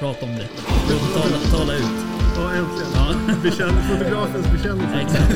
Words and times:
prata 0.00 0.26
om 0.26 0.32
det. 0.36 0.48
Tala, 1.14 1.38
tala 1.58 1.74
ut. 1.74 1.82
Ja, 2.36 2.52
äntligen. 2.54 2.92
Ja, 2.94 3.34
Bekänn, 3.42 3.82
fotografens 3.90 4.46
bekännelse. 4.52 5.00
exakt. 5.00 5.32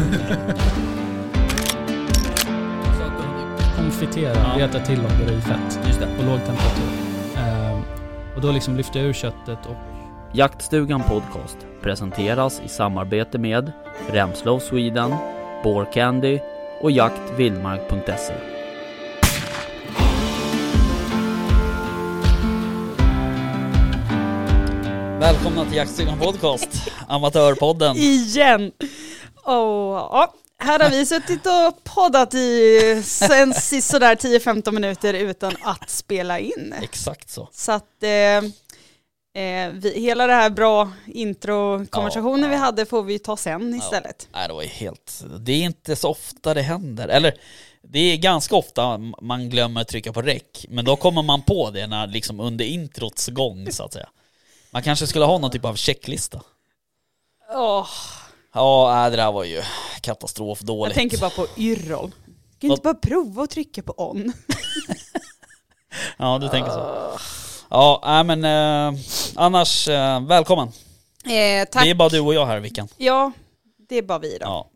konfitera, 3.77 4.35
Ja. 4.35 4.65
reta 4.67 4.79
till 4.79 4.99
om 5.01 5.07
det 5.27 5.33
är 5.33 5.39
i 5.39 5.41
fett 5.41 5.81
Just 5.87 6.01
det. 6.01 6.07
på 6.19 6.23
låg 6.23 6.39
temperatur. 6.39 6.89
Ehm, 7.37 7.83
och 8.37 8.41
då 8.41 8.53
liksom 8.53 8.77
lyfter 8.77 9.01
jag 9.01 9.09
ur 9.09 9.13
köttet 9.13 9.59
och 9.67 9.77
Jaktstugan 10.33 11.03
Podcast 11.03 11.57
presenteras 11.83 12.63
i 12.65 12.69
samarbete 12.69 13.39
med 13.39 13.73
Remslow 14.13 14.59
Sweden, 14.59 15.15
Candy 15.95 16.39
och 16.81 16.91
jaktvildmark.se. 16.91 18.35
Välkomna 25.45 25.69
till 25.69 25.77
Jaktstugan 25.77 26.19
Podcast, 26.19 26.69
Amatörpodden. 27.09 27.97
Igen! 27.97 28.73
Ja. 29.45 30.35
Här 30.59 30.79
har 30.81 30.91
vi 30.91 31.07
suttit 31.07 31.47
och 31.47 31.85
poddat 31.85 32.35
i 32.35 33.03
sen 33.05 33.55
sist 33.55 33.91
sådär 33.91 34.15
10-15 34.17 34.73
minuter 34.73 35.15
utan 35.15 35.57
att 35.63 35.91
spela 35.91 36.39
in. 36.39 36.75
Exakt 36.83 37.31
så. 37.31 37.49
Så 37.53 37.73
att 37.73 38.03
eh, 38.03 38.11
eh, 38.11 39.73
vi, 39.73 39.93
hela 39.97 40.27
det 40.27 40.33
här 40.33 40.51
bra 40.51 40.93
intro-konversationen 41.07 42.43
Ja, 42.43 42.49
vi 42.49 42.55
ja. 42.55 42.61
hade 42.61 42.87
får 42.87 43.03
vi 43.03 43.19
ta 43.19 43.37
sen 43.37 43.75
istället. 43.75 44.29
Nej, 44.33 44.49
det 44.49 44.55
var 44.55 44.63
helt... 44.63 45.25
Det 45.41 45.53
är 45.53 45.63
inte 45.63 45.97
så 45.97 46.09
ofta 46.09 46.55
det 46.55 46.63
händer. 46.63 47.09
Eller, 47.09 47.35
det 47.83 47.99
är 47.99 48.17
ganska 48.17 48.57
ofta 48.57 48.99
man 49.23 49.51
glömmer 49.51 49.81
att 49.81 49.89
trycka 49.89 50.13
på 50.13 50.23
räck. 50.23 50.67
Men 50.69 50.85
då 50.85 50.97
kommer 50.97 51.23
man 51.23 51.43
på 51.43 51.71
det 51.71 51.87
när, 51.87 52.07
liksom 52.07 52.41
under 52.41 52.65
introts 52.65 53.29
gång, 53.29 53.73
så 53.73 53.85
att 53.85 53.93
säga. 53.93 54.09
Man 54.75 54.83
kanske 54.83 55.07
skulle 55.07 55.25
ha 55.25 55.39
någon 55.39 55.51
typ 55.51 55.65
av 55.65 55.75
checklista. 55.75 56.41
Åh, 57.55 57.89
Ja, 58.55 58.93
nej, 58.95 59.11
det 59.11 59.17
där 59.17 59.33
var 59.33 59.45
ju 59.45 59.55
jag 59.55 59.65
katastrofdåligt. 60.01 60.95
tänker 60.95 61.19
bara 61.19 61.31
på 61.31 61.47
Yrrol. 61.57 62.11
Kan 62.61 62.71
inte 62.71 62.83
bara 62.83 62.95
prova 62.95 63.43
att 63.43 63.51
trycka 63.51 63.83
på 63.83 63.95
on? 63.97 64.33
Ja, 66.19 66.39
du 66.39 66.49
tänker 66.49 66.71
så. 66.71 67.19
Ja, 67.71 68.01
nej 68.05 68.25
men 68.37 68.45
eh, 68.95 69.01
annars, 69.37 69.89
eh, 69.89 70.27
välkommen. 70.27 70.69
Eh, 71.25 71.65
tack. 71.71 71.83
Det 71.85 71.91
är 71.91 71.95
bara 71.95 72.09
du 72.09 72.21
och 72.21 72.35
jag 72.35 72.47
här 72.47 72.61
Vickan. 72.61 72.89
Ja, 72.97 73.33
det 73.89 73.97
är 73.99 74.03
bara 74.03 74.19
vi 74.19 74.39
då. 74.39 74.47
Ja. 74.47 74.71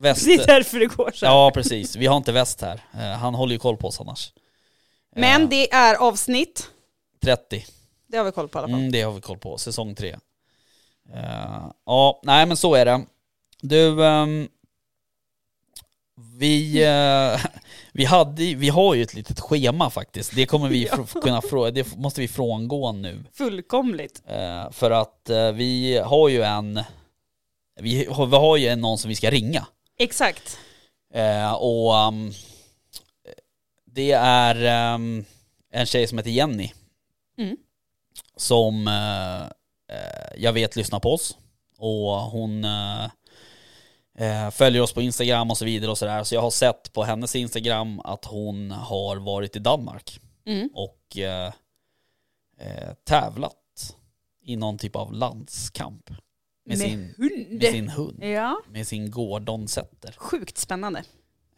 Väst, 0.00 0.24
Det 0.24 0.34
är 0.34 0.46
därför 0.46 0.78
det 0.78 0.86
går 0.86 1.10
så 1.14 1.26
här. 1.26 1.32
ja, 1.32 1.50
precis. 1.54 1.96
Vi 1.96 2.06
har 2.06 2.16
inte 2.16 2.32
väst 2.32 2.60
här. 2.60 2.80
Eh, 2.94 3.00
han 3.18 3.34
håller 3.34 3.52
ju 3.52 3.58
koll 3.58 3.76
på 3.76 3.88
oss 3.88 4.00
annars. 4.00 4.32
Eh, 5.16 5.20
Men 5.20 5.48
det 5.48 5.72
är 5.72 5.94
avsnitt, 5.94 6.70
30. 7.24 7.66
Det 8.08 8.16
har 8.16 8.24
vi 8.24 8.32
koll 8.32 8.48
på 8.48 8.58
i 8.58 8.60
alla 8.60 8.68
fall. 8.68 8.78
Mm, 8.80 8.92
det 8.92 9.02
har 9.02 9.12
vi 9.12 9.20
koll 9.20 9.38
på. 9.38 9.58
Säsong 9.58 9.94
3. 9.94 10.16
ja, 11.84 12.20
nej 12.22 12.46
men 12.46 12.56
så 12.56 12.74
är 12.74 12.84
det. 12.84 13.06
Du, 13.60 14.04
ehm, 14.06 14.48
vi, 16.38 16.82
eh, 16.84 17.40
vi, 17.92 18.04
hade, 18.04 18.54
vi 18.54 18.68
har 18.68 18.94
ju 18.94 19.02
ett 19.02 19.14
litet 19.14 19.40
schema 19.40 19.90
faktiskt. 19.90 20.34
Det 20.34 20.46
kommer 20.46 20.68
vi 20.68 20.86
fr- 20.88 21.20
kunna 21.20 21.42
frå, 21.42 21.70
det 21.70 21.96
måste 21.96 22.20
vi 22.20 22.28
frångå 22.28 22.92
nu. 22.92 23.24
Fullkomligt. 23.32 24.22
Eh, 24.26 24.70
för 24.70 24.90
att 24.90 25.30
vi 25.54 25.98
har 25.98 26.28
ju 26.28 26.42
en, 26.42 26.80
vi 27.80 28.04
har, 28.04 28.26
vi 28.26 28.36
har 28.36 28.56
ju 28.56 28.66
en 28.68 28.80
någon 28.80 28.98
som 28.98 29.08
vi 29.08 29.14
ska 29.14 29.30
ringa. 29.30 29.66
Exakt. 29.98 30.58
Och 31.58 31.96
ehm, 31.98 32.32
det 33.84 34.12
är 34.12 34.64
ehm, 34.64 35.24
en 35.72 35.86
tjej 35.86 36.06
som 36.06 36.18
heter 36.18 36.30
Jenny. 36.30 36.72
Mm. 37.38 37.56
Som 38.38 38.88
eh, 38.88 39.42
eh, 39.96 40.32
jag 40.36 40.52
vet 40.52 40.76
lyssnar 40.76 41.00
på 41.00 41.12
oss. 41.12 41.38
Och 41.78 42.10
hon 42.20 42.64
eh, 42.64 44.50
följer 44.50 44.82
oss 44.82 44.92
på 44.92 45.02
Instagram 45.02 45.50
och 45.50 45.58
så 45.58 45.64
vidare 45.64 45.90
och 45.90 45.98
sådär. 45.98 46.24
Så 46.24 46.34
jag 46.34 46.42
har 46.42 46.50
sett 46.50 46.92
på 46.92 47.02
hennes 47.04 47.36
Instagram 47.36 48.00
att 48.00 48.24
hon 48.24 48.70
har 48.70 49.16
varit 49.16 49.56
i 49.56 49.58
Danmark 49.58 50.20
Mm. 50.46 50.68
och 50.74 51.16
eh, 51.18 51.52
tävlat 53.04 53.54
i 54.42 54.56
någon 54.56 54.78
typ 54.78 54.96
av 54.96 55.12
landskamp. 55.12 56.10
Med, 56.66 56.78
sin, 56.78 57.14
hund. 57.18 57.46
med 57.50 57.72
sin 57.72 57.88
hund. 57.88 58.24
Ja, 58.24 58.60
Med 58.68 58.86
sin 58.86 59.10
Gordon 59.10 59.68
Setter. 59.68 60.14
sjukt 60.16 60.58
spännande. 60.58 61.04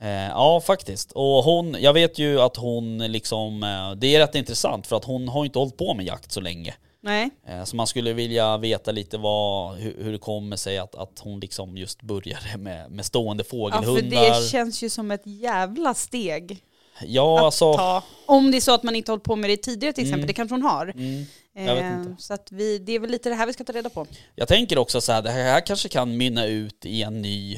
Eh, 0.02 0.10
ja, 0.10 0.60
faktiskt. 0.60 1.12
Och 1.12 1.44
hon, 1.44 1.76
jag 1.80 1.92
vet 1.92 2.18
ju 2.18 2.40
att 2.40 2.56
hon 2.56 2.98
liksom, 2.98 3.62
eh, 3.62 3.92
det 3.96 4.14
är 4.14 4.18
rätt 4.20 4.34
intressant 4.34 4.86
för 4.86 4.96
att 4.96 5.04
hon 5.04 5.28
har 5.28 5.44
inte 5.44 5.58
hållit 5.58 5.76
på 5.76 5.94
med 5.94 6.06
jakt 6.06 6.32
så 6.32 6.40
länge. 6.40 6.74
Nej, 7.02 7.30
Eh, 7.46 7.64
så 7.64 7.76
man 7.76 7.86
skulle 7.86 8.12
vilja 8.12 8.56
veta 8.58 8.92
lite 8.92 9.18
vad, 9.18 9.76
hur, 9.76 10.12
det 10.12 10.18
kommer 10.18 10.56
sig 10.56 10.78
att, 10.78 10.94
att 10.94 11.18
hon 11.20 11.40
liksom 11.40 11.76
just 11.76 12.02
började 12.02 12.56
med, 12.58 12.90
med 12.90 13.04
stående 13.04 13.44
ja, 13.46 13.50
fågelhundar. 13.50 14.24
för 14.34 14.40
det 14.40 14.48
känns 14.48 14.82
ju 14.82 14.90
som 14.90 15.10
ett 15.10 15.22
jävla 15.24 15.94
steg 15.94 16.64
ja, 17.06 17.38
att 17.38 17.44
alltså. 17.44 17.74
ta. 17.74 18.02
Om 18.26 18.50
det 18.50 18.56
är 18.56 18.60
så 18.60 18.74
att 18.74 18.82
man 18.82 18.96
inte 18.96 19.12
hållit 19.12 19.24
på 19.24 19.36
med 19.36 19.50
det 19.50 19.56
tidigare 19.56 19.92
till 19.92 20.04
exempel, 20.04 20.18
Mm. 20.20 20.26
det 20.26 20.32
kanske 20.32 20.54
hon 20.54 20.62
har. 20.62 20.86
Mm, 20.86 21.24
jag 21.52 21.74
vet 21.74 22.06
inte. 22.06 22.22
Så 22.22 22.34
att 22.34 22.52
vi, 22.52 22.78
det 22.78 22.92
är 22.92 22.98
väl 22.98 23.10
lite 23.10 23.28
det 23.28 23.34
här 23.34 23.46
vi 23.46 23.52
ska 23.52 23.64
ta 23.64 23.72
reda 23.72 23.90
på. 23.90 24.06
jag 24.34 24.48
tänker 24.48 24.78
också 24.78 25.00
så 25.00 25.12
här, 25.12 25.22
det 25.22 25.30
här 25.30 25.66
kanske 25.66 25.88
kan 25.88 26.16
mynna 26.16 26.46
ut 26.46 26.86
i 26.86 27.02
en 27.02 27.22
ny 27.22 27.54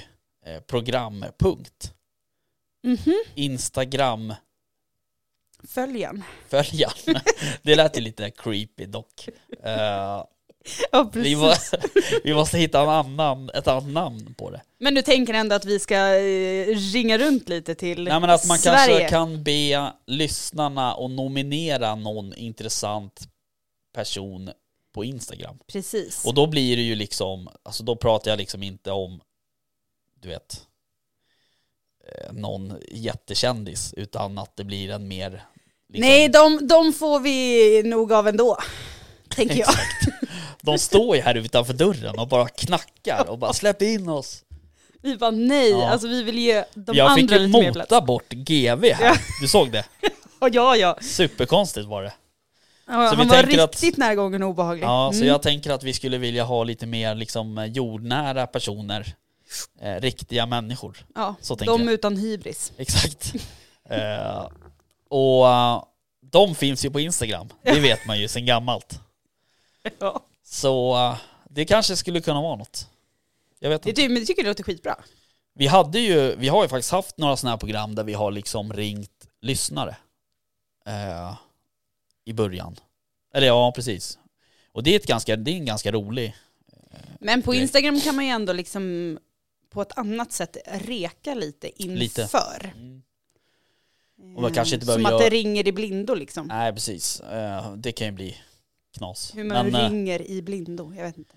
eh, 0.46 0.60
programpunkt. 2.82 3.06
Mhm. 3.06 3.14
Instagram 3.34 4.34
Följen. 5.68 6.24
följan. 6.48 6.92
det 7.62 7.74
lät 7.76 7.96
ju 7.96 8.00
lite 8.00 8.30
creepy 8.30 8.86
dock. 8.86 9.28
Eh, 9.64 10.24
Ja, 10.92 11.10
vi, 11.14 11.36
precis. 11.36 11.72
må, 11.72 11.78
vi 12.24 12.34
måste 12.34 12.58
hitta 12.58 12.82
en 12.82 12.88
annan, 12.88 13.50
ett 13.50 13.68
annat 13.68 13.86
namn 13.88 14.34
på 14.38 14.50
det. 14.50 14.62
Men 14.78 14.94
du 14.94 15.02
tänker 15.02 15.34
ändå 15.34 15.54
att 15.56 15.64
vi 15.64 15.78
ska 15.78 15.96
eh, 15.96 16.66
ringa 16.76 17.18
runt 17.18 17.48
lite 17.48 17.74
till 17.74 18.04
Nej 18.04 18.20
men 18.20 18.30
att 18.30 18.46
man 18.46 18.58
Sverige? 18.58 18.86
kanske 18.98 19.08
kan 19.08 19.42
be 19.42 19.92
lyssnarna 20.06 20.92
att 20.94 21.10
nominera 21.10 21.94
någon 21.94 22.34
intressant 22.34 23.28
person 23.94 24.50
på 24.94 25.04
Instagram. 25.04 25.58
Precis. 25.66 26.24
Och 26.24 26.34
då 26.34 26.46
blir 26.46 26.76
det 26.76 26.82
ju 26.82 26.94
liksom, 26.94 27.48
alltså 27.62 27.82
då 27.84 27.96
pratar 27.96 28.30
jag 28.30 28.38
liksom 28.38 28.62
inte 28.62 28.90
om, 28.90 29.20
du 30.20 30.28
vet, 30.28 30.66
någon 32.32 32.72
jättekändis, 32.90 33.94
utan 33.96 34.38
att 34.38 34.56
det 34.56 34.64
blir 34.64 34.90
en 34.90 35.08
mer... 35.08 35.30
Liksom, 35.92 36.08
Nej, 36.10 36.28
de, 36.28 36.68
de 36.68 36.92
får 36.92 37.20
vi 37.20 37.82
nog 37.82 38.12
av 38.12 38.28
ändå. 38.28 38.56
Tänker 39.28 39.56
jag. 39.56 39.68
De 40.60 40.78
står 40.78 41.16
ju 41.16 41.22
här 41.22 41.34
utanför 41.34 41.74
dörren 41.74 42.18
och 42.18 42.28
bara 42.28 42.48
knackar 42.48 43.30
och 43.30 43.38
bara 43.38 43.52
släpp 43.52 43.82
in 43.82 44.08
oss. 44.08 44.44
Vi 45.02 45.16
bara 45.16 45.30
nej, 45.30 45.70
Ja. 45.70 45.88
alltså 45.90 46.08
vi 46.08 46.22
vill 46.22 46.38
ge 46.38 46.64
de 46.74 46.96
jag 46.96 47.14
fick 47.14 47.22
andra 47.22 47.36
ju 47.36 47.46
lite 47.46 47.58
mer 47.60 47.72
plats. 47.72 47.90
mota 47.90 48.00
bort 48.00 48.32
GV 48.32 48.84
här, 48.92 49.20
du 49.40 49.48
såg 49.48 49.72
det? 49.72 49.84
Ja, 50.40 50.48
ja, 50.52 50.76
ja. 50.76 50.98
Superkonstigt 51.02 51.86
var 51.88 52.02
det. 52.02 52.12
ja 52.86 52.92
Så 53.10 53.16
vi 53.16 53.22
han 53.22 53.28
var 53.28 53.36
tänker 53.42 53.62
att- 53.64 53.70
riktigt 53.82 53.96
närgången 53.96 54.42
obehaglig. 54.42 54.84
Ja, 54.86 55.10
så 55.12 55.16
Mm. 55.16 55.28
jag 55.28 55.42
tänker 55.42 55.70
att 55.70 55.82
vi 55.82 55.92
skulle 55.92 56.18
vilja 56.18 56.44
ha 56.44 56.64
lite 56.64 56.86
mer 56.86 57.14
liksom 57.14 57.66
jordnära 57.74 58.46
personer. 58.46 59.14
Eh, 59.80 60.00
riktiga 60.00 60.46
människor. 60.46 61.06
ja, 61.14 61.34
så 61.40 61.54
de 61.54 61.64
jag. 61.84 61.92
utan 61.92 62.16
hybris. 62.16 62.72
Exakt. 62.76 63.32
eh, 63.90 64.48
och 65.08 65.48
eh, 65.48 65.84
de 66.20 66.54
finns 66.54 66.84
ju 66.84 66.90
på 66.90 67.00
Instagram. 67.00 67.48
Det 67.62 67.80
vet 67.80 68.06
man 68.06 68.20
ju 68.20 68.28
sedan 68.28 68.46
gammalt. 68.46 69.00
Ja. 69.98 70.22
Så 70.44 70.96
eh, 70.96 71.16
det 71.50 71.64
kanske 71.64 71.96
skulle 71.96 72.20
kunna 72.20 72.42
vara 72.42 72.56
något. 72.56 72.88
Jag 73.58 73.70
vet 73.70 73.82
Det, 73.82 73.88
inte. 73.90 74.02
ty- 74.02 74.08
men 74.08 74.20
det 74.20 74.26
tycker 74.26 74.42
jag 74.42 74.48
låter 74.48 74.64
skitbra. 74.64 74.96
Vi 75.54 75.66
hade 75.66 75.98
ju, 76.00 76.36
vi 76.36 76.48
har 76.48 76.62
ju 76.62 76.68
faktiskt 76.68 76.92
haft 76.92 77.18
några 77.18 77.36
sådana 77.36 77.52
här 77.52 77.58
program 77.58 77.94
där 77.94 78.04
vi 78.04 78.14
har 78.14 78.30
liksom 78.30 78.72
ringt 78.72 79.26
lyssnare. 79.40 79.96
Eh, 80.86 81.34
I 82.24 82.32
början. 82.32 82.76
Eller 83.34 83.46
ja, 83.46 83.72
precis. 83.72 84.18
Och 84.72 84.82
det 84.82 84.90
är, 84.94 84.96
ett 84.96 85.06
ganska, 85.06 85.36
det 85.36 85.50
är 85.50 85.56
en 85.56 85.64
ganska 85.64 85.92
rolig 85.92 86.36
Men 87.20 87.42
på 87.42 87.52
Direkt. 87.52 87.62
Instagram 87.62 88.00
kan 88.00 88.16
man 88.16 88.24
ju 88.24 88.30
ändå 88.30 88.52
liksom 88.52 89.18
på 89.72 89.82
ett 89.82 89.98
annat 89.98 90.32
sätt 90.32 90.56
reka 90.66 91.34
lite 91.34 91.82
inför. 91.82 92.72
Mm. 92.76 93.02
Och 94.36 94.42
man 94.42 94.52
kanske 94.54 94.74
inte 94.74 94.86
Som 94.86 95.02
behöver 95.02 95.14
att 95.16 95.30
det 95.30 95.36
göra- 95.36 95.42
ringer 95.44 95.68
i 95.68 95.72
blindo 95.72 96.14
liksom. 96.14 96.46
Nej, 96.46 96.72
precis. 96.72 97.20
Eh, 97.20 97.72
det 97.76 97.92
kan 97.92 98.06
ju 98.06 98.12
bli 98.12 98.36
knas. 98.98 99.32
Hur 99.36 99.44
man 99.44 99.66
Men 99.66 99.74
eh, 99.74 99.90
ringer 99.90 100.22
i 100.30 100.42
blindo, 100.42 100.92
jag 100.96 101.02
vet 101.04 101.18
inte. 101.18 101.34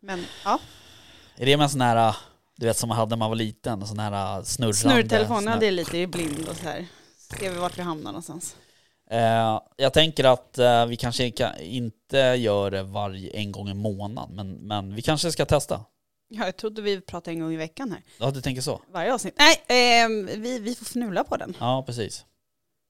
Men 0.00 0.24
ja, 0.44 0.58
är 1.36 1.46
det 1.46 1.56
med 1.56 1.64
en 1.64 1.70
sån 1.70 1.80
här, 1.80 2.08
eh, 2.08 2.16
du 2.56 2.66
vet 2.66 2.76
som 2.76 2.88
man 2.88 2.98
hade 2.98 3.10
när 3.10 3.16
man 3.16 3.28
var 3.30 3.36
liten, 3.36 3.80
en 3.82 3.88
sån 3.88 3.98
här 3.98 4.38
eh, 4.38 4.42
snurrande... 4.44 4.74
snurrtelefon, 4.76 5.36
sån 5.36 5.44
ja 5.44 5.50
här- 5.50 5.60
det 5.60 5.66
är 5.66 5.70
lite 5.72 5.98
i 5.98 6.06
blindo 6.06 6.54
så 6.54 6.62
här. 6.62 6.86
Ser 7.18 7.50
vi 7.50 7.58
vart 7.58 7.78
vi 7.78 7.82
hamnar 7.82 8.10
någonstans. 8.12 8.56
Eh, 9.10 9.60
jag 9.76 9.92
tänker 9.92 10.24
att 10.24 10.58
eh, 10.58 10.86
vi 10.86 10.96
kanske 10.96 11.30
kan, 11.30 11.60
inte 11.60 12.16
gör 12.18 12.70
det 12.70 12.82
varje, 12.82 13.30
en 13.30 13.52
gång 13.52 13.68
i 13.68 13.74
månaden, 13.74 14.36
men, 14.36 14.52
men 14.52 14.94
vi 14.94 15.02
kanske 15.02 15.32
ska 15.32 15.44
testa. 15.44 15.84
Ja, 16.28 16.44
jag 16.44 16.56
trodde 16.56 16.82
vi 16.82 17.00
pratade 17.00 17.30
en 17.34 17.40
gång 17.40 17.52
i 17.52 17.56
veckan 17.56 17.92
här. 17.92 18.02
Ja, 18.18 18.30
du 18.30 18.40
tänker 18.40 18.62
så? 18.62 18.82
Varje 18.92 19.14
avsnitt. 19.14 19.34
Nej, 19.38 19.62
ehm, 19.66 20.26
vi, 20.26 20.58
vi 20.58 20.74
får 20.74 20.84
fnula 20.86 21.24
på 21.24 21.36
den. 21.36 21.56
Ja, 21.60 21.82
precis. 21.86 22.24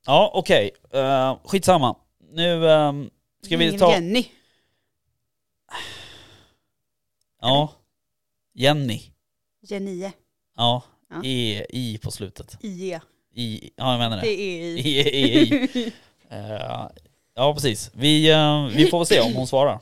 Ja, 0.06 0.30
okej. 0.34 0.70
Eh, 0.92 1.38
skitsamma. 1.44 1.96
Nu 2.32 2.70
ehm, 2.70 3.10
ska 3.42 3.56
vi 3.56 3.78
ta... 3.78 3.92
Jenny. 3.92 4.24
Ja. 7.40 7.72
Jenny. 8.54 9.02
Genie. 9.68 10.12
Ja. 10.56 10.82
Ja. 11.10 11.24
E, 11.24 11.66
I 11.68 11.98
på 11.98 12.10
slutet. 12.10 12.58
IE. 12.60 13.00
I, 13.34 13.70
ja 13.76 13.90
jag 13.90 13.98
menar 13.98 14.16
Det 14.16 14.22
det. 14.22 14.40
är 14.40 14.62
i. 14.62 14.80
I, 14.80 15.00
I, 15.00 15.80
I. 15.84 15.92
Eh, 16.28 16.88
ja 17.34 17.54
precis. 17.54 17.90
Vi, 17.94 18.30
eh, 18.30 18.66
vi 18.66 18.86
får 18.86 18.98
väl 18.98 19.06
se 19.06 19.20
om 19.20 19.34
hon 19.34 19.46
svarar. 19.46 19.80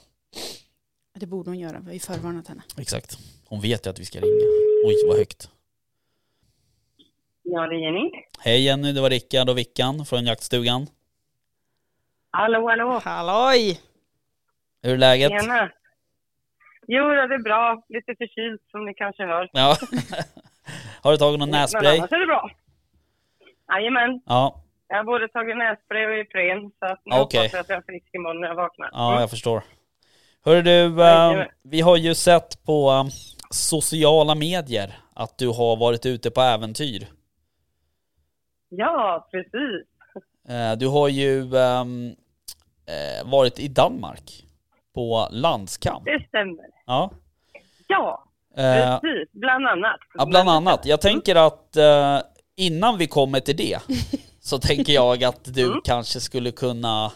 Det 1.19 1.27
borde 1.27 1.51
hon 1.51 1.59
göra, 1.59 1.79
vi 1.81 1.87
har 1.87 1.93
ju 1.93 1.99
förvarnat 2.01 2.49
henne. 2.49 2.63
Exakt. 2.77 3.19
Hon 3.49 3.61
vet 3.61 3.87
ju 3.87 3.91
att 3.91 3.99
vi 4.01 4.05
ska 4.05 4.19
ringa. 4.21 4.45
Oj 4.87 4.95
vad 5.09 5.17
högt. 5.19 5.51
Ja, 7.43 7.67
det 7.67 7.75
är 7.75 7.79
Jenny. 7.79 8.11
Hej 8.39 8.65
Jenny, 8.65 8.93
det 8.93 9.01
var 9.01 9.11
Rickard 9.11 9.49
och 9.49 9.59
Vickan 9.59 10.07
från 10.07 10.25
jaktstugan. 10.25 10.87
Hallå, 12.31 12.69
hallå. 12.69 13.01
Halloj! 13.05 13.81
Hur 14.83 14.93
är 14.93 14.97
läget? 14.99 15.31
Tjena. 15.43 15.71
Jo, 16.87 17.05
det 17.09 17.35
är 17.35 17.43
bra. 17.43 17.83
Lite 17.89 18.15
förkyld 18.19 18.61
som 18.71 18.85
ni 18.87 18.95
kanske 18.95 19.23
hör. 19.23 19.51
Ja. 19.53 19.77
Har 21.03 21.13
du 21.13 21.17
tagit 21.19 21.39
någon 21.41 21.51
Men 21.51 21.61
nässpray? 21.61 21.99
annars 21.99 22.13
är 22.13 22.19
det 22.21 22.27
bra. 22.27 22.51
Jajamän. 23.69 24.21
Ja, 24.27 24.63
Jag 24.89 24.97
har 24.97 25.05
både 25.05 25.29
tagit 25.29 25.57
nässpray 25.57 26.07
och 26.07 26.19
Ipren, 26.19 26.71
så 26.79 26.87
att 26.87 27.01
nu 27.05 27.17
Okej. 27.17 27.41
hoppas 27.41 27.53
jag 27.53 27.61
att 27.61 27.69
jag 27.69 27.79
är 27.79 27.83
frisk 27.83 28.07
imorgon 28.15 28.41
när 28.41 28.49
jag 28.49 28.55
vaknar. 28.55 28.91
ja 28.93 29.09
Mm. 29.09 29.21
jag 29.21 29.31
förstår. 29.31 29.63
Hörru 30.45 30.63
du, 30.63 30.71
eh, 30.87 30.97
Jajamän. 30.99 31.49
vi 31.63 31.81
har 31.81 31.97
ju 31.97 32.15
sett 32.15 32.65
på 32.65 32.91
eh, 32.91 33.05
sociala 33.55 34.35
medier 34.35 34.99
att 35.15 35.39
du 35.39 35.49
har 35.49 35.77
varit 35.77 36.07
ute 36.07 36.31
på 36.31 36.41
äventyr. 36.41 37.07
Ja, 38.69 39.29
precis. 39.31 39.87
Eh, 40.49 40.73
Du 40.79 40.87
har 40.89 41.09
ju 41.09 41.57
ehm, 41.57 42.15
eh, 42.87 43.31
varit 43.31 43.59
i 43.59 43.69
Danmark 43.69 44.45
på 44.95 45.29
landskamp. 45.31 46.05
Det 46.05 46.25
stämmer. 46.29 46.65
Ja. 46.87 47.11
Ja, 47.89 48.21
Eh, 48.57 49.01
precis. 49.01 49.29
Bland 49.33 49.67
annat. 49.67 50.01
Ja, 50.15 50.27
bland 50.27 50.49
annat. 50.49 50.87
Jag 50.87 51.01
tänker 51.01 51.37
att 51.47 51.77
innan 52.57 52.99
vi 52.99 53.07
kommer 53.07 53.41
till 53.41 53.57
det 53.57 53.79
så 54.41 54.59
tänker 54.59 54.93
jag 54.93 55.25
att 55.25 55.55
du 55.55 55.65
Mm. 55.67 55.81
kanske 55.85 56.21
skulle 56.21 56.51
kunna 56.51 57.13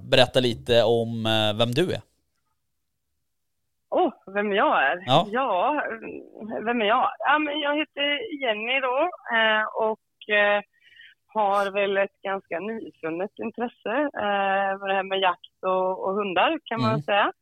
berätta 0.00 0.40
lite 0.40 0.82
om 0.82 1.24
vem 1.58 1.70
du 1.74 1.92
är. 1.92 2.00
Åh, 3.94 4.12
vem 4.34 4.52
jag 4.52 4.82
är? 4.82 5.02
Ja. 5.06 5.26
ja, 5.30 5.82
vem 6.64 6.80
är 6.82 6.86
jag? 6.86 7.08
Ja, 7.18 7.38
men 7.38 7.60
jag 7.60 7.76
heter 7.76 8.08
Jenny 8.42 8.80
då 8.80 8.98
eh, 9.36 9.64
och 9.88 10.34
eh, 10.36 10.62
har 11.34 11.70
väl 11.72 11.96
ett 11.96 12.22
ganska 12.22 12.58
nyfunnet 12.60 13.30
intresse 13.38 13.94
eh, 14.24 14.78
med 14.80 14.88
det 14.88 14.94
här 14.94 15.02
med 15.02 15.20
jakt 15.20 15.58
och, 15.66 16.04
och 16.04 16.14
hundar 16.14 16.58
kan 16.64 16.80
man 16.80 16.90
Mm. 16.90 17.02
säga. 17.02 17.32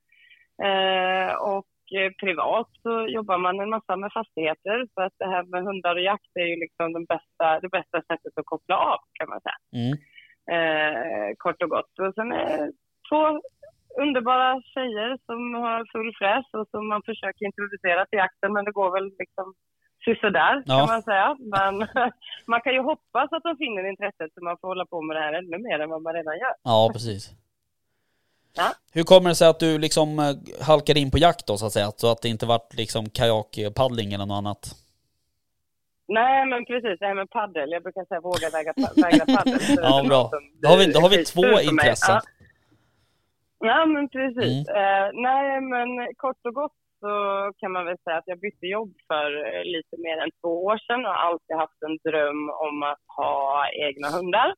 Eh, 0.68 1.34
och 1.34 1.98
eh, 2.00 2.10
privat 2.20 2.68
så 2.82 3.06
jobbar 3.08 3.38
man 3.38 3.60
en 3.60 3.70
massa 3.70 3.96
med 3.96 4.12
fastigheter 4.12 4.86
så 4.94 5.02
att 5.02 5.12
det 5.18 5.26
här 5.26 5.42
med 5.42 5.62
hundar 5.62 5.94
och 5.94 6.02
jakt 6.02 6.30
är 6.34 6.46
ju 6.46 6.56
liksom 6.56 6.92
den 6.92 7.04
bästa, 7.04 7.60
det 7.60 7.68
bästa 7.68 8.02
sättet 8.02 8.32
att 8.38 8.44
koppla 8.46 8.76
av 8.76 8.98
kan 9.12 9.28
man 9.28 9.40
säga. 9.40 9.60
Mm. 9.80 9.92
Eh, 10.54 11.34
kort 11.38 11.62
och 11.62 11.70
gott. 11.70 11.98
Och 11.98 12.14
sen 12.14 12.32
är 12.32 12.72
två 13.08 13.40
underbara 14.04 14.62
tjejer 14.74 15.10
som 15.26 15.54
har 15.54 15.78
full 15.92 16.10
fräs 16.18 16.46
och 16.58 16.66
som 16.70 16.88
man 16.88 17.02
försöker 17.02 17.44
introducera 17.46 18.06
till 18.06 18.18
jakten 18.18 18.52
men 18.52 18.64
det 18.64 18.72
går 18.72 18.90
väl 18.96 19.08
liksom 19.18 19.54
sisådär 20.04 20.62
Ja. 20.66 20.78
kan 20.78 20.86
man 20.94 21.02
säga. 21.02 21.36
Men 21.54 21.74
man 22.52 22.60
kan 22.60 22.72
ju 22.72 22.82
hoppas 22.82 23.32
att 23.32 23.42
de 23.42 23.56
finner 23.56 23.88
intresset 23.90 24.30
så 24.34 24.44
man 24.44 24.56
får 24.60 24.68
hålla 24.68 24.86
på 24.86 25.02
med 25.02 25.16
det 25.16 25.20
här 25.20 25.32
ännu 25.32 25.58
mer 25.58 25.78
än 25.80 25.90
vad 25.90 26.02
man 26.02 26.14
redan 26.14 26.38
gör. 26.38 26.54
Ja, 26.62 26.90
precis. 26.92 27.30
Ja. 28.56 28.68
Hur 28.92 29.02
kommer 29.02 29.28
det 29.28 29.34
sig 29.34 29.48
att 29.48 29.60
du 29.60 29.78
liksom 29.78 30.18
eh, 30.18 30.64
halkade 30.66 31.00
in 31.00 31.10
på 31.10 31.18
jakt 31.18 31.46
då 31.46 31.56
så 31.56 31.66
att 31.66 31.72
säga? 31.72 31.90
Så 31.96 32.12
att 32.12 32.22
det 32.22 32.28
inte 32.28 32.46
vart 32.46 32.74
liksom 32.74 33.10
kajakpaddling 33.10 34.12
eller 34.12 34.26
något 34.26 34.38
annat? 34.38 34.76
Nej 36.08 36.46
men 36.46 36.64
precis, 36.64 36.98
det 37.00 37.06
här 37.06 37.14
med 37.14 37.30
paddel. 37.30 37.70
Jag 37.70 37.82
brukar 37.82 38.04
säga 38.04 38.20
våga 38.20 38.50
väga, 38.52 38.72
vägra 38.96 39.36
paddel. 39.36 39.60
Ja, 39.82 40.04
bra. 40.08 40.30
Då 40.62 40.68
har 40.68 40.76
vi, 40.78 40.92
då 40.92 41.00
har 41.00 41.08
vi 41.08 41.24
två 41.24 41.60
intressen. 41.70 42.14
Ja. 42.14 42.20
Ja, 43.60 43.86
men 43.86 44.08
precis. 44.08 44.68
Eh, 44.68 45.08
nej, 45.12 45.60
men 45.60 46.14
kort 46.16 46.46
och 46.46 46.54
gott 46.54 46.80
så 47.00 47.12
kan 47.60 47.72
man 47.72 47.84
väl 47.84 47.98
säga 48.04 48.16
att 48.16 48.32
jag 48.32 48.40
bytte 48.40 48.66
jobb 48.66 48.92
för 49.08 49.28
eh, 49.46 49.64
lite 49.64 49.96
mer 50.04 50.16
än 50.22 50.30
två 50.40 50.64
år 50.64 50.78
sedan 50.86 51.06
och 51.06 51.24
alltid 51.24 51.56
haft 51.56 51.82
en 51.88 51.96
dröm 52.10 52.50
om 52.50 52.82
att 52.82 53.04
ha 53.16 53.64
egna 53.86 54.08
hundar, 54.16 54.54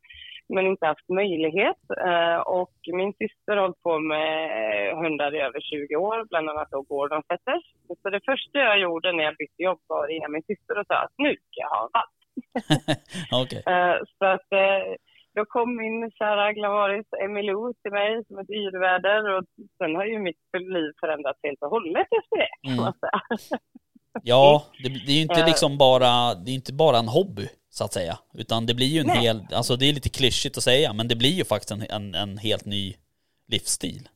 men 0.55 0.67
inte 0.67 0.87
haft 0.87 1.09
möjlighet. 1.09 1.83
Eh, 2.07 2.41
och 2.59 2.77
min 2.99 3.13
syster 3.13 3.53
har 3.57 3.63
hållit 3.63 3.83
på 3.83 3.99
med 3.99 4.37
hundar 5.03 5.35
i 5.35 5.41
över 5.41 5.61
20 5.61 5.97
år, 5.97 6.19
bland 6.31 6.51
annat 6.51 6.71
då 6.71 6.83
Gordon 6.83 7.23
Setters. 7.29 7.65
Så 8.03 8.11
det 8.11 8.25
första 8.31 8.59
jag 8.59 8.79
gjorde 8.81 9.13
när 9.13 9.25
jag 9.25 9.37
bytte 9.37 9.63
jobb 9.63 9.81
var 9.87 10.05
att 10.05 10.11
ringa 10.11 10.29
min 10.29 10.43
syster 10.43 10.79
och 10.79 10.87
sa 10.87 10.95
att 10.95 11.15
nu 11.19 11.33
ska 11.35 11.57
jag 11.65 11.75
ha 11.77 11.83
en 11.87 11.95
valp. 11.99 12.17
Okej. 13.43 13.63
Eh, 13.67 13.97
så 14.19 14.25
att 14.35 14.51
då 15.35 15.45
kom 15.45 15.77
min 15.77 16.11
kära 16.11 16.53
glavaris 16.53 17.07
Emilou 17.25 17.73
till 17.83 17.93
mig 17.93 18.25
som 18.27 18.39
ett 18.39 18.51
yrväder 18.51 19.37
och 19.39 19.45
sen 19.79 19.95
har 19.97 20.05
ju 20.05 20.19
mitt 20.19 20.37
liv 20.77 20.93
förändrats 21.01 21.41
helt 21.43 21.63
och 21.63 21.71
hållet 21.71 22.07
efter 22.21 22.37
det 22.37 22.69
Mm. 22.69 22.79
säga. 23.01 23.59
Ja, 24.23 24.65
det, 24.83 24.89
det 24.89 25.13
är 25.13 25.17
ju 25.17 25.23
inte 25.23 25.41
Eh. 25.41 25.47
liksom 25.47 25.79
bara, 25.79 26.35
det 26.35 26.51
är 26.51 26.55
inte 26.55 26.73
bara 26.73 26.99
en 26.99 27.09
hobby 27.09 27.49
så 27.71 27.85
att 27.85 27.93
säga. 27.93 28.19
Utan 28.35 28.67
det 28.67 28.75
blir 28.75 28.87
ju 28.87 29.01
en 29.01 29.07
Nej. 29.07 29.21
hel, 29.21 29.47
alltså 29.55 29.77
det 29.77 29.87
är 29.89 29.93
lite 29.93 30.09
klyschigt 30.09 30.57
att 30.57 30.63
säga, 30.65 30.93
men 30.93 31.09
det 31.09 31.17
blir 31.17 31.31
ju 31.31 31.45
faktiskt 31.45 31.71
en, 31.71 31.83
en, 31.91 32.15
en 32.15 32.39
helt 32.39 32.65
ny 32.65 32.95
livsstil. 33.49 34.09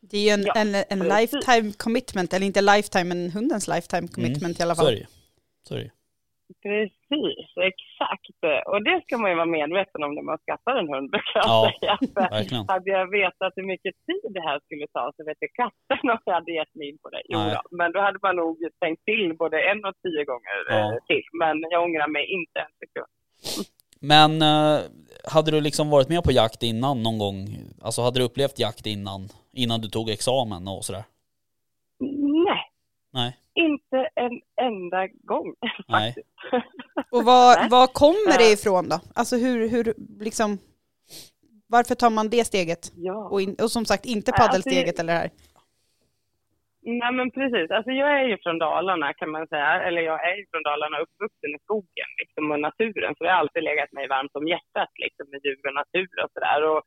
Det 0.00 0.18
är 0.18 0.22
ju 0.22 0.28
en, 0.30 0.42
Ja, 0.46 0.52
en, 0.56 0.74
en 0.88 0.98
lifetime 1.18 1.72
commitment, 1.72 2.32
eller 2.34 2.46
inte 2.46 2.60
lifetime, 2.60 3.04
men 3.04 3.30
hundens 3.30 3.68
lifetime 3.68 4.08
commitment 4.08 4.60
i 4.60 4.62
alla 4.62 4.72
Mm. 4.74 4.76
Så 4.76 4.82
är 4.82 4.86
fall. 4.86 4.94
det 4.94 5.00
ju. 5.00 5.06
Så 5.68 5.74
är 5.74 5.78
det 5.78 5.84
ju. 5.84 5.90
Precis, 6.62 7.48
exakt. 7.70 8.66
Och 8.72 8.84
det 8.84 9.00
ska 9.04 9.18
man 9.18 9.30
ju 9.30 9.36
vara 9.36 9.46
medveten 9.60 10.02
om 10.04 10.14
när 10.14 10.22
man 10.22 10.38
skaffar 10.46 10.74
en 10.76 10.88
hund, 10.94 11.10
jag 11.34 11.44
Ja, 11.80 11.98
verkligen. 12.14 12.64
Hade 12.68 12.90
jag 12.90 13.10
vetat 13.10 13.52
hur 13.56 13.66
mycket 13.72 13.94
tid 14.06 14.32
det 14.36 14.40
här 14.48 14.60
skulle 14.64 14.86
ta 14.86 15.12
så 15.16 15.24
vet 15.24 15.36
jag 15.40 15.52
katten 15.62 16.10
om 16.10 16.18
jag 16.24 16.34
hade 16.34 16.52
gett 16.52 16.74
mig 16.74 16.88
in 16.90 16.98
på 17.02 17.08
det. 17.14 17.22
Jo 17.28 17.38
då, 17.38 17.60
men 17.78 17.92
då 17.92 18.00
hade 18.00 18.18
man 18.22 18.36
nog 18.36 18.56
tänkt 18.80 19.04
till 19.04 19.36
både 19.38 19.56
en 19.70 19.84
och 19.84 19.94
tio 20.02 20.24
gånger 20.24 20.56
Ja. 20.68 20.74
eh, 20.92 20.98
till. 21.08 21.24
Men 21.42 21.56
jag 21.70 21.82
ångrar 21.82 22.08
mig 22.08 22.24
inte 22.38 22.58
en 22.66 22.74
sekund. 22.82 23.10
Men 24.00 24.30
eh, 24.42 24.80
hade 25.34 25.50
du 25.50 25.60
liksom 25.60 25.90
varit 25.90 26.08
med 26.08 26.22
på 26.24 26.32
jakt 26.32 26.62
innan 26.62 27.02
någon 27.02 27.18
gång? 27.18 27.36
Alltså 27.82 28.02
hade 28.02 28.18
du 28.20 28.24
upplevt 28.24 28.58
jakt 28.58 28.86
innan? 28.86 29.20
Innan 29.52 29.80
du 29.80 29.88
tog 29.88 30.10
examen 30.10 30.68
och 30.68 30.84
sådär? 30.84 31.04
Nej, 32.48 32.62
Nej. 33.12 33.36
Inte 33.54 34.08
en 34.14 34.40
enda 34.60 35.06
gång 35.06 35.54
Nej. 35.88 36.08
faktiskt. 36.08 36.28
Och 37.10 37.24
var, 37.24 37.68
var 37.76 37.86
kommer 37.86 38.38
det 38.38 38.52
ifrån 38.52 38.88
då? 38.88 38.98
Alltså 39.14 39.36
hur, 39.36 39.68
hur 39.68 39.94
liksom, 40.20 40.58
varför 41.66 41.94
tar 41.94 42.10
man 42.10 42.28
det 42.28 42.44
steget? 42.44 42.92
Ja. 42.96 43.28
Och, 43.28 43.40
in, 43.40 43.56
och 43.62 43.70
som 43.70 43.84
sagt 43.84 44.04
inte 44.06 44.32
alltså, 44.32 44.48
paddelsteget 44.48 44.98
eller 44.98 45.12
det 45.12 45.18
här. 45.18 45.30
Nej 46.86 47.12
men 47.12 47.30
precis, 47.30 47.70
alltså 47.70 47.90
jag 47.90 48.10
är 48.20 48.24
ju 48.30 48.36
från 48.42 48.58
Dalarna 48.58 49.14
kan 49.14 49.30
man 49.30 49.46
säga, 49.46 49.82
eller 49.86 50.02
jag 50.02 50.18
är 50.28 50.36
ju 50.36 50.44
från 50.50 50.62
Dalarna 50.62 50.98
uppvuxen 51.04 51.54
i 51.56 51.58
skogen 51.64 52.10
liksom, 52.20 52.50
och 52.50 52.60
naturen, 52.60 53.14
så 53.14 53.24
det 53.24 53.30
har 53.30 53.38
alltid 53.38 53.62
legat 53.62 53.92
mig 53.92 54.08
varmt 54.08 54.36
om 54.36 54.48
hjärtat 54.48 54.92
liksom 55.04 55.26
med 55.30 55.40
djur 55.44 55.66
och 55.68 55.74
natur 55.74 56.14
och 56.24 56.30
sådär. 56.34 56.60
Och 56.70 56.82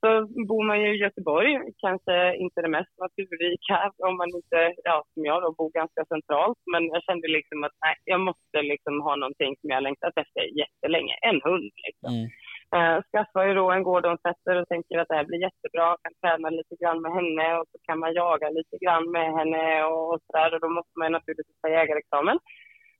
så 0.00 0.08
bor 0.50 0.64
man 0.68 0.80
ju 0.82 0.88
i 0.94 1.02
Göteborg, 1.04 1.52
kanske 1.84 2.14
inte 2.36 2.62
det 2.62 2.76
mest 2.78 2.94
naturrika 3.04 3.76
om 4.06 4.16
man 4.20 4.30
inte, 4.38 4.58
ja 4.88 4.96
som 5.14 5.24
jag 5.24 5.42
då, 5.42 5.48
bor 5.58 5.70
ganska 5.80 6.04
centralt, 6.12 6.60
men 6.72 6.82
jag 6.94 7.02
kände 7.02 7.28
liksom 7.28 7.64
att 7.64 7.76
nej, 7.84 7.96
jag 8.04 8.20
måste 8.20 8.58
liksom 8.72 8.94
ha 9.06 9.16
någonting 9.16 9.52
som 9.60 9.70
jag 9.70 9.82
längtat 9.82 10.14
efter 10.22 10.42
jättelänge, 10.60 11.14
en 11.30 11.40
hund 11.48 11.72
liksom. 11.86 12.12
Mm. 12.14 12.28
Uh, 12.76 12.96
skaffar 13.10 13.42
ju 13.46 13.54
då 13.54 13.70
en 13.70 13.82
Gordon 13.82 14.18
Setter 14.24 14.56
och 14.60 14.68
tänker 14.68 14.98
att 14.98 15.08
det 15.08 15.18
här 15.18 15.24
blir 15.24 15.46
jättebra. 15.48 15.96
Kan 16.02 16.14
träna 16.22 16.50
lite 16.50 16.74
grann 16.80 17.02
med 17.02 17.12
henne 17.18 17.46
och 17.58 17.66
så 17.72 17.78
kan 17.86 17.98
man 17.98 18.14
jaga 18.14 18.48
lite 18.48 18.76
grann 18.84 19.10
med 19.10 19.28
henne 19.38 19.84
och, 19.84 20.04
och 20.12 20.20
sådär. 20.26 20.54
Och 20.54 20.60
då 20.60 20.68
måste 20.68 20.94
man 20.98 21.06
ju 21.08 21.12
naturligtvis 21.12 21.60
ta 21.62 21.68
jägarexamen. 21.68 22.38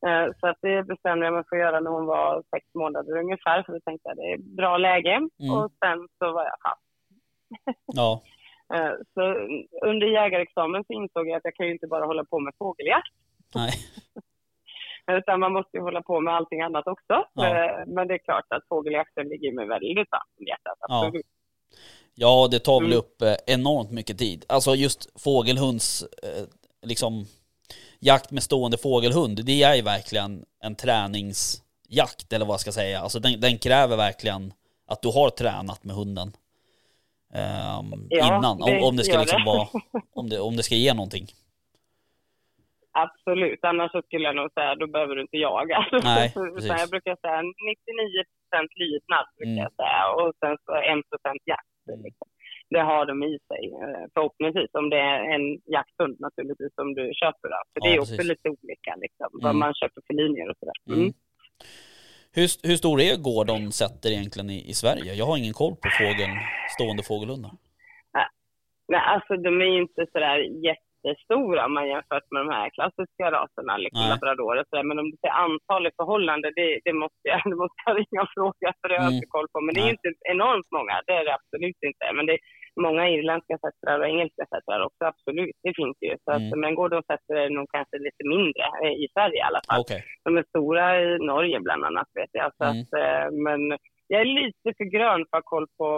Eh, 0.07 0.27
så 0.41 0.47
att 0.47 0.59
det 0.63 0.83
bestämde 0.83 1.27
jag 1.27 1.35
mig 1.35 1.45
för 1.49 1.57
att 1.57 1.63
göra 1.63 1.81
när 1.81 1.91
hon 1.91 2.07
var 2.07 2.43
sex 2.55 2.65
månader 2.75 3.19
ungefär. 3.19 3.63
För 3.63 3.73
då 3.73 3.81
tänkte 3.81 4.09
jag 4.09 4.17
det 4.17 4.33
är 4.33 4.57
bra 4.57 4.77
läge. 4.77 5.17
Mm. 5.17 5.53
Och 5.55 5.71
sen 5.83 5.99
så 6.19 6.33
var 6.33 6.45
jag 6.45 6.59
fast. 6.65 6.88
Ja. 7.87 8.23
Eh, 8.75 8.93
så 9.15 9.21
under 9.87 10.07
jägarexamen 10.07 10.85
så 10.87 10.93
insåg 10.93 11.29
jag 11.29 11.37
att 11.37 11.45
jag 11.45 11.55
kan 11.55 11.67
ju 11.67 11.73
inte 11.73 11.87
bara 11.87 12.05
hålla 12.07 12.25
på 12.25 12.41
med 12.41 12.53
fågeljakt. 12.59 13.15
Nej. 13.55 13.73
Utan 15.19 15.41
man 15.41 15.53
måste 15.53 15.77
ju 15.77 15.83
hålla 15.83 16.03
på 16.03 16.21
med 16.21 16.35
allting 16.35 16.61
annat 16.61 16.87
också. 16.87 17.25
Ja. 17.33 17.47
Eh, 17.47 17.87
men 17.87 18.09
det 18.09 18.15
är 18.15 18.19
klart 18.19 18.45
att 18.49 18.69
fågeljakten 18.69 19.29
ligger 19.29 19.53
mig 19.53 19.67
väldigt 19.67 19.97
varmt 20.11 20.35
om 20.41 20.47
hjärtat. 20.47 20.79
Ja. 20.89 21.05
Absolut. 21.07 21.27
Ja, 22.15 22.49
det 22.51 22.59
tar 22.59 22.81
väl 22.81 22.93
Mm. 22.93 22.99
upp 22.99 23.23
eh, 23.23 23.35
enormt 23.55 23.91
mycket 23.91 24.19
tid. 24.19 24.45
Alltså 24.49 24.75
just 24.75 25.21
fågelhunds, 25.23 26.05
liksom 26.87 27.25
jakt 28.01 28.31
med 28.31 28.43
stående 28.43 28.79
fågelhund, 28.79 29.45
det 29.47 29.63
är 29.63 29.75
ju 29.75 29.83
verkligen 29.83 30.45
en 30.65 30.75
träningsjakt 30.77 32.33
eller 32.33 32.47
vad 32.47 32.53
jag 32.53 32.61
ska 32.61 32.73
säga. 32.73 33.01
Alltså 33.01 33.19
den, 33.21 33.41
den 33.41 33.59
kräver 33.59 33.97
verkligen 33.97 34.53
att 34.87 35.03
du 35.03 35.09
har 35.09 35.31
tränat 35.31 35.85
med 35.85 35.97
hunden. 35.97 36.33
Ehm, 37.35 37.91
Ja, 38.11 38.27
innan, 38.39 38.57
det 38.59 38.65
om, 38.79 38.85
om 38.89 38.97
det 38.97 39.05
ska 39.05 39.19
liksom 39.19 39.41
det. 39.45 39.47
vara, 39.51 39.69
om 40.21 40.29
det, 40.29 40.39
om 40.41 40.57
det 40.57 40.63
ska 40.63 40.75
ge 40.75 40.95
någonting. 40.95 41.27
absolut. 43.05 43.61
Annars 43.71 43.91
så 43.93 44.01
skulle 44.03 44.25
jag 44.25 44.37
nog 44.37 44.49
säga, 44.53 44.75
då 44.75 44.87
behöver 44.95 45.15
du 45.17 45.21
inte 45.23 45.37
jaga. 45.49 45.79
Nej, 46.11 46.27
Utan 46.59 46.77
jag 46.83 46.91
brukar 46.95 47.17
säga 47.25 47.41
99 47.43 48.25
lydnad, 48.83 49.27
brukar 49.37 49.53
Mm. 49.53 49.63
jag 49.65 49.73
säga. 49.81 50.01
Och 50.19 50.31
sen 50.41 50.55
så 50.67 50.73
1 50.77 51.39
jakt. 51.53 51.75
Mm. 51.89 52.05
Liksom. 52.07 52.29
Det 52.75 52.83
har 52.91 53.03
de 53.11 53.17
i 53.23 53.35
sig, 53.51 53.65
eh, 53.83 54.05
förhoppningsvis. 54.15 54.71
Om 54.81 54.87
det 54.91 55.01
är 55.13 55.19
en 55.35 55.45
jakthund 55.77 56.17
naturligtvis 56.27 56.75
som 56.79 56.87
du 56.99 57.05
köper. 57.23 57.49
Då. 57.55 57.59
För 57.73 57.79
det 57.81 57.89
Ja, 57.89 57.95
är 57.95 58.01
också 58.05 58.17
precis. 58.17 58.29
lite 58.33 58.49
olika, 58.57 58.93
liksom, 59.05 59.29
vad 59.45 59.51
Mm. 59.55 59.59
man 59.65 59.73
köper 59.81 60.01
för 60.07 60.15
linjer 60.23 60.47
och 60.51 60.57
sådär. 60.61 60.79
Mm. 60.97 61.11
Hur, 62.39 62.49
hur 62.69 62.77
stor 62.83 62.97
är 63.09 63.15
gården 63.29 63.63
sätter 63.83 64.09
egentligen 64.11 64.51
i, 64.57 64.59
i 64.71 64.75
Sverige? 64.83 65.11
Jag 65.21 65.27
har 65.29 65.37
ingen 65.43 65.57
koll 65.63 65.75
på 65.83 65.89
fågeln, 66.01 66.35
stående 66.75 67.03
fågelhundar. 67.11 67.53
Nej, 68.93 69.03
alltså 69.15 69.33
de 69.47 69.53
är 69.65 69.71
ju 69.75 69.81
inte 69.87 70.03
sådär 70.15 70.39
jättestora 70.69 71.61
om 71.67 71.73
man 71.79 71.89
jämfört 71.95 72.27
med 72.33 72.41
de 72.45 72.49
här 72.59 72.69
klassiska 72.77 73.25
raserna, 73.37 73.73
liksom 73.85 74.03
Nej. 74.03 74.11
labrador 74.13 74.55
och 74.61 74.67
sådär. 74.69 74.87
Men 74.89 74.99
om 75.03 75.07
du 75.13 75.17
ser 75.23 75.35
antal 75.47 75.83
i 75.91 75.93
förhållande, 76.01 76.47
det, 76.59 76.69
det, 76.87 76.95
måste 77.03 77.25
jag, 77.33 77.41
det 77.53 77.59
måste 77.63 77.81
jag 77.87 77.95
ringa 78.01 78.21
och 78.27 78.33
fråga 78.39 78.69
för 78.79 78.87
det 78.89 78.97
har 78.99 79.05
jag 79.09 79.13
Mm. 79.15 79.21
inte 79.21 79.35
koll 79.37 79.49
på. 79.53 79.59
Men 79.65 79.73
det 79.75 79.81
är 79.81 79.89
Nej. 79.89 79.93
ju 79.93 79.97
inte 79.99 80.11
enormt 80.35 80.71
många, 80.79 80.95
det 81.07 81.15
är 81.21 81.25
det 81.29 81.35
absolut 81.41 81.81
inte. 81.89 82.05
Men 82.17 82.25
det 82.29 82.37
många 82.87 83.03
irländska 83.15 83.55
sättrar 83.65 83.97
och 84.01 84.09
engelska 84.13 84.45
sättrar 84.53 84.81
också, 84.87 85.03
absolut. 85.13 85.57
Det 85.67 85.73
finns 85.81 85.97
ju. 86.07 86.13
Så 86.25 86.31
att, 86.37 86.45
Mm. 86.49 86.61
Men 86.61 86.75
gårdonsätter 86.75 87.35
är 87.45 87.51
nog 87.59 87.67
kanske 87.77 87.97
lite 88.07 88.23
mindre, 88.35 88.65
eh, 88.85 88.95
i 89.05 89.07
Sverige 89.15 89.39
i 89.43 89.47
alla 89.49 89.61
fall. 89.67 89.81
Okej. 89.81 90.01
De 90.25 90.31
är 90.41 90.45
stora 90.53 90.85
i 91.03 91.07
Norge 91.33 91.61
bland 91.67 91.83
annat 91.89 92.09
vet 92.21 92.33
jag. 92.41 92.49
Så 92.59 92.65
Mm. 92.65 92.75
att, 92.81 92.93
eh, 93.03 93.27
men 93.47 93.61
jag 94.13 94.21
är 94.21 94.31
lite 94.41 94.69
för 94.79 94.85
grön 94.97 95.21
för 95.31 95.37
att 95.39 95.45
ha 95.45 95.51
koll 95.55 95.67
på, 95.79 95.89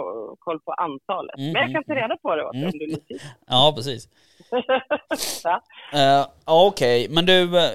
koll 0.45 0.59
på 0.65 0.71
antalet. 0.87 1.37
Mm, 1.37 1.51
men 1.53 1.61
jag 1.61 1.71
kan 1.75 1.83
ta 1.83 1.91
mm, 1.93 2.01
reda 2.03 2.17
på 2.23 2.35
det 2.35 2.43
åt 2.45 2.53
dig 2.53 2.61
Mm. 2.61 2.73
om 2.73 2.79
du 2.79 2.85
är 2.85 2.89
nyfiken. 2.89 3.17
Ja, 3.55 3.73
precis. 3.77 4.01
ja. 5.43 5.55
Uh, 5.93 6.25
ja, 6.45 6.67
Okej, 6.67 7.07
men 7.09 7.25
du, 7.25 7.33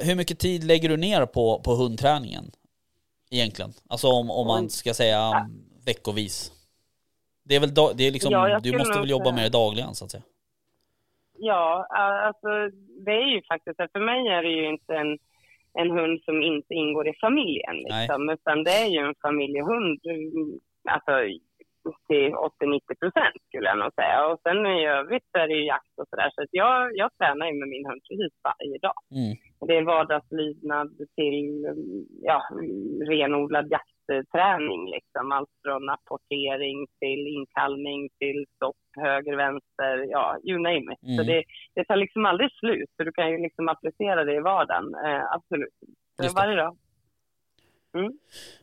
hur 0.09 0.17
mycket 0.17 0.39
tid 0.39 0.65
lägger 0.65 0.89
du 0.89 0.97
ner 0.97 1.27
på, 1.27 1.61
på 1.65 1.71
hundträningen? 1.71 2.45
Egentligen. 3.31 3.71
Alltså 3.89 4.07
om, 4.09 4.31
om 4.31 4.47
man 4.47 4.71
ska 4.71 4.95
säga 4.95 5.19
um, 5.19 5.63
veckovis. 5.87 6.53
Det 7.49 7.55
är 7.57 7.61
väl, 7.61 7.75
det 7.97 8.07
är 8.07 8.13
liksom, 8.13 8.33
Ja, 8.33 8.61
du 8.63 8.79
måste 8.79 8.99
väl 8.99 9.11
jobba 9.11 9.33
med 9.33 9.45
det 9.45 9.59
dagligen 9.59 9.95
så 9.95 10.05
att 10.05 10.11
säga? 10.11 10.23
ja, 11.39 11.87
alltså 12.27 12.49
det 13.05 13.11
är 13.11 13.29
ju 13.35 13.43
faktiskt 13.43 13.77
För 13.93 14.01
mig 14.01 14.29
är 14.29 14.43
det 14.43 14.49
ju 14.49 14.69
inte 14.69 14.95
en, 14.95 15.19
en 15.79 15.91
hund 15.91 16.23
som 16.25 16.43
inte 16.43 16.75
ingår 16.75 17.09
i 17.09 17.15
familjen. 17.21 17.77
Liksom, 17.77 18.31
utan 18.31 18.65
det 18.65 18.71
är 18.71 18.89
ju 18.89 18.99
en 18.99 19.15
familjehund. 19.23 20.01
mm, 20.07 20.61
Alltså 20.89 21.13
till 22.09 22.33
80-90 22.35 22.81
procent 23.01 23.37
skulle 23.49 23.69
jag 23.69 23.79
nog 23.79 23.95
säga. 23.95 24.27
Och 24.27 24.41
sen 24.43 24.67
i 24.67 24.87
övrigt 24.87 25.27
så 25.33 25.39
är 25.39 25.49
det 25.49 25.55
ju 25.55 25.67
jakt 25.67 25.99
och 26.01 26.09
sådär. 26.11 26.31
Så 26.35 26.43
att 26.43 26.49
jag, 26.51 26.97
jag 26.97 27.11
tränar 27.19 27.47
ju 27.47 27.55
med 27.61 27.69
min 27.69 27.87
hund 27.87 28.01
precis 28.09 28.33
varje 28.49 28.79
dag. 28.79 28.99
Mm. 29.19 29.33
Det 29.69 29.77
är 29.77 29.83
vardagslydnad 29.83 30.89
till 31.17 31.65
mm, 31.65 32.07
ja, 32.23 32.43
renodlad 33.11 33.69
jaktträning. 34.09 34.91
Liksom. 34.91 35.33
Allt 35.33 35.49
från 35.65 35.91
apportering 35.91 36.87
till 37.01 37.27
inkallning 37.37 38.09
till 38.19 38.45
stopp, 38.57 38.77
höger, 38.97 39.37
vänster, 39.37 40.11
ja, 40.11 40.37
you 40.45 40.59
name 40.59 40.93
it. 40.93 41.03
Mm. 41.03 41.17
Så 41.17 41.23
det, 41.23 41.45
det 41.75 41.85
tar 41.85 41.97
liksom 41.97 42.27
aldrig 42.27 42.51
slut, 42.53 42.91
så 42.97 43.05
du 43.05 43.13
kan 43.13 43.31
ju 43.31 43.39
liksom 43.39 43.69
applicera 43.69 44.25
det 44.25 44.35
i 44.35 44.41
vardagen. 44.41 44.95
Eh, 44.95 45.25
absolut. 45.33 45.75
Så 46.23 46.35
varje 46.35 46.57
dag. 46.57 46.77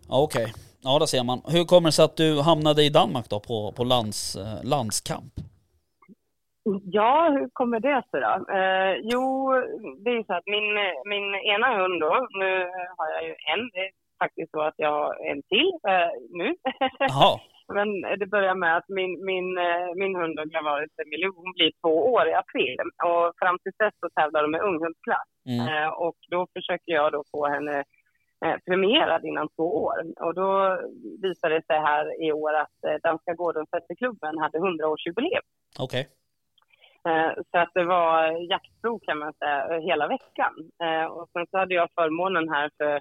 Ja, 0.09 0.23
Okej, 0.23 0.53
ja 0.83 0.99
där 0.99 1.05
ser 1.05 1.23
man. 1.23 1.41
Hur 1.47 1.65
kommer 1.65 1.87
det 1.87 1.91
sig 1.91 2.05
att 2.05 2.17
du 2.17 2.41
hamnade 2.41 2.83
i 2.83 2.89
Danmark 2.89 3.29
då 3.29 3.39
på, 3.39 3.71
på 3.77 3.83
lands, 3.83 4.35
eh, 4.35 4.69
landskamp? 4.69 5.33
Ja, 6.83 7.29
hur 7.31 7.49
kommer 7.53 7.79
det 7.79 8.03
sig 8.11 8.21
då? 8.21 8.33
Eh, 8.57 8.93
jo, 9.11 9.51
det 10.03 10.09
är 10.09 10.23
så 10.23 10.33
att 10.33 10.47
min, 10.55 10.69
min 11.13 11.27
ena 11.53 11.69
hund 11.77 12.01
då, 12.01 12.27
nu 12.41 12.51
har 12.97 13.07
jag 13.15 13.23
ju 13.27 13.35
en, 13.53 13.69
det 13.73 13.79
är 13.79 13.91
faktiskt 14.23 14.51
så 14.51 14.61
att 14.61 14.77
jag 14.85 14.91
har 14.99 15.11
en 15.31 15.41
till 15.51 15.71
eh, 15.91 16.11
nu. 16.39 16.49
Men 17.77 17.87
det 18.19 18.25
börjar 18.35 18.55
med 18.55 18.77
att 18.77 18.89
min, 18.99 19.11
min, 19.29 19.47
eh, 19.67 19.87
min 20.01 20.15
hund 20.19 20.35
varit 20.71 20.93
en 21.01 21.09
miljon, 21.09 21.33
hon 21.43 21.53
blir 21.57 21.71
två 21.81 21.93
år 22.15 22.23
i 22.27 22.33
april. 22.43 22.77
Och 23.09 23.25
fram 23.41 23.57
till 23.59 23.71
dess 23.79 23.93
så 23.99 24.07
tävlar 24.17 24.41
de 24.41 24.51
med 24.51 24.61
unghundsklass. 24.69 25.29
mm. 25.53 25.67
Eh, 25.67 25.89
och 26.05 26.17
då 26.33 26.39
försöker 26.55 26.91
jag 26.99 27.11
då 27.11 27.21
få 27.33 27.47
henne 27.55 27.77
eh, 28.45 28.57
premierad 28.67 29.21
innan 29.29 29.47
två 29.55 29.67
år. 29.87 29.97
Och 30.25 30.33
då 30.41 30.49
visade 31.25 31.53
det 31.55 31.65
sig 31.65 31.79
här 31.89 32.23
i 32.25 32.31
år 32.31 32.53
att 32.63 32.77
eh, 32.87 32.97
Danska 33.03 33.33
Gårdensätterklubben 33.33 34.37
hade 34.37 34.57
100-årsjubileum. 34.57 35.45
okej. 35.85 36.05
Eh, 37.09 37.31
Så 37.51 37.57
att 37.57 37.71
det 37.73 37.83
var 37.83 38.31
jaktprov 38.51 38.99
kan 39.07 39.17
man 39.17 39.33
säga 39.33 39.79
hela 39.79 40.07
veckan. 40.07 40.53
Eh, 40.83 41.05
Och 41.05 41.29
sen 41.33 41.45
så 41.51 41.57
hade 41.57 41.73
jag 41.75 41.89
förmånen 41.95 42.49
här 42.49 42.69
för 42.77 42.99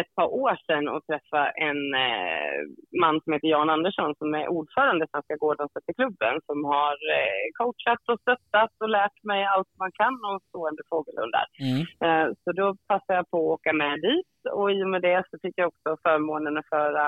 ett 0.00 0.14
par 0.14 0.26
år 0.44 0.54
sedan 0.66 0.88
att 0.88 1.06
träffa 1.06 1.50
en 1.50 1.94
eh, 1.94 2.58
man 3.02 3.20
som 3.20 3.32
heter 3.32 3.48
Jan 3.48 3.70
Andersson 3.70 4.14
som 4.18 4.34
är 4.34 4.48
ordförande 4.48 5.04
i 5.04 5.08
Svenska 5.12 5.36
Gårdansklubben 5.36 6.40
som 6.46 6.64
har 6.64 6.92
eh, 7.18 7.44
coachat 7.58 8.02
och 8.12 8.20
stöttat 8.20 8.70
och 8.80 8.88
lärt 8.88 9.18
mig 9.22 9.44
allt 9.44 9.68
man 9.78 9.92
kan 9.92 10.14
om 10.30 10.40
stående 10.48 10.82
fågelhundar. 10.90 11.46
Mm. 11.68 11.80
Eh, 12.04 12.32
Så 12.44 12.52
då 12.52 12.76
passade 12.88 13.14
jag 13.18 13.30
på 13.30 13.38
att 13.38 13.54
åka 13.58 13.72
med 13.72 14.00
dit 14.00 14.32
och 14.52 14.72
i 14.72 14.82
och 14.84 14.88
med 14.88 15.02
det 15.02 15.24
så 15.30 15.38
fick 15.42 15.54
jag 15.58 15.68
också 15.68 15.96
förmånen 16.02 16.58
att 16.58 16.68
föra 16.68 17.06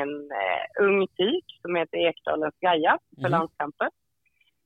en 0.00 0.12
eh, 0.42 0.62
ung 0.86 1.06
tik 1.06 1.44
som 1.62 1.74
heter 1.76 1.98
Ekdalens 1.98 2.54
Gaia 2.60 2.98
för 3.22 3.28
Mhm. 3.28 3.30
landskamper. 3.30 3.88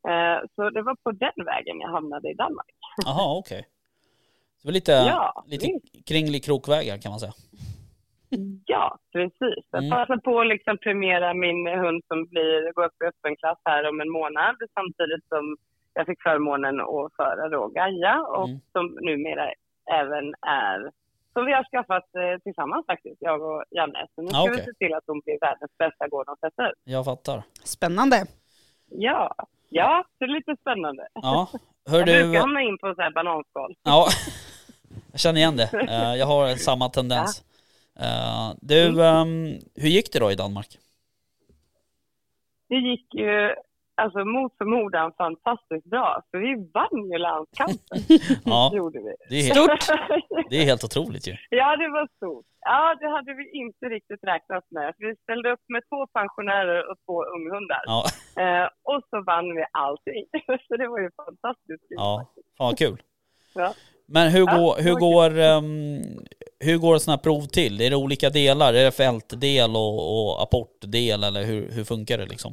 Eh, 0.08 0.38
Så 0.54 0.70
det 0.70 0.82
var 0.82 0.96
på 1.04 1.10
den 1.12 1.44
vägen 1.44 1.80
jag 1.80 1.88
hamnade 1.88 2.30
i 2.30 2.34
Danmark. 2.34 2.66
Jaha, 3.04 3.38
okej. 3.38 3.62
Det 4.64 4.68
var 4.68 4.72
lite, 4.72 4.92
Ja, 4.92 5.44
lite 5.46 5.66
kringlig 6.06 6.44
krokvägar 6.44 6.96
kan 6.98 7.10
man 7.10 7.20
säga. 7.20 7.32
Ja, 8.66 8.98
precis. 9.12 9.64
Jag 9.70 9.84
Mm. 10.10 10.20
på 10.20 10.40
att 10.40 10.46
liksom 10.46 10.78
premiera 10.78 11.34
min 11.34 11.66
hund 11.66 12.02
som 12.08 12.26
blir, 12.26 12.72
går 12.72 12.84
upp 12.84 13.02
i 13.02 13.06
öppen 13.06 13.36
klass 13.36 13.58
här 13.64 13.88
om 13.88 14.00
en 14.00 14.10
månad 14.10 14.56
samtidigt 14.74 15.24
som 15.28 15.56
jag 15.94 16.06
fick 16.06 16.22
förmånen 16.22 16.80
att 16.80 17.12
föra 17.16 17.48
då 17.48 17.68
Gaia 17.68 18.20
och 18.22 18.48
Mm. 18.48 18.60
som 18.72 18.86
numera 19.08 19.44
även 20.00 20.34
är 20.46 20.90
som 21.32 21.46
vi 21.46 21.52
har 21.52 21.64
skaffat 21.72 22.08
eh, 22.22 22.38
tillsammans 22.42 22.86
faktiskt, 22.86 23.16
jag 23.20 23.42
och 23.42 23.64
Janne. 23.70 24.06
Så 24.14 24.22
nu 24.22 24.28
ska 24.28 24.36
Ja, 24.38 24.44
vi 24.44 24.52
okej. 24.52 24.64
se 24.64 24.72
till 24.86 24.94
att 24.94 25.04
hon 25.06 25.20
blir 25.24 25.38
världens 25.40 25.72
bästa 25.78 26.08
gårdensättare. 26.08 26.72
Jag 26.84 27.04
fattar. 27.04 27.42
Spännande. 27.64 28.26
Ja, 28.90 29.34
ja, 29.68 30.04
det 30.18 30.24
är 30.24 30.28
lite 30.28 30.56
spännande. 30.60 31.08
Ja, 31.14 31.48
hör 31.90 31.98
jag 31.98 32.06
du... 32.08 32.22
brukar 32.22 32.40
hamna 32.40 32.62
in 32.62 32.78
på 32.78 32.94
så 32.94 33.02
här 33.02 33.10
bananskal. 33.10 33.74
Ja, 33.82 34.06
jag 35.14 35.20
känner 35.20 35.38
igen 35.40 35.56
det. 35.56 35.68
Eh, 35.94 36.14
Jag 36.20 36.26
har 36.26 36.54
samma 36.56 36.88
tendens. 36.88 37.44
Eh, 38.00 38.52
Du, 38.60 38.88
Mm. 38.88 38.98
ehm, 39.00 39.58
hur 39.74 39.88
gick 39.88 40.12
det 40.12 40.18
då 40.18 40.30
i 40.32 40.34
Danmark? 40.34 40.78
Det 42.68 42.74
gick 42.76 43.14
ju 43.14 43.54
alltså 43.94 44.24
mot 44.24 44.52
förmodan 44.58 45.12
fantastiskt 45.18 45.84
bra, 45.86 46.22
för 46.30 46.38
vi 46.38 46.70
vann 46.74 47.10
ju 47.12 47.18
landskampen. 47.18 47.98
Ja, 48.44 48.72
gjorde 48.74 48.98
vi. 48.98 49.12
det 49.30 49.36
är 49.40 49.54
helt, 49.54 49.86
det 50.50 50.56
är 50.56 50.64
helt 50.64 50.84
otroligt 50.84 51.28
ju. 51.28 51.36
ja, 51.50 51.76
det 51.76 51.88
var 51.88 52.08
stort. 52.16 52.46
Ja, 52.60 52.96
det 53.00 53.08
hade 53.08 53.34
vi 53.34 53.50
inte 53.50 53.86
riktigt 53.86 54.24
räknat 54.24 54.64
med. 54.70 54.94
Vi 54.98 55.16
ställde 55.22 55.52
upp 55.52 55.60
med 55.68 55.82
två 55.88 56.06
pensionärer 56.06 56.90
och 56.90 56.96
två 57.06 57.24
unghundar. 57.24 57.82
Ja, 57.86 58.04
Eh, 58.36 58.68
och 58.82 59.00
så 59.10 59.22
vann 59.22 59.54
vi 59.56 59.64
allting. 59.72 60.24
så 60.68 60.76
det 60.76 60.88
var 60.88 60.98
ju 61.00 61.10
fantastiskt 61.16 61.84
ja. 61.88 62.26
Fan 62.58 62.76
kul. 62.76 63.02
Ja. 63.54 63.74
Men 64.08 64.30
hur 64.32 64.46
Ja, 64.46 64.56
går, 64.58 64.76
det 64.76 64.82
hur 64.82 64.94
går, 64.94 65.30
ehm, 65.38 66.02
hur 66.66 66.78
går 66.78 66.98
sådana 66.98 67.16
här 67.16 67.22
prov 67.22 67.42
till? 67.58 67.80
Är 67.80 67.90
det 67.90 67.96
olika 67.96 68.30
delar? 68.30 68.74
Är 68.74 68.84
det 68.84 68.96
fältdel 69.04 69.70
och, 69.70 69.94
och 70.14 70.42
apportdel 70.42 71.24
eller 71.28 71.42
hur, 71.50 71.62
hur 71.76 71.84
funkar 71.84 72.18
det 72.18 72.26
liksom? 72.26 72.52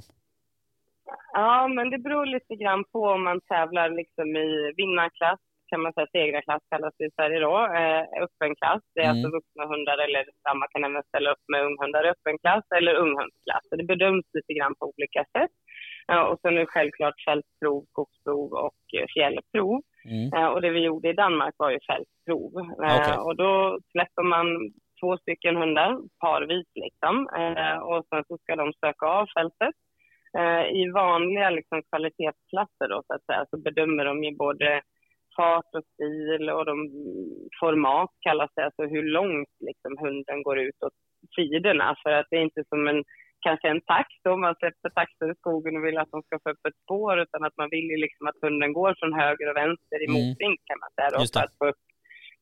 Ja, 1.33 1.67
men 1.75 1.89
det 1.89 1.99
beror 2.05 2.25
lite 2.25 2.55
grann 2.63 2.83
på 2.93 2.99
om 3.15 3.23
man 3.23 3.39
tävlar 3.53 3.89
liksom 4.01 4.27
i 4.45 4.49
vinnarklass, 4.81 5.39
kan 5.69 5.81
man 5.81 5.93
säga 5.93 6.07
segrarklass 6.11 6.63
kallas 6.71 6.93
det 6.97 7.05
i 7.05 7.15
Sverige 7.17 7.39
då, 7.47 7.55
eh, 7.81 8.03
öppen 8.25 8.51
klass. 8.59 8.83
Det 8.95 9.01
är 9.01 9.05
Mm. 9.09 9.13
alltså 9.15 9.27
vuxna 9.37 9.63
hundar 9.73 9.97
eller 10.05 10.23
samma 10.47 10.65
kan 10.71 10.83
även 10.89 11.03
ställa 11.11 11.29
upp 11.33 11.43
med 11.51 11.65
unghundar 11.67 12.03
i 12.07 12.09
öppen 12.15 12.37
klass 12.43 12.65
eller 12.77 12.93
unghundsklass. 13.05 13.63
Så 13.69 13.75
det 13.79 13.83
bedöms 13.93 14.25
lite 14.37 14.53
grann 14.57 14.75
på 14.79 14.85
olika 14.93 15.21
sätt. 15.35 15.53
Och 16.31 16.39
sen 16.41 16.53
är 16.55 16.59
det 16.59 16.65
självklart 16.65 17.21
fältprov, 17.27 17.85
skogsprov 17.85 18.53
och 18.53 18.81
eh, 18.97 19.05
fjällprov. 19.13 19.81
Mm. 20.05 20.33
Eh, 20.33 20.47
och 20.47 20.61
det 20.61 20.69
vi 20.69 20.79
gjorde 20.79 21.09
i 21.09 21.13
Danmark 21.13 21.55
var 21.57 21.71
ju 21.71 21.79
fältprov. 21.89 22.51
Eh, 22.83 22.95
Okej. 22.95 23.17
Och 23.17 23.35
då 23.35 23.79
släpper 23.91 24.23
man 24.23 24.47
två 25.01 25.17
stycken 25.17 25.55
hundar 25.55 25.97
parvis 26.19 26.67
liksom. 26.75 27.15
Och 27.89 28.05
sen 28.09 28.23
så 28.27 28.37
ska 28.37 28.55
de 28.55 28.73
söka 28.73 29.05
av 29.05 29.27
fältet. 29.37 29.75
I 30.73 30.91
vanliga 30.91 31.49
liksom, 31.49 31.81
kvalitetsklasser 31.89 32.87
då, 32.89 33.03
så 33.07 33.13
att 33.13 33.25
säga, 33.25 33.45
så 33.49 33.57
bedömer 33.57 34.05
de 34.05 34.23
ju 34.23 34.35
både 34.35 34.81
fart 35.35 35.75
och 35.77 35.83
stil 35.93 36.49
och 36.49 36.65
de, 36.65 36.75
format 37.59 38.09
kallas 38.19 38.51
det, 38.55 38.65
alltså 38.65 38.83
hur 38.83 39.03
långt 39.03 39.53
liksom, 39.59 39.97
hunden 39.97 40.43
går 40.43 40.59
ut 40.59 40.83
åt 40.85 40.97
sidorna. 41.35 41.95
För 42.03 42.11
att 42.11 42.27
det 42.29 42.37
är 42.37 42.41
inte 42.41 42.63
som 42.69 42.87
en 42.87 43.03
kanske 43.47 43.67
en 43.69 43.81
tax 43.81 44.07
då, 44.23 44.37
man 44.37 44.55
släpper 44.55 44.89
taxar 44.89 45.31
i 45.31 45.35
skogen 45.35 45.77
och 45.77 45.85
vill 45.85 45.97
att 45.97 46.11
de 46.11 46.21
ska 46.23 46.39
få 46.43 46.49
upp 46.49 46.65
ett 46.67 46.81
spår 46.83 47.19
utan 47.19 47.43
att 47.43 47.57
man 47.57 47.69
vill 47.75 47.87
ju 47.93 47.97
liksom 47.97 48.27
att 48.27 48.41
hunden 48.41 48.73
går 48.73 48.95
från 48.99 49.13
höger 49.13 49.49
och 49.49 49.57
vänster 49.63 49.97
i 50.03 50.07
Mm. 50.07 50.13
motvind 50.13 50.57
kan 50.67 50.79
man 50.83 50.91
säga 50.95 51.09
då, 51.09 51.19
för 51.33 51.45
att 51.45 51.57
få 51.59 51.65
upp 51.71 51.81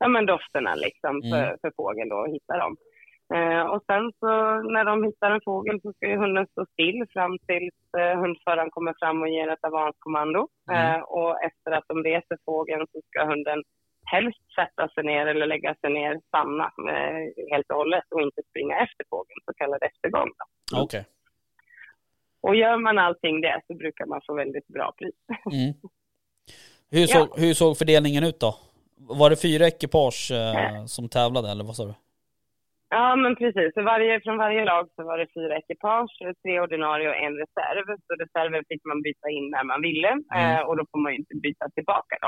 ja, 0.01 0.07
men 0.07 0.25
dofterna 0.25 0.75
liksom 0.75 1.13
för, 1.31 1.43
Mm. 1.45 1.57
för 1.61 1.71
fågeln 1.77 2.09
då 2.09 2.15
och 2.15 2.29
hitta 2.35 2.57
dem. 2.63 2.75
Eh, 3.33 3.63
och 3.73 3.81
sen 3.89 4.11
så 4.19 4.31
när 4.75 4.85
de 4.85 5.03
hittar 5.03 5.31
en 5.31 5.41
fågel 5.45 5.81
så 5.81 5.93
ska 5.93 6.07
ju 6.09 6.17
hunden 6.17 6.47
stå 6.47 6.65
still 6.73 7.05
fram 7.13 7.37
tills 7.47 7.77
eh, 7.99 8.19
hundföraren 8.19 8.71
kommer 8.71 8.93
fram 8.99 9.21
och 9.21 9.29
ger 9.29 9.47
ett 9.47 9.63
avanskommando. 9.69 10.47
Mm. 10.71 10.95
Eh, 10.95 11.01
och 11.01 11.43
efter 11.43 11.71
att 11.71 11.87
de 11.87 12.03
reser 12.03 12.37
fågeln 12.45 12.85
så 12.91 13.01
ska 13.07 13.25
hunden 13.25 13.63
helst 14.11 14.43
sätta 14.55 14.87
sig 14.89 15.03
ner 15.03 15.25
eller 15.27 15.45
lägga 15.47 15.75
sig 15.75 15.89
ner, 15.93 16.19
stanna 16.27 16.63
eh, 16.93 17.19
helt 17.51 17.69
och 17.71 17.77
hållet 17.77 18.03
och 18.15 18.21
inte 18.21 18.41
springa 18.49 18.75
efter 18.85 19.05
fågeln, 19.09 19.39
så 19.45 19.53
kallad 19.53 19.83
eftergång. 19.83 20.29
Då. 20.39 20.45
Okej. 20.73 21.05
Och 22.41 22.55
gör 22.55 22.77
man 22.77 22.97
allting 22.97 23.41
det 23.41 23.61
så 23.67 23.73
brukar 23.73 24.05
man 24.05 24.21
få 24.27 24.33
väldigt 24.33 24.67
bra 24.67 24.93
pris. 24.97 25.15
Mm. 25.51 25.73
Hur, 26.91 27.07
såg, 27.07 27.39
hur 27.39 27.53
såg 27.53 27.77
fördelningen 27.77 28.23
ut 28.23 28.39
då? 28.39 28.55
Var 28.97 29.29
det 29.29 29.41
fyra 29.41 29.67
ekipage 29.67 30.31
eh, 30.31 30.85
som 30.85 31.09
tävlade 31.09 31.51
eller 31.51 31.63
vad 31.63 31.75
sa 31.75 31.85
du? 31.85 31.93
Ja, 32.89 33.15
men 33.15 33.35
precis. 33.35 33.73
Så 33.73 33.81
varje, 33.81 34.21
från 34.21 34.37
varje 34.37 34.65
lag 34.65 34.89
så 34.95 35.03
var 35.03 35.17
det 35.17 35.27
fyra 35.33 35.57
ekipage, 35.57 36.17
tre 36.43 36.59
ordinarie 36.59 37.09
och 37.09 37.15
en 37.15 37.35
reserv. 37.37 37.85
Så 38.07 38.13
reserven 38.23 38.63
fick 38.69 38.85
man 38.85 39.01
byta 39.01 39.29
in 39.29 39.49
när 39.49 39.63
man 39.63 39.81
ville 39.81 40.11
eh, 40.35 40.59
och 40.59 40.77
då 40.77 40.85
får 40.91 40.99
man 40.99 41.11
ju 41.11 41.17
inte 41.17 41.35
byta 41.35 41.69
tillbaka 41.69 42.17
då. 42.21 42.27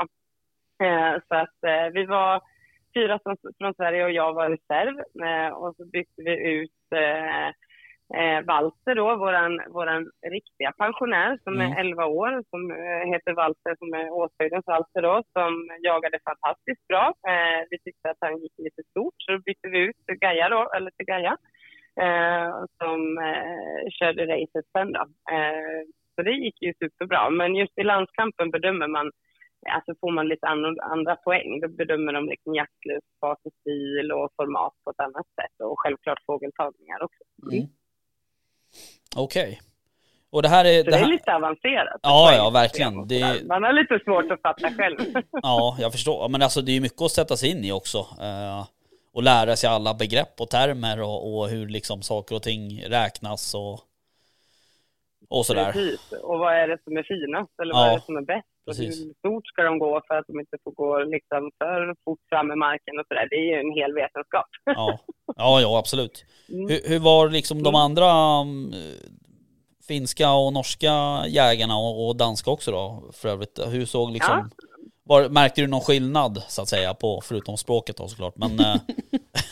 Eh, 0.86 1.14
så 1.28 1.34
att 1.34 1.58
eh, 1.66 1.86
vi 1.92 2.06
var 2.06 2.40
fyra 2.94 3.18
som, 3.22 3.36
från 3.58 3.74
Sverige 3.74 4.04
och 4.04 4.12
jag 4.12 4.32
var 4.34 4.50
reserv. 4.50 4.94
Eh, 5.28 5.52
och 5.52 5.76
så 5.76 5.84
bytte 5.84 6.22
vi 6.22 6.50
ut 6.50 6.70
eh, 8.14 8.40
Walter 8.46 8.94
då, 8.94 9.16
våran, 9.16 9.60
våran 9.68 10.10
riktiga 10.26 10.72
pensionär 10.72 11.38
som 11.44 11.54
Mm. 11.54 11.72
är 11.72 11.80
11 11.80 12.06
år, 12.06 12.44
som 12.50 12.70
eh, 12.70 13.04
heter 13.12 13.32
Walter, 13.32 13.74
som 13.78 13.94
är 13.94 14.10
Åshöjdens 14.10 14.66
Walter 14.66 15.02
då, 15.02 15.22
som 15.32 15.52
jagade 15.82 16.18
fantastiskt 16.24 16.86
bra. 16.88 17.14
Eh, 17.28 17.60
vi 17.70 17.78
tyckte 17.78 18.10
att 18.10 18.16
han 18.20 18.38
gick 18.38 18.52
lite 18.58 18.82
stort, 18.90 19.14
så 19.18 19.32
då 19.32 19.38
bytte 19.38 19.68
vi 19.68 19.78
ut 19.78 19.96
till 20.06 20.18
Gaia 20.18 20.48
då, 20.48 20.70
eller 20.76 20.90
till 20.90 21.06
Gaia, 21.06 21.36
eh, 22.04 22.50
som 22.82 23.18
eh, 23.18 23.82
körde 23.98 24.26
racet 24.26 24.66
sen 24.72 24.92
då. 24.92 25.00
Eh, 25.34 25.82
så 26.14 26.22
det 26.22 26.32
gick 26.32 26.62
ju 26.62 26.72
superbra, 26.78 27.30
men 27.30 27.54
just 27.56 27.78
i 27.78 27.82
landskampen 27.82 28.50
bedömer 28.50 28.86
man 28.86 29.10
Alltså 29.70 29.94
får 30.00 30.10
man 30.12 30.28
lite 30.28 30.46
andra, 30.46 30.82
andra 30.82 31.16
poäng, 31.16 31.60
då 31.60 31.68
bedömer 31.68 32.12
de 32.12 32.28
liksom 32.28 32.54
jaktlust, 32.54 33.06
fas 33.20 33.38
och 33.44 33.52
stil 33.60 34.12
och 34.12 34.30
format 34.36 34.72
på 34.84 34.90
ett 34.90 35.00
annat 35.00 35.26
sätt 35.26 35.56
och 35.64 35.80
självklart 35.80 36.18
fågeltagningar 36.26 37.02
också. 37.02 37.24
Mm. 37.52 37.66
Okej. 39.16 39.60
Och 40.30 40.42
det 40.42 40.48
här 40.48 40.64
är... 40.64 40.78
Så 40.78 40.84
Det 40.84 40.90
det 40.90 40.96
är 40.96 41.00
här, 41.00 41.06
lite 41.08 41.34
avancerat. 41.34 42.00
Ja, 42.02 42.34
ja, 42.36 42.50
verkligen. 42.50 43.08
Det- 43.08 43.46
Man 43.46 43.62
har 43.62 43.72
lite 43.72 43.98
svårt 44.04 44.30
att 44.30 44.40
fatta 44.42 44.70
själv. 44.70 44.96
ja, 45.42 45.76
jag 45.80 45.92
förstår. 45.92 46.28
Men 46.28 46.42
alltså 46.42 46.60
det 46.62 46.70
är 46.72 46.74
ju 46.74 46.80
mycket 46.80 47.02
att 47.02 47.10
sätta 47.10 47.36
sig 47.36 47.50
in 47.50 47.64
i 47.64 47.72
också. 47.72 47.98
Eh, 47.98 48.66
och 49.14 49.22
lära 49.22 49.56
sig 49.56 49.70
alla 49.70 49.94
begrepp 49.94 50.40
och 50.40 50.50
termer 50.50 51.02
och, 51.02 51.38
och 51.38 51.48
hur 51.48 51.66
liksom 51.68 52.02
saker 52.02 52.34
och 52.36 52.42
ting 52.42 52.84
räknas 52.88 53.54
och, 53.54 53.80
och 55.28 55.46
sådär. 55.46 55.72
Precis. 55.72 56.12
Och 56.12 56.38
vad 56.38 56.54
är 56.54 56.68
det 56.68 56.78
som 56.84 56.96
är 56.96 57.02
finast 57.02 57.52
eller 57.62 57.74
Ja, 57.74 57.78
vad 57.80 57.88
är 57.88 57.94
det 57.94 58.00
som 58.02 58.16
är 58.16 58.20
bäst? 58.22 58.46
Och 58.66 58.66
precis. 58.66 59.00
hur 59.06 59.12
stort 59.14 59.46
ska 59.46 59.62
de 59.62 59.78
gå 59.78 60.02
för 60.08 60.14
att 60.18 60.26
de 60.26 60.40
inte 60.40 60.56
får 60.64 60.70
gå 60.70 60.98
liksom 61.04 61.50
för 61.58 61.94
fort 62.04 62.20
fram 62.28 62.52
i 62.52 62.56
marken 62.56 62.98
och 63.00 63.06
sådär. 63.08 63.26
Det 63.30 63.36
är 63.36 63.46
ju 63.54 63.60
en 63.60 63.72
hel 63.72 63.92
vetenskap. 63.94 64.46
Ja, 64.64 64.98
ja, 65.36 65.60
ja 65.60 65.78
absolut. 65.78 66.24
Mm. 66.48 66.68
Hur, 66.68 66.80
hur 66.88 66.98
var 66.98 67.28
liksom 67.28 67.62
de 67.62 67.74
andra 67.74 68.10
mm, 68.40 68.72
finska 69.88 70.32
och 70.32 70.52
norska 70.52 70.94
jägarna 71.26 71.76
och, 71.76 72.08
och 72.08 72.16
danska 72.16 72.50
också 72.50 72.70
då 72.70 73.10
för 73.12 73.28
övrigt? 73.28 73.58
Hur 73.72 73.84
såg 73.84 74.10
liksom... 74.10 74.50
Var, 75.04 75.28
märkte 75.28 75.60
du 75.60 75.66
någon 75.66 75.80
skillnad 75.80 76.42
så 76.48 76.62
att 76.62 76.68
säga 76.68 76.94
på, 76.94 77.20
förutom 77.28 77.56
språket 77.56 77.96
då 77.96 78.08
såklart? 78.08 78.36
Men 78.36 78.52
eh, 78.66 78.76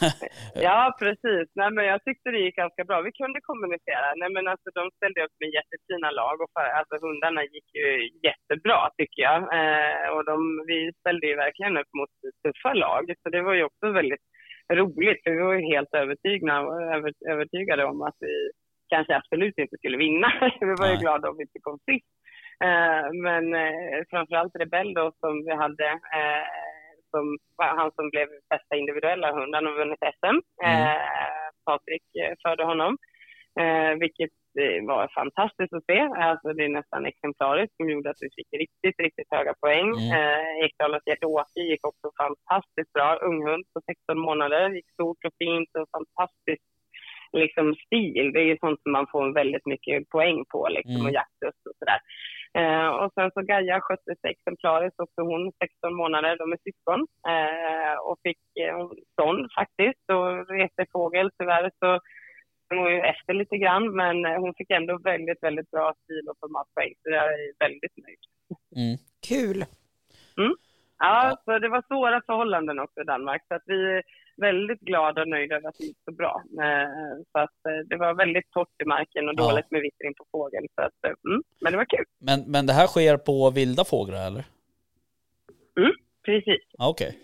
Ja, 0.66 0.96
precis. 1.02 1.46
Nej, 1.60 1.70
men 1.74 1.84
jag 1.92 2.04
tyckte 2.04 2.30
det 2.30 2.44
gick 2.44 2.56
ganska 2.56 2.84
bra. 2.84 3.00
Vi 3.00 3.12
kunde 3.12 3.40
kommunicera. 3.40 4.06
Nej, 4.16 4.30
men 4.34 4.48
alltså, 4.52 4.68
de 4.78 4.90
ställde 4.96 5.24
upp 5.24 5.36
med 5.40 5.50
jättefina 5.58 6.10
lag 6.20 6.36
och 6.42 6.50
för, 6.54 6.66
alltså, 6.78 6.94
hundarna 7.06 7.42
gick 7.54 7.68
ju 7.80 7.88
jättebra 8.28 8.80
tycker 8.98 9.22
jag. 9.28 9.38
Eh, 9.58 10.06
och 10.14 10.24
de, 10.30 10.36
vi 10.70 10.78
ställde 11.00 11.26
ju 11.26 11.34
verkligen 11.44 11.76
upp 11.80 11.92
mot 11.98 12.14
tuffa 12.42 12.72
lag. 12.84 13.04
Så 13.22 13.26
det 13.34 13.42
var 13.42 13.54
ju 13.54 13.64
också 13.64 13.86
väldigt 14.00 14.24
roligt 14.74 15.20
för 15.24 15.30
vi 15.30 15.42
var 15.42 15.54
ju 15.54 15.74
helt 15.74 15.94
övertygna, 15.94 16.54
över, 16.96 17.12
övertygade 17.28 17.84
om 17.84 18.02
att 18.02 18.16
vi 18.20 18.50
kanske 18.88 19.16
absolut 19.16 19.58
inte 19.58 19.76
skulle 19.76 19.96
vinna. 19.96 20.28
vi 20.60 20.74
var 20.80 20.86
ju 20.86 20.92
Nej. 20.92 21.02
glada 21.02 21.30
om 21.30 21.36
vi 21.36 21.42
inte 21.42 21.58
kom 21.60 21.78
sist. 21.78 22.10
Eh, 22.64 23.06
men 23.26 23.54
eh, 23.54 24.00
framförallt 24.10 24.56
Rebell 24.56 24.94
då 24.94 25.12
som 25.20 25.44
vi 25.44 25.54
hade 25.54 25.86
eh, 26.18 26.46
som 27.10 27.38
han 27.56 27.90
som 27.96 28.10
blev 28.10 28.28
bästa 28.50 28.76
individuella 28.76 29.32
hund. 29.32 29.54
Han 29.54 29.66
har 29.66 29.72
vunnit 29.72 30.08
SM. 30.16 30.38
Eh, 30.66 30.96
Patrik 31.66 32.06
eh, 32.22 32.34
förde 32.42 32.64
honom. 32.64 32.98
Eh, 33.60 33.92
vilket 33.98 34.34
eh, 34.58 34.86
var 34.86 35.08
fantastiskt 35.14 35.72
att 35.72 35.84
se. 35.84 35.98
Alltså 36.00 36.52
det 36.52 36.64
är 36.64 36.68
nästan 36.68 37.06
exemplariskt 37.06 37.76
som 37.76 37.90
gjorde 37.90 38.10
att 38.10 38.22
vi 38.24 38.28
fick 38.36 38.50
riktigt, 38.62 38.98
riktigt 39.04 39.30
höga 39.30 39.54
poäng. 39.60 39.88
Mm. 39.88 40.10
Eh, 40.16 40.64
Ekdalas 40.64 41.02
Hjärt-Åke 41.06 41.60
gick 41.60 41.86
också 41.86 42.06
fantastiskt 42.22 42.92
bra. 42.92 43.16
Unghund 43.16 43.64
på 43.74 43.80
16 43.86 44.18
månader. 44.18 44.70
Gick 44.70 44.90
stort 44.92 45.24
och 45.26 45.34
fint 45.38 45.70
och 45.78 45.88
fantastiskt 45.96 46.68
liksom 47.32 47.74
stil. 47.86 48.32
Det 48.32 48.40
är 48.40 48.44
ju 48.52 48.58
sånt 48.60 48.82
som 48.82 48.92
man 48.92 49.06
får 49.12 49.34
väldigt 49.34 49.66
mycket 49.66 50.08
poäng 50.08 50.44
på 50.52 50.68
liksom 50.68 50.94
Mm. 50.94 51.06
och 51.06 51.12
jaktlust 51.12 51.62
och 51.70 51.76
sådär. 51.78 52.00
Eh, 52.60 52.88
och 52.88 53.10
sen 53.14 53.30
så 53.34 53.40
Gaia 53.40 53.80
skötte 53.80 54.14
sig 54.20 54.30
exemplariskt 54.30 55.00
också 55.00 55.20
hon 55.22 55.52
16 55.64 55.94
månader, 55.94 56.36
de 56.36 56.52
är 56.52 56.58
syskon. 56.68 57.00
Eh, 57.32 57.94
och 58.08 58.18
fick 58.22 58.42
eh, 58.60 58.78
stånd 59.12 59.52
faktiskt 59.58 60.04
och 60.12 60.48
reste 60.58 60.86
fågel 60.92 61.30
tyvärr 61.38 61.70
så 61.78 62.00
hon 62.70 62.78
var 62.78 62.90
ju 62.90 63.00
efter 63.00 63.34
lite 63.34 63.56
grann 63.56 63.96
men 63.96 64.24
eh, 64.24 64.40
hon 64.40 64.54
fick 64.54 64.70
ändå 64.70 64.98
väldigt, 64.98 65.42
väldigt 65.42 65.70
bra 65.70 65.94
stil 66.04 66.28
och 66.30 66.36
formatpoäng 66.40 66.94
så 67.02 67.10
jag 67.10 67.24
är 67.24 67.52
väldigt 67.58 67.96
nöjd. 67.96 68.18
mm, 68.76 68.96
Kul. 69.28 69.64
Ja, 70.98 71.36
så 71.44 71.58
det 71.58 71.68
var 71.68 71.82
svåra 71.88 72.22
förhållanden 72.26 72.78
också 72.78 73.00
i 73.00 73.04
Danmark 73.04 73.42
så 73.48 73.54
att 73.54 73.62
vi 73.66 73.96
är 73.96 74.02
väldigt 74.36 74.80
glada 74.80 75.20
och 75.22 75.28
nöjda 75.28 75.56
över 75.56 75.68
att 75.68 75.78
det 75.78 75.84
gick 75.84 75.98
så 76.04 76.12
bra. 76.12 76.42
Eh, 76.62 76.88
så 77.32 77.38
att 77.38 77.66
eh, 77.68 77.78
det 77.86 77.96
var 77.96 78.14
väldigt 78.14 78.50
torrt 78.50 78.82
i 78.82 78.84
marken 78.84 79.28
och 79.28 79.34
Ja. 79.38 79.50
dåligt 79.50 79.70
med 79.70 79.80
vittring 79.80 80.14
på 80.14 80.24
fågeln 80.32 80.66
så 80.74 80.82
att, 80.82 81.04
mm, 81.26 81.42
men 81.60 81.72
det 81.72 81.76
var 81.76 81.84
kul. 81.84 82.04
men, 82.18 82.40
men 82.46 82.66
det 82.66 82.72
här 82.72 82.86
sker 82.86 83.16
på 83.16 83.50
vilda 83.50 83.84
fåglar 83.84 84.26
eller? 84.26 84.44
Precis. 86.24 86.62
Ja, 86.78 86.88
Okej. 86.88 87.18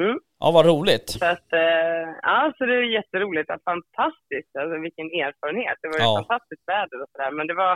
Mm. 0.00 0.18
Ja, 0.42 0.48
vad 0.56 0.66
roligt. 0.72 1.08
Så 1.22 1.26
att, 1.36 1.50
eh, 1.64 2.04
ja, 2.30 2.38
så 2.56 2.60
det 2.68 2.74
är 2.80 2.96
jätteroligt. 2.98 3.48
Ja, 3.52 3.56
fantastiskt. 3.72 4.52
Alltså, 4.60 4.74
vilken 4.86 5.08
erfarenhet. 5.24 5.76
Det 5.82 5.88
var 5.92 5.98
ju 6.00 6.04
Ja. 6.08 6.14
fantastiskt 6.20 6.64
väder 6.72 6.96
och 7.02 7.10
sådär. 7.12 7.30
Men 7.38 7.46
det 7.50 7.56
var 7.64 7.74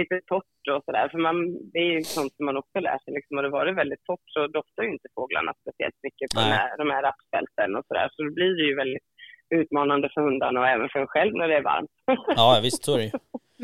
lite 0.00 0.16
torrt 0.30 0.64
och 0.74 0.82
sådär. 0.86 1.06
För 1.12 1.18
man, 1.26 1.36
det 1.72 1.78
är 1.86 1.90
ju 1.96 2.00
sånt 2.16 2.32
som 2.36 2.44
man 2.48 2.56
också 2.62 2.76
lär 2.86 2.98
sig. 3.04 3.10
Liksom. 3.16 3.32
Och 3.36 3.44
det 3.46 3.52
var 3.56 3.64
det 3.66 3.74
väldigt 3.82 4.04
torrt 4.08 4.26
så 4.34 4.40
doftar 4.58 4.82
ju 4.86 4.90
inte 4.96 5.08
fåglarna 5.18 5.52
speciellt 5.62 5.98
mycket 6.06 6.28
på 6.34 6.40
Nej. 6.40 6.48
de 6.50 6.54
här, 6.60 6.70
de 6.82 6.86
här 6.94 7.02
rapsfälten 7.08 7.70
och 7.78 7.84
sådär. 7.88 8.06
Så 8.14 8.18
då 8.26 8.30
blir 8.38 8.52
det 8.58 8.66
ju 8.70 8.74
väldigt 8.82 9.06
utmanande 9.60 10.06
för 10.14 10.20
hundarna 10.28 10.56
och 10.60 10.68
även 10.74 10.88
för 10.92 10.98
en 11.04 11.12
själv 11.14 11.32
när 11.38 11.48
det 11.48 11.56
är 11.62 11.66
varmt. 11.72 11.94
Ja, 12.40 12.48
visst 12.66 12.82
så 12.84 12.92
är 12.94 12.98
det. 13.04 13.10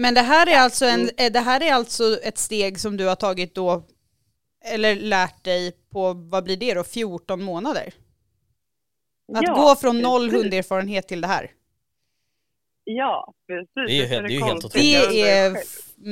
Men 0.05 0.15
det 0.15 0.27
här 0.33 0.45
är 0.55 0.59
alltså, 0.67 0.85
en, 0.95 1.03
eh, 1.23 1.31
det 1.37 1.45
här 1.51 1.61
är 1.69 1.73
alltså 1.79 2.05
ett 2.29 2.39
steg 2.49 2.73
som 2.85 2.93
du 2.97 3.05
har 3.13 3.19
tagit 3.27 3.55
då, 3.55 3.69
eller 4.75 4.93
lärt 5.15 5.45
dig 5.51 5.73
på, 5.93 6.03
vad 6.33 6.45
blir 6.45 6.57
det 6.65 6.75
då, 6.75 6.85
14 6.85 7.43
månader? 7.43 7.89
Att 9.35 9.43
Ja, 9.43 9.55
gå 9.55 9.75
från 9.77 9.99
noll 10.03 10.29
precis. 10.29 10.43
hunderfarenhet 10.43 11.09
till 11.09 11.21
det 11.21 11.27
här. 11.27 11.51
Ja, 12.85 13.35
precis. 13.47 13.71
Det 13.75 13.81
är 13.81 14.03
ju 14.03 14.09
det 14.09 14.17
är 14.17 14.29
ju 14.29 14.41
helt? 14.41 14.41
Jag 14.41 14.57
otroligt. 14.57 15.11
Det 15.11 15.21
är 15.31 15.57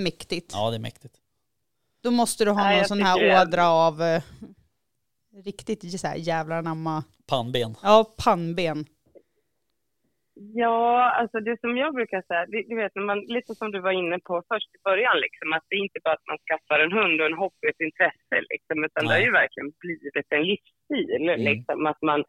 mäktigt. 0.05 0.53
Ja, 0.53 0.70
det 0.70 0.77
är 0.77 0.81
mäktigt. 0.81 1.14
Då 2.03 2.11
måste 2.11 2.44
du 2.44 2.50
ha 2.50 2.62
Nej, 2.62 2.70
någon 2.72 2.79
jag 2.79 2.88
sån 2.88 3.03
här 3.03 3.42
ådra 3.42 3.68
av 3.68 4.03
eh, 4.03 4.22
riktigt 5.44 6.00
så 6.00 6.07
här 6.07 6.16
jävlar 6.16 6.59
anamma. 6.59 7.05
Pannben. 7.27 7.77
Ja, 7.83 8.14
pannben. 8.24 8.87
Ja, 10.35 11.11
alltså 11.20 11.40
det 11.40 11.61
som 11.61 11.77
jag 11.77 11.94
brukar 11.94 12.22
säga, 12.29 12.46
du, 12.68 12.77
vet, 12.77 12.94
när 12.94 13.03
man, 13.03 13.18
lite 13.37 13.55
som 13.55 13.70
du 13.70 13.81
var 13.81 13.92
inne 13.92 14.18
på 14.18 14.42
först 14.53 14.70
i 14.77 14.81
början, 14.88 15.16
liksom, 15.27 15.53
att 15.53 15.64
det 15.68 15.74
är 15.77 15.83
inte 15.88 16.00
bara 16.05 16.14
att 16.14 16.29
man 16.31 16.38
skaffar 16.46 16.79
en 16.85 16.92
hund 16.98 17.20
och 17.20 17.27
en 17.27 17.40
hobby, 17.42 17.66
ett 17.72 17.87
intresse, 17.88 18.37
liksom, 18.53 18.85
utan 18.87 19.00
det 19.05 19.12
har 19.14 19.18
Nej. 19.18 19.29
ju 19.31 19.33
verkligen 19.42 19.70
blivit 19.85 20.29
en 20.37 20.44
livsstil. 20.53 21.22
Mm. 21.29 21.40
Liksom, 21.50 21.87
att 21.87 22.03
man, 22.03 22.20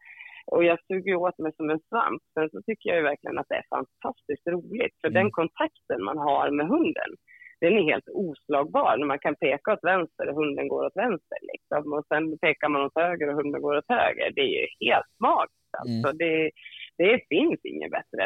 och 0.52 0.64
jag 0.64 0.78
suger 0.86 1.14
åt 1.16 1.38
mig 1.38 1.52
som 1.56 1.70
en 1.70 1.80
svamp. 1.88 2.22
Sen 2.34 2.50
så 2.50 2.62
tycker 2.62 2.88
jag 2.90 2.98
ju 2.98 3.02
verkligen 3.02 3.38
att 3.38 3.48
det 3.48 3.54
är 3.62 3.66
fantastiskt 3.76 4.46
roligt, 4.46 4.94
för 5.00 5.08
Mm. 5.08 5.18
den 5.22 5.30
kontakten 5.30 6.04
man 6.04 6.18
har 6.18 6.50
med 6.50 6.66
hunden, 6.66 7.10
den 7.60 7.72
är 7.78 7.82
helt 7.92 8.08
oslagbar. 8.08 8.96
När 8.98 9.06
man 9.06 9.18
kan 9.18 9.36
peka 9.36 9.72
åt 9.72 9.84
vänster 9.92 10.28
och 10.28 10.34
hunden 10.40 10.68
går 10.68 10.82
åt 10.86 10.96
vänster. 10.96 11.38
Liksom. 11.52 11.92
Och 11.92 12.04
sen 12.08 12.38
pekar 12.38 12.68
man 12.68 12.82
åt 12.86 12.92
höger 12.94 13.28
och 13.28 13.34
hunden 13.40 13.62
går 13.62 13.76
åt 13.76 13.88
höger. 13.88 14.28
Det 14.34 14.40
är 14.40 14.52
ju 14.60 14.66
helt 14.86 15.12
magiskt. 15.28 15.72
Alltså. 15.78 16.12
Det, 16.22 16.50
det 16.98 17.20
finns 17.28 17.60
inget 17.64 17.90
bättre 17.90 18.22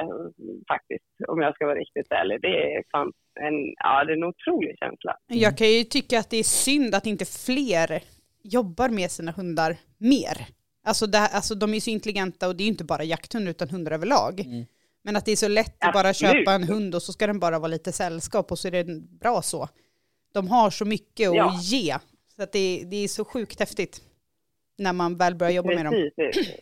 faktiskt, 0.73 1.05
om 1.29 1.41
jag 1.41 1.55
ska 1.55 1.67
vara 1.67 1.79
riktigt 1.79 2.13
ärlig. 2.13 2.39
Det 2.43 2.75
är, 2.75 2.83
fan 2.93 3.13
en, 3.41 3.57
ja, 3.77 4.05
det 4.05 4.13
är 4.13 4.17
en 4.17 4.25
otrolig 4.25 4.75
känsla. 4.79 5.17
Jag 5.27 5.59
kan 5.59 5.67
ju 5.67 5.83
tycka 5.85 6.19
att 6.19 6.31
det 6.31 6.37
är 6.37 6.43
synd 6.67 6.95
att 6.95 7.07
inte 7.07 7.25
fler 7.47 7.91
jobbar 8.43 8.89
med 8.89 9.11
sina 9.11 9.33
hundar 9.33 9.73
mer. 9.99 10.37
Alltså, 10.85 11.07
det, 11.07 11.19
alltså 11.19 11.55
de 11.55 11.75
är 11.75 11.81
så 11.81 11.91
intelligenta 11.91 12.49
och 12.49 12.57
det 12.57 12.63
är 12.63 12.65
ju 12.65 12.71
inte 12.71 12.85
bara 12.85 13.05
jakthundar 13.05 13.51
utan 13.51 13.69
hundar 13.69 13.93
överlag. 13.93 14.41
Mm. 14.41 14.65
Men 15.05 15.17
att 15.17 15.25
det 15.27 15.33
är 15.33 15.37
så 15.37 15.49
lätt 15.49 15.85
att 15.85 15.93
bara 15.93 16.09
Absolut. 16.09 16.33
köpa 16.35 16.53
en 16.53 16.63
hund 16.65 16.95
och 16.95 17.03
så 17.03 17.13
ska 17.13 17.27
den 17.27 17.41
bara 17.41 17.59
vara 17.59 17.69
lite 17.69 17.93
sällskap 17.93 18.51
och 18.53 18.59
så 18.59 18.69
är 18.69 18.73
det 18.73 18.85
bra 19.21 19.43
så. 19.43 19.69
De 20.35 20.49
har 20.49 20.71
så 20.71 20.85
mycket 20.85 21.29
att 21.29 21.37
Ja. 21.37 21.59
ge. 21.63 21.95
Så 22.37 22.43
att 22.43 22.53
det, 22.53 22.85
det 22.91 22.97
är 23.05 23.09
så 23.09 23.25
sjukt 23.25 23.61
häftigt. 23.61 24.01
När 24.79 24.93
man 24.93 25.17
väl 25.17 25.35
börjar 25.35 25.53
jobba 25.53 25.69
med 25.75 25.85
dem. 25.85 25.95
Precis. 26.17 26.57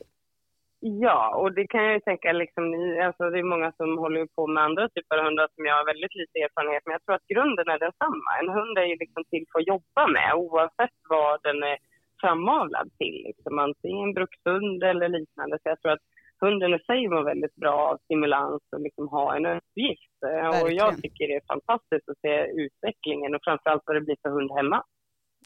Ja, 0.80 1.20
och 1.40 1.50
det 1.56 1.66
kan 1.72 1.82
jag 1.84 1.94
ju 1.94 2.00
tänka, 2.00 2.32
liksom, 2.42 2.64
alltså, 3.06 3.22
det 3.32 3.38
är 3.38 3.52
många 3.54 3.70
som 3.80 3.88
håller 4.04 4.26
på 4.36 4.42
med 4.46 4.62
andra 4.68 4.84
typer 4.88 5.14
av 5.18 5.24
hundar 5.24 5.48
som 5.54 5.62
jag 5.68 5.74
har 5.78 5.86
väldigt 5.92 6.14
lite 6.20 6.36
erfarenhet 6.44 6.86
med. 6.86 6.94
Jag 6.96 7.04
tror 7.04 7.14
att 7.18 7.32
grunden 7.34 7.68
är 7.74 7.78
densamma. 7.86 8.30
En 8.40 8.50
hund 8.56 8.74
är 8.82 8.88
ju 8.92 8.96
liksom 9.04 9.22
till 9.30 9.44
för 9.50 9.58
att 9.60 9.70
jobba 9.74 10.02
med 10.16 10.28
oavsett 10.44 10.96
vad 11.14 11.34
den 11.46 11.58
är 11.72 11.76
framavlad 12.20 12.90
till. 12.98 13.22
Liksom, 13.26 13.58
antingen 13.58 14.14
brukshund 14.14 14.82
eller 14.82 15.08
liknande. 15.08 15.58
Så 15.62 15.68
jag 15.68 15.80
tror 15.80 15.92
att 15.92 16.04
hunden 16.40 16.74
i 16.74 16.78
sig 16.78 17.08
mår 17.08 17.22
väldigt 17.22 17.54
bra 17.54 17.76
av 17.90 17.98
stimulans 18.04 18.62
och 18.72 18.80
liksom 18.80 19.08
ha 19.08 19.36
en 19.36 19.46
uppgift. 19.46 20.22
Eh, 20.26 20.48
Och 20.48 20.54
Verkligen. 20.54 20.76
jag 20.76 21.02
tycker 21.02 21.28
det 21.28 21.34
är 21.34 21.42
fantastiskt 21.54 22.08
att 22.08 22.18
se 22.20 22.46
utvecklingen 22.46 23.34
och 23.34 23.40
framförallt 23.44 23.82
vad 23.86 23.96
det 23.96 24.00
blir 24.00 24.16
för 24.22 24.30
hund 24.30 24.50
hemma. 24.56 24.84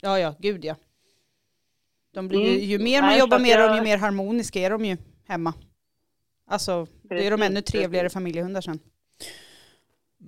Ja, 0.03 0.19
ja, 0.19 0.35
gud 0.39 0.65
ja. 0.65 0.75
De 2.15 2.29
blir, 2.29 2.41
ju, 2.41 2.49
Mm. 2.49 2.61
ju 2.61 2.79
mer 2.79 3.01
man 3.01 3.11
Nej, 3.11 3.19
jobbar 3.19 3.39
med 3.39 3.59
dem, 3.61 3.77
ju 3.77 3.83
mer 3.83 3.99
harmoniska 3.99 4.59
är 4.61 4.71
de 4.71 4.85
ju 4.85 4.97
hemma. 5.29 5.53
Alltså, 6.47 6.87
det 7.03 7.27
är 7.27 7.31
de 7.31 7.43
ännu 7.43 7.61
trevligare 7.61 8.11
familjehundar 8.11 8.61
sen. 8.61 8.79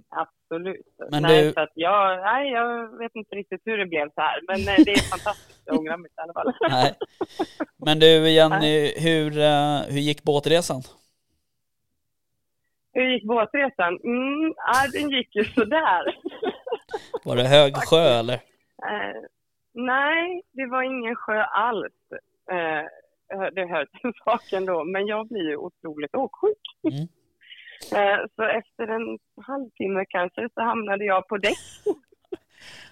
Absolut. 0.09 0.87
Men 1.11 1.23
nej, 1.23 1.43
du- 1.45 1.53
så 1.53 1.61
att 1.61 1.73
jag, 1.75 2.21
nej, 2.21 2.51
jag 2.53 2.99
vet 2.99 3.15
inte 3.15 3.37
riktigt 3.37 3.61
hur 3.65 3.79
det 3.79 3.87
blev 3.87 4.07
så 4.15 4.21
här, 4.21 4.41
men 4.49 4.61
eh, 4.61 4.85
det 4.85 4.93
är 4.93 5.11
fantastiskt. 5.17 5.54
Jag 5.67 5.79
ångrar 5.79 5.97
mig 5.97 6.11
inte 6.11 6.21
i 6.21 6.25
alla 6.25 6.33
fall. 6.33 6.55
Nej. 6.71 6.95
Men 7.77 7.99
du 7.99 8.31
Jenny, 8.31 8.93
hur, 9.01 9.39
eh, 9.39 9.81
hur 9.93 10.01
gick 10.01 10.23
båtresan? 10.23 10.83
Hur 12.93 13.13
gick 13.13 13.25
båtresan? 13.25 13.99
Mm, 14.05 14.55
ja, 14.57 14.89
den 14.93 15.11
gick 15.11 15.37
ju 15.37 15.45
sådär. 15.45 16.19
Var 17.25 17.37
det 17.37 17.49
hög 17.49 17.77
sjö 17.77 18.19
eller? 18.21 18.35
Eh, 18.35 19.21
nej, 19.75 20.43
det 20.53 20.67
var 20.67 20.83
ingen 20.83 21.17
sjö 21.17 21.43
alls. 21.43 21.93
Eh, 22.51 22.85
det 23.53 23.67
hör 23.67 23.87
till 23.87 24.13
saken 24.25 24.67
då, 24.67 24.85
men 24.85 25.07
jag 25.07 25.29
blir 25.29 25.49
ju 25.51 25.57
otroligt 25.57 26.15
åksjuk. 26.15 26.59
Mm. 26.85 27.09
Eh, 27.93 28.19
så 28.37 28.43
efter 28.43 28.89
en 28.89 29.19
halvtimme 29.47 30.05
kanske 30.09 30.49
så 30.55 30.63
hamnade 30.63 31.05
jag 31.05 31.29
på 31.29 31.37
däck. 31.37 31.59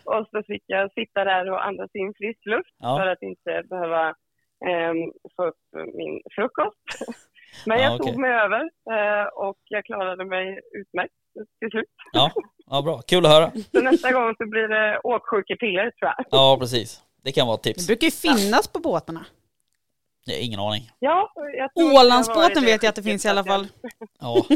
Och 0.04 0.26
så 0.30 0.42
fick 0.46 0.62
jag 0.66 0.92
sitta 0.92 1.24
där 1.24 1.50
och 1.50 1.64
andas 1.66 1.90
in 1.94 2.14
frisk 2.16 2.40
luft 2.46 2.70
för 2.80 3.06
Ja, 3.06 3.12
att 3.12 3.22
inte 3.22 3.62
behöva 3.70 4.08
ehm, 4.68 5.12
få 5.36 5.46
upp 5.46 5.60
min 5.94 6.20
frukost. 6.34 6.76
Men 7.66 7.78
Ja, 7.78 7.84
jag 7.84 7.94
okej. 8.00 8.12
tog 8.12 8.20
mig 8.20 8.30
över 8.30 8.60
eh, 8.94 9.26
och 9.34 9.58
jag 9.68 9.84
klarade 9.84 10.24
mig 10.24 10.60
utmärkt 10.80 11.14
till 11.58 11.70
slut. 11.70 11.88
ja, 12.12 12.30
ja 12.66 12.82
bra. 12.82 13.00
Kul 13.02 13.26
att 13.26 13.32
höra. 13.32 13.50
Så 13.72 13.80
nästa 13.80 14.12
gång 14.12 14.34
så 14.38 14.46
blir 14.46 14.68
det 14.68 15.00
åksjukepiller 15.04 15.82
tror 15.90 16.12
jag. 16.16 16.24
Ja, 16.30 16.56
precis. 16.60 17.02
Det 17.24 17.32
kan 17.32 17.46
vara 17.46 17.54
ett 17.56 17.62
Det 17.62 17.72
tips. 17.72 17.86
brukar 17.86 18.04
ju 18.04 18.10
finnas 18.10 18.68
på 18.68 18.78
båtarna. 18.80 19.24
Jag 20.24 20.34
har 20.34 20.40
ingen 20.44 20.60
aning. 20.60 20.82
Ja, 20.98 21.32
jag 21.36 21.44
tror 21.44 21.64
att 21.64 21.70
jag 21.74 22.00
Ålandsbåten 22.04 22.64
vet 22.64 22.82
jag 22.82 22.88
att 22.90 22.96
det 22.96 23.02
finns 23.02 23.24
i 23.24 23.28
alla 23.28 23.44
fall. 23.44 23.66
Ja, 24.20 24.44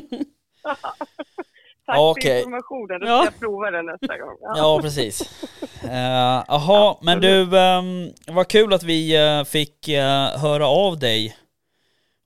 Tack 1.86 1.96
Ja, 1.96 2.14
för 2.22 2.36
informationen, 2.38 3.00
då 3.00 3.06
Ja. 3.06 3.16
ska 3.22 3.32
jag 3.32 3.40
prova 3.40 3.70
den 3.70 3.86
nästa 3.86 4.18
gång. 4.18 4.36
Ja. 4.40 4.54
ja 4.56 4.78
precis. 4.82 5.42
Eh, 5.84 6.44
Jaha, 6.48 6.96
men 7.02 7.20
du, 7.20 7.40
um, 7.42 8.12
vad 8.36 8.48
kul 8.48 8.72
att 8.72 8.82
vi 8.82 9.16
eh, 9.16 9.44
fick 9.44 9.88
eh, 9.88 10.28
höra 10.42 10.66
av 10.66 10.98
dig 10.98 11.36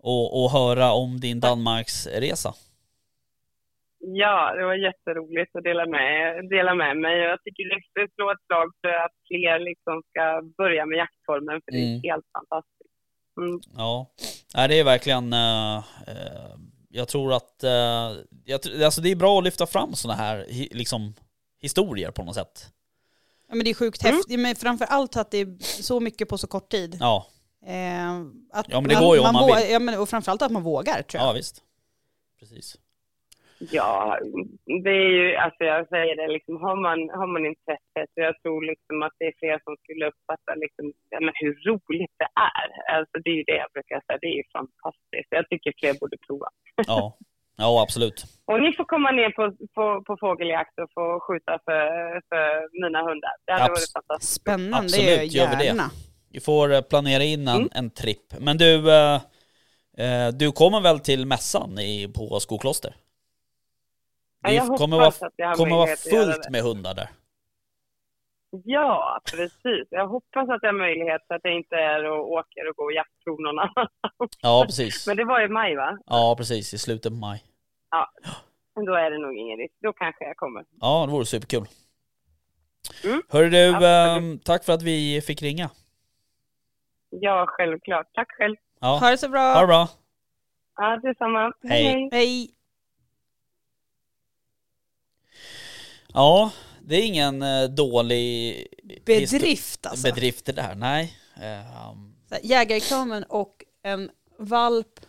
och, 0.02 0.44
och 0.44 0.50
höra 0.50 0.92
om 0.92 1.20
din 1.20 1.40
Danmarksresa. 1.40 2.54
ja, 3.98 4.52
det 4.56 4.64
var 4.64 4.74
jätteroligt 4.74 5.56
att 5.56 5.64
dela 5.64 5.86
med, 5.86 6.48
dela 6.50 6.74
med 6.74 6.96
mig. 6.96 7.18
Jag 7.18 7.38
tycker 7.44 7.64
det 7.74 7.80
ska 7.82 8.14
slå 8.14 8.30
ett 8.32 8.44
slag 8.46 8.68
för 8.80 8.88
att 9.04 9.12
fler 9.28 9.58
liksom 9.58 10.02
ska 10.10 10.42
börja 10.62 10.86
med 10.86 10.98
jaktformen, 10.98 11.60
för 11.64 11.72
det 11.72 11.78
Mm. 11.82 11.96
är 11.98 12.10
helt 12.10 12.26
fantastiskt. 12.38 12.90
Mm. 13.40 13.60
Ja, 13.76 14.06
Nej, 14.54 14.68
det 14.68 14.78
är 14.80 14.84
verkligen, 14.84 15.32
jag 16.92 17.08
tror 17.08 17.32
att, 17.32 17.64
eh, 17.64 17.70
jag, 18.44 18.82
alltså 18.84 19.00
det 19.00 19.10
är 19.10 19.16
bra 19.16 19.38
att 19.38 19.44
lyfta 19.44 19.66
fram 19.66 19.94
sådana 19.94 20.22
här 20.22 20.46
hi, 20.48 20.68
liksom, 20.72 21.14
historier 21.60 22.10
på 22.10 22.24
något 22.24 22.34
sätt. 22.34 22.72
Ja, 23.48 23.54
men 23.54 23.64
det 23.64 23.70
är 23.70 23.74
sjukt 23.74 24.02
Mm. 24.04 24.16
häftigt, 24.16 24.40
men 24.40 24.56
framför 24.56 24.84
allt 24.84 25.16
att 25.16 25.30
det 25.30 25.38
är 25.38 25.82
så 25.82 26.00
mycket 26.00 26.28
på 26.28 26.38
så 26.38 26.46
kort 26.46 26.70
tid. 26.70 26.96
Ja, 27.00 27.26
Eh, 27.66 28.10
att 28.52 28.66
Ja, 28.68 28.80
men 28.80 28.88
det 28.88 28.94
går 28.94 29.16
ju 29.16 29.22
om 29.22 29.32
man 29.32 29.46
vill. 29.46 29.70
Ja, 29.70 29.78
men, 29.78 29.98
och 29.98 30.08
framförallt 30.08 30.42
att 30.42 30.52
man 30.52 30.62
vågar 30.62 31.02
tror 31.02 31.20
jag. 31.22 31.28
ja 31.28 31.32
visst. 31.32 31.62
Precis. 32.38 32.76
Ja, 33.78 34.18
det 34.84 34.90
är 34.90 35.08
ju, 35.18 35.36
alltså 35.36 35.64
jag 35.64 35.88
säger 35.88 36.16
det, 36.16 36.28
liksom, 36.36 36.54
har, 36.64 36.76
man, 36.86 36.98
har 37.18 37.26
man 37.34 37.46
intresse, 37.46 38.00
så 38.14 38.18
jag 38.28 38.34
tror 38.42 38.60
liksom 38.70 39.02
att 39.02 39.12
det 39.18 39.24
är 39.30 39.34
fler 39.42 39.56
som 39.64 39.74
skulle 39.82 40.04
uppfatta 40.10 40.50
liksom, 40.64 40.84
ja, 41.10 41.18
men 41.20 41.34
hur 41.42 41.54
roligt 41.68 42.14
det 42.22 42.30
är. 42.52 42.66
Alltså 42.96 43.14
det 43.24 43.30
är 43.30 43.34
ju 43.40 43.44
det 43.52 43.58
jag 43.64 43.70
brukar 43.76 43.96
säga, 44.06 44.18
det 44.22 44.26
är 44.34 44.36
ju 44.42 44.46
fantastiskt. 44.58 45.30
Jag 45.38 45.48
tycker 45.50 45.72
fler 45.80 45.94
borde 46.00 46.16
prova. 46.26 46.48
Ja, 46.86 47.16
ja 47.56 47.82
absolut. 47.84 48.18
Och 48.50 48.60
ni 48.62 48.70
får 48.76 48.84
komma 48.84 49.10
ner 49.10 49.30
på, 49.38 49.44
på, 49.76 49.84
på 50.06 50.16
fågeljakt 50.20 50.74
och 50.82 50.90
få 50.98 51.20
skjuta 51.26 51.52
för, 51.66 51.80
för 52.28 52.44
mina 52.82 53.00
hundar. 53.08 53.34
Det 53.46 53.52
hade 53.52 53.64
Abs- 53.64 53.68
varit 53.78 53.92
fantastiskt. 53.98 54.40
Spännande, 54.40 54.76
Absolut, 54.78 55.32
gör 55.36 55.48
vi 55.50 55.56
det. 55.56 55.64
gärna. 55.64 55.88
Vi 56.32 56.40
får 56.40 56.72
eh, 56.74 56.80
planera 56.92 57.22
in 57.22 57.48
en, 57.48 57.56
Mm. 57.56 57.68
en 57.74 57.90
tripp. 57.90 58.26
Men 58.46 58.54
du, 58.58 58.72
eh, 58.98 59.14
eh, 60.02 60.28
du 60.40 60.52
kommer 60.52 60.80
väl 60.80 61.00
till 61.00 61.26
mässan 61.26 61.78
i, 61.78 62.12
på 62.16 62.40
Skokloster? 62.40 62.92
Ja, 64.42 64.48
Det 64.48 64.54
jag 64.54 64.66
kommer 64.78 64.96
vara, 64.96 65.08
att 65.08 65.56
kommer 65.56 65.76
vara 65.76 65.96
fullt 65.96 66.50
med 66.50 66.62
hundar 66.62 66.94
där. 66.94 67.08
Ja, 68.64 69.20
precis. 69.32 69.88
Jag 69.90 70.08
hoppas 70.08 70.48
att 70.50 70.58
jag 70.62 70.68
har 70.68 70.78
möjlighet 70.78 71.22
så 71.28 71.34
att 71.34 71.40
jag 71.44 71.54
inte 71.54 71.76
är 71.76 72.04
och 72.10 72.30
åker 72.32 72.68
och 72.70 72.76
går 72.76 72.92
jaktprov 72.92 73.40
någon 73.40 73.58
annanstans. 73.58 74.30
Ja, 74.42 74.62
precis. 74.66 75.06
Men 75.06 75.16
det 75.16 75.24
var 75.24 75.40
i 75.40 75.48
maj 75.48 75.76
va? 75.76 75.98
Ja, 76.06 76.34
precis. 76.38 76.74
I 76.74 76.78
slutet 76.78 77.12
på 77.12 77.16
maj. 77.18 77.44
Men 78.76 78.84
Då 78.84 78.94
är 78.94 79.10
det 79.10 79.18
nog 79.18 79.36
ingen 79.36 79.58
risk. 79.58 79.74
Då 79.82 79.92
kanske 79.92 80.24
jag 80.24 80.36
kommer. 80.36 80.64
Ja, 80.80 81.06
det 81.06 81.12
vore 81.12 81.24
superkul. 81.26 81.66
Mm. 83.04 83.22
Hörru 83.28 83.50
du, 83.50 83.68
Absolut. 83.74 84.22
ehm, 84.22 84.38
tack 84.38 84.64
för 84.64 84.72
att 84.72 84.82
vi 84.82 85.20
fick 85.20 85.42
ringa. 85.42 85.70
Ja, 87.10 87.44
självklart. 87.48 88.06
Tack 88.12 88.28
själv. 88.38 88.56
Ja, 88.80 88.98
Ha 88.98 89.10
det 89.10 89.18
så 89.18 89.28
bra. 89.28 89.40
ha 89.54 89.60
det 89.60 89.66
bra. 89.66 89.88
Ja, 90.76 91.00
detsamma. 91.02 91.52
Hej. 91.68 92.08
Hej. 92.12 92.50
Ja, 96.14 96.52
det 96.82 96.96
är 96.96 97.02
ingen 97.02 97.42
eh, 97.42 97.64
dålig 97.64 98.66
Bedrift 99.04 99.86
alltså. 99.86 100.02
bedrift 100.04 100.44
det 100.44 100.52
där. 100.52 100.74
Nej. 100.74 101.16
Så 102.28 102.34
här, 102.34 102.40
Jägarexamen 102.42 103.24
och 103.24 103.64
en 103.82 104.10
valp 104.38 105.00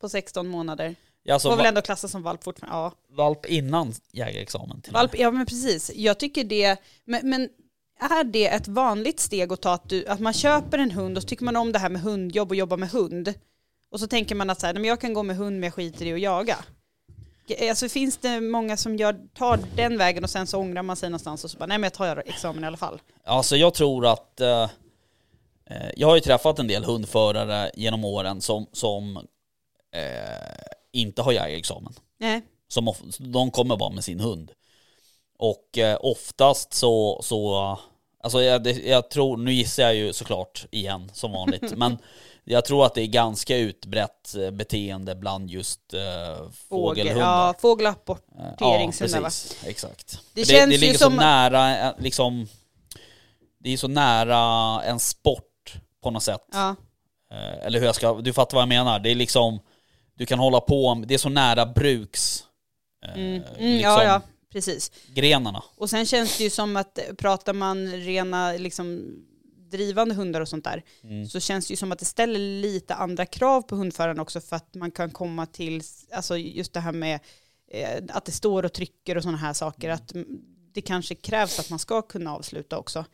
på 0.00 0.08
16 0.08 0.48
månader. 0.48 0.94
ja, 1.22 1.34
alltså, 1.34 1.50
Får 1.50 1.56
väl 1.56 1.66
ändå 1.66 1.82
klassas 1.82 2.10
som 2.10 2.22
valp 2.22 2.44
fortfarande. 2.44 2.76
Ja. 2.76 2.92
valp 3.16 3.46
innan 3.46 3.94
jägarexamen. 4.12 4.80
Till. 4.80 4.92
Valp, 4.92 5.18
ja 5.18 5.30
men 5.30 5.46
precis. 5.46 5.90
Jag 5.94 6.18
tycker 6.18 6.44
det, 6.44 6.76
men, 7.04 7.30
men 7.30 7.48
är 8.00 8.24
det 8.24 8.46
ett 8.46 8.68
vanligt 8.68 9.20
steg 9.20 9.52
att 9.52 9.62
ta 9.62 9.72
att, 9.72 9.88
du, 9.88 10.06
att 10.06 10.20
man 10.20 10.32
köper 10.32 10.78
en 10.78 10.90
hund 10.90 11.16
och 11.16 11.22
så 11.22 11.28
tycker 11.28 11.44
man 11.44 11.56
om 11.56 11.72
det 11.72 11.78
här 11.78 11.88
med 11.88 12.02
hundjobb 12.02 12.50
och 12.50 12.56
jobba 12.56 12.76
med 12.76 12.90
hund. 12.90 13.34
Och 13.90 14.00
så 14.00 14.06
tänker 14.06 14.34
man 14.34 14.50
att 14.50 14.60
så 14.60 14.66
här, 14.66 14.74
men 14.74 14.84
jag 14.84 15.00
kan 15.00 15.14
gå 15.14 15.22
med 15.22 15.36
hund 15.36 15.60
men 15.60 15.62
jag 15.62 15.74
skiter 15.74 16.06
i 16.06 16.12
att 16.12 16.20
jaga. 16.20 16.56
Alltså 17.68 17.88
finns 17.88 18.16
det 18.16 18.40
många 18.40 18.76
som 18.76 18.96
gör, 18.96 19.16
tar 19.34 19.58
den 19.76 19.98
vägen 19.98 20.24
och 20.24 20.30
sen 20.30 20.46
så 20.46 20.58
ångrar 20.58 20.82
man 20.82 20.96
sig 20.96 21.10
någonstans 21.10 21.44
och 21.44 21.50
så 21.50 21.58
bara 21.58 21.66
nej 21.66 21.78
men 21.78 21.82
jag 21.82 21.94
tar 21.94 22.22
examen 22.26 22.64
i 22.64 22.66
alla 22.66 22.76
fall. 22.76 23.00
Alltså 23.24 23.56
jag 23.56 23.74
tror 23.74 24.06
att 24.06 24.40
eh, 24.40 24.70
eh, 25.70 25.90
jag 25.96 26.08
har 26.08 26.14
ju 26.14 26.20
träffat 26.20 26.58
en 26.58 26.66
del 26.66 26.84
hundförare 26.84 27.70
genom 27.74 28.04
åren 28.04 28.40
som, 28.40 28.66
som 28.72 29.16
eh, 29.92 30.02
inte 30.92 31.22
har 31.22 31.32
jägarexamen. 31.32 31.92
Nej. 32.18 32.42
Som 32.68 32.88
of, 32.88 33.00
de 33.18 33.50
kommer 33.50 33.76
bara 33.76 33.90
med 33.90 34.04
sin 34.04 34.20
hund. 34.20 34.52
Och 35.38 35.78
eh, 35.78 35.98
oftast 36.00 36.74
så, 36.74 37.20
så 37.22 37.78
alltså 38.22 38.42
jag, 38.42 38.66
jag 38.66 39.10
tror, 39.10 39.36
nu 39.36 39.52
gissar 39.52 39.82
jag 39.82 39.94
ju 39.94 40.12
såklart 40.12 40.66
igen 40.70 41.10
som 41.14 41.32
vanligt, 41.32 41.72
men 41.76 41.98
jag 42.44 42.64
tror 42.64 42.86
att 42.86 42.94
det 42.94 43.02
är 43.02 43.06
ganska 43.06 43.56
utbrett 43.56 44.34
eh, 44.34 44.50
beteende 44.50 45.14
bland 45.14 45.50
just 45.50 45.94
eh, 45.94 46.50
fågelhundar. 46.68 47.20
Ja, 47.20 47.46
Ja, 47.46 47.54
fågelapporteringshundar 47.60 49.20
va? 49.20 49.26
precis. 49.26 49.64
Exakt. 49.66 50.20
Det 50.34 50.44
För 50.44 50.52
känns 50.52 50.68
det 50.68 50.74
ju 50.74 50.80
ligger 50.80 50.98
som- 50.98 51.12
så 51.12 51.18
nära, 51.20 51.78
eh, 51.88 51.92
liksom, 51.98 52.48
det 53.58 53.70
är 53.72 53.76
så 53.76 53.88
nära 53.88 54.82
en 54.82 54.98
sport 55.00 55.74
på 56.02 56.10
något 56.10 56.22
sätt. 56.22 56.46
Ja. 56.52 56.76
Eller 57.62 57.78
hur 57.78 57.86
jag 57.86 57.94
ska, 57.94 58.14
du 58.14 58.32
fattar 58.32 58.54
vad 58.56 58.62
jag 58.62 58.68
menar. 58.68 58.98
Det 58.98 59.10
är 59.10 59.14
liksom, 59.14 59.60
du 60.14 60.26
kan 60.26 60.38
hålla 60.38 60.60
på, 60.60 61.02
det 61.06 61.14
är 61.14 61.18
så 61.18 61.28
nära 61.28 61.66
bruks... 61.66 62.44
Mm. 63.14 63.20
Mm, 63.20 63.42
liksom, 63.58 63.80
ja, 63.80 64.04
ja, 64.04 64.20
precis. 64.52 64.92
Grenarna. 65.14 65.62
Och 65.76 65.90
sen 65.90 66.06
känns 66.06 66.38
det 66.38 66.44
ju 66.44 66.50
som 66.50 66.76
att 66.76 66.98
pratar 67.18 67.52
man 67.52 67.86
rena 67.92 68.52
liksom 68.52 69.14
drivande 69.76 70.14
hundar 70.14 70.40
och 70.40 70.48
sånt 70.48 70.64
där, 70.64 70.82
Mm. 71.04 71.26
så 71.26 71.40
känns 71.40 71.66
det 71.66 71.72
ju 71.72 71.76
som 71.76 71.92
att 71.92 71.98
det 71.98 72.04
ställer 72.04 72.38
lite 72.38 72.94
andra 72.94 73.26
krav 73.26 73.62
på 73.62 73.76
hundföraren 73.76 74.20
också 74.20 74.40
för 74.40 74.56
att 74.56 74.74
man 74.74 74.90
kan 74.90 75.10
komma 75.10 75.46
till, 75.46 75.82
alltså 76.12 76.36
just 76.36 76.72
det 76.72 76.80
här 76.80 76.92
med 76.92 77.20
eh, 77.70 78.02
att 78.08 78.24
det 78.24 78.32
står 78.32 78.64
och 78.64 78.72
trycker 78.72 79.16
och 79.16 79.22
sådana 79.22 79.38
här 79.38 79.52
saker, 79.52 79.88
Mm. 79.88 79.94
att 80.02 80.12
mm, 80.14 80.26
det 80.74 80.80
kanske 80.80 81.14
krävs 81.14 81.58
att 81.60 81.70
man 81.70 81.78
ska 81.78 82.02
kunna 82.02 82.34
avsluta 82.36 82.78
också. 82.78 83.04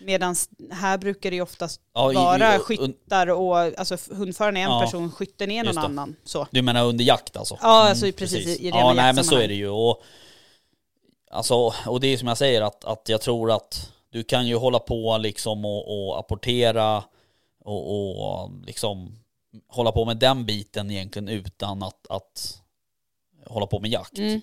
Medan 0.00 0.34
här 0.70 0.98
brukar 0.98 1.30
det 1.30 1.36
ju 1.36 1.42
oftast 1.42 1.80
Ja, 1.94 2.12
vara 2.12 2.56
i- 2.56 2.58
skyttar 2.58 3.26
och 3.26 3.58
alltså 3.58 3.96
hundföraren 4.14 4.56
är 4.56 4.60
en 4.64 4.70
Ja, 4.70 4.80
person, 4.80 5.12
skytten 5.12 5.50
är 5.50 5.64
någon 5.64 5.78
annan. 5.78 6.16
Så. 6.24 6.46
Du 6.50 6.62
menar 6.62 6.84
under 6.84 7.04
jakt 7.04 7.36
alltså? 7.36 7.58
Ja, 7.62 7.88
alltså 7.88 8.12
precis, 8.12 8.46
i- 8.46 8.66
i 8.66 8.70
rena 8.70 8.78
Ja, 8.78 8.92
nej 8.94 9.12
men 9.14 9.24
så 9.24 9.36
är 9.36 9.48
det 9.48 9.54
ju. 9.54 9.68
Och, 9.68 10.02
alltså, 11.30 11.74
och 11.86 12.00
det 12.00 12.08
är 12.08 12.16
som 12.18 12.28
jag 12.28 12.38
säger 12.38 12.62
att, 12.62 12.84
att 12.84 13.08
jag 13.08 13.20
tror 13.20 13.50
att 13.52 13.92
du 14.16 14.24
kan 14.24 14.46
ju 14.46 14.56
hålla 14.56 14.78
på 14.78 15.18
liksom 15.18 15.64
och, 15.64 16.08
och 16.08 16.18
apportera 16.18 17.04
och, 17.64 18.42
och 18.42 18.50
liksom 18.66 19.18
hålla 19.68 19.92
på 19.92 20.04
med 20.04 20.16
den 20.16 20.46
biten 20.46 20.90
egentligen 20.90 21.28
utan 21.28 21.82
att, 21.82 22.06
att 22.10 22.62
hålla 23.46 23.66
på 23.66 23.80
med 23.80 23.90
jakt. 23.90 24.18
Mm. 24.18 24.40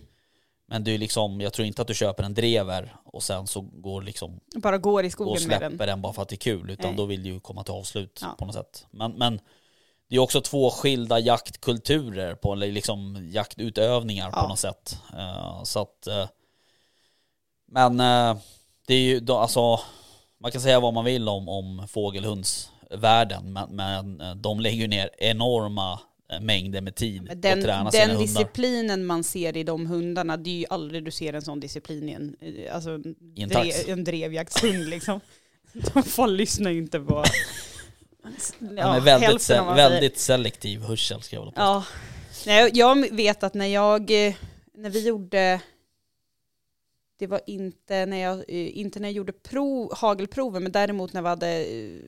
Men 0.67 0.83
du 0.83 0.97
liksom, 0.97 1.41
jag 1.41 1.53
tror 1.53 1.67
inte 1.67 1.81
att 1.81 1.87
du 1.87 1.93
köper 1.95 2.23
en 2.23 2.33
drever 2.33 2.95
och 3.05 3.23
sen 3.23 3.47
så 3.47 3.61
går 3.61 4.01
liksom 4.01 4.39
Bara 4.55 4.77
går 4.77 5.05
i 5.05 5.07
och 5.07 5.11
skogen 5.11 5.47
med 5.47 5.61
den. 5.61 5.69
släpper 5.69 5.87
den 5.87 6.01
bara 6.01 6.13
för 6.13 6.21
att 6.21 6.29
det 6.29 6.35
är 6.35 6.37
kul, 6.37 6.69
utan 6.69 6.87
Nej. 6.89 6.97
då 6.97 7.05
vill 7.05 7.23
du 7.23 7.29
ju 7.29 7.39
komma 7.39 7.63
till 7.63 7.73
avslut 7.73 8.19
Ja. 8.21 8.35
på 8.39 8.45
något 8.45 8.55
sätt. 8.55 8.85
Men, 8.91 9.11
men 9.11 9.39
det 10.09 10.15
är 10.15 10.19
också 10.19 10.41
två 10.41 10.69
skilda 10.69 11.19
jaktkulturer, 11.19 12.35
på, 12.35 12.55
liksom 12.55 13.29
jaktutövningar 13.31 14.29
Ja. 14.33 14.41
på 14.41 14.47
något 14.47 14.59
sätt. 14.59 14.97
Eh, 15.17 15.63
så 15.63 15.79
att, 15.81 16.07
eh, 16.07 16.27
men 17.67 17.99
eh, 17.99 18.37
det 18.87 18.93
är 18.93 18.99
ju, 19.01 19.19
då, 19.19 19.37
alltså, 19.37 19.79
man 20.41 20.51
kan 20.51 20.61
säga 20.61 20.79
vad 20.79 20.93
man 20.93 21.05
vill 21.05 21.29
om, 21.29 21.49
om 21.49 21.87
fågelhundsvärlden, 21.87 23.53
men, 23.53 23.75
men 23.75 24.21
eh, 24.21 24.35
de 24.35 24.59
lägger 24.59 24.77
ju 24.77 24.87
ner 24.87 25.09
enorma 25.17 25.99
eh, 26.31 26.39
mängder 26.39 26.81
med 26.81 26.95
tid 26.95 27.21
Men 27.21 27.27
på 27.27 27.31
att 27.33 27.41
Den, 27.41 27.61
träna 27.63 27.91
sina 27.91 28.01
den 28.05 28.15
hundar. 28.15 28.27
disciplinen 28.27 29.05
man 29.05 29.23
ser 29.23 29.57
i 29.57 29.63
de 29.63 29.85
hundarna, 29.85 30.37
det 30.37 30.49
är 30.49 30.57
ju 30.57 30.65
aldrig 30.69 31.05
du 31.05 31.11
ser 31.11 31.33
en 31.33 31.41
sån 31.41 31.59
disciplin 31.59 32.09
i 32.09 32.13
en, 32.13 32.35
eh, 32.41 32.75
alltså, 32.75 32.89
en, 32.89 33.15
I 33.35 33.91
en 33.91 34.03
drevjaktshund 34.03 34.85
liksom. 34.89 35.19
De 35.93 36.03
får 36.03 36.27
lyssna 36.27 36.71
inte 36.71 36.99
på... 36.99 37.23
Han 38.59 38.95
är 38.95 38.99
väldigt, 38.99 39.41
se- 39.41 39.61
väldigt 39.61 40.17
selektiv 40.19 40.81
hörsel 40.81 41.21
ska 41.21 41.35
jag 41.35 41.41
hålla 41.41 41.51
på. 41.51 41.61
Ja. 41.61 41.83
Nej, 42.45 42.71
jag 42.73 43.11
vet 43.11 43.43
att 43.43 43.53
när 43.53 43.65
jag, 43.65 44.09
när 44.73 44.89
vi 44.89 45.07
gjorde, 45.07 45.61
det 47.23 47.27
var 47.27 47.41
inte 47.47 48.05
när 48.05 48.17
jag, 48.17 48.37
eh, 48.39 48.77
inte 48.77 48.99
när 48.99 49.07
jag 49.07 49.13
gjorde 49.13 49.33
prov, 49.33 49.93
hagelproven, 49.95 50.63
men 50.63 50.71
däremot 50.71 51.13
när 51.13 51.21
vi 51.21 51.27
hade 51.27 51.47
eh, 51.65 51.99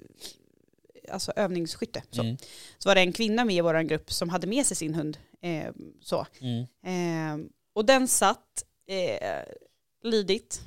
alltså 1.11 1.31
övningsskytte. 1.35 2.03
Så, 2.11 2.21
Mm. 2.21 2.37
så 2.77 2.89
var 2.89 2.95
det 2.95 3.01
en 3.01 3.13
kvinna 3.13 3.45
med 3.45 3.55
i 3.55 3.61
vår 3.61 3.81
grupp 3.83 4.11
som 4.11 4.29
hade 4.29 4.47
med 4.47 4.65
sig 4.65 4.77
sin 4.77 4.95
hund. 4.95 5.17
Eh, 5.41 5.71
så. 6.01 6.25
Mm. 6.41 6.61
Eh, 7.41 7.47
och 7.73 7.85
den 7.85 8.07
satt 8.07 8.63
eh, 8.87 9.43
lydigt, 10.03 10.61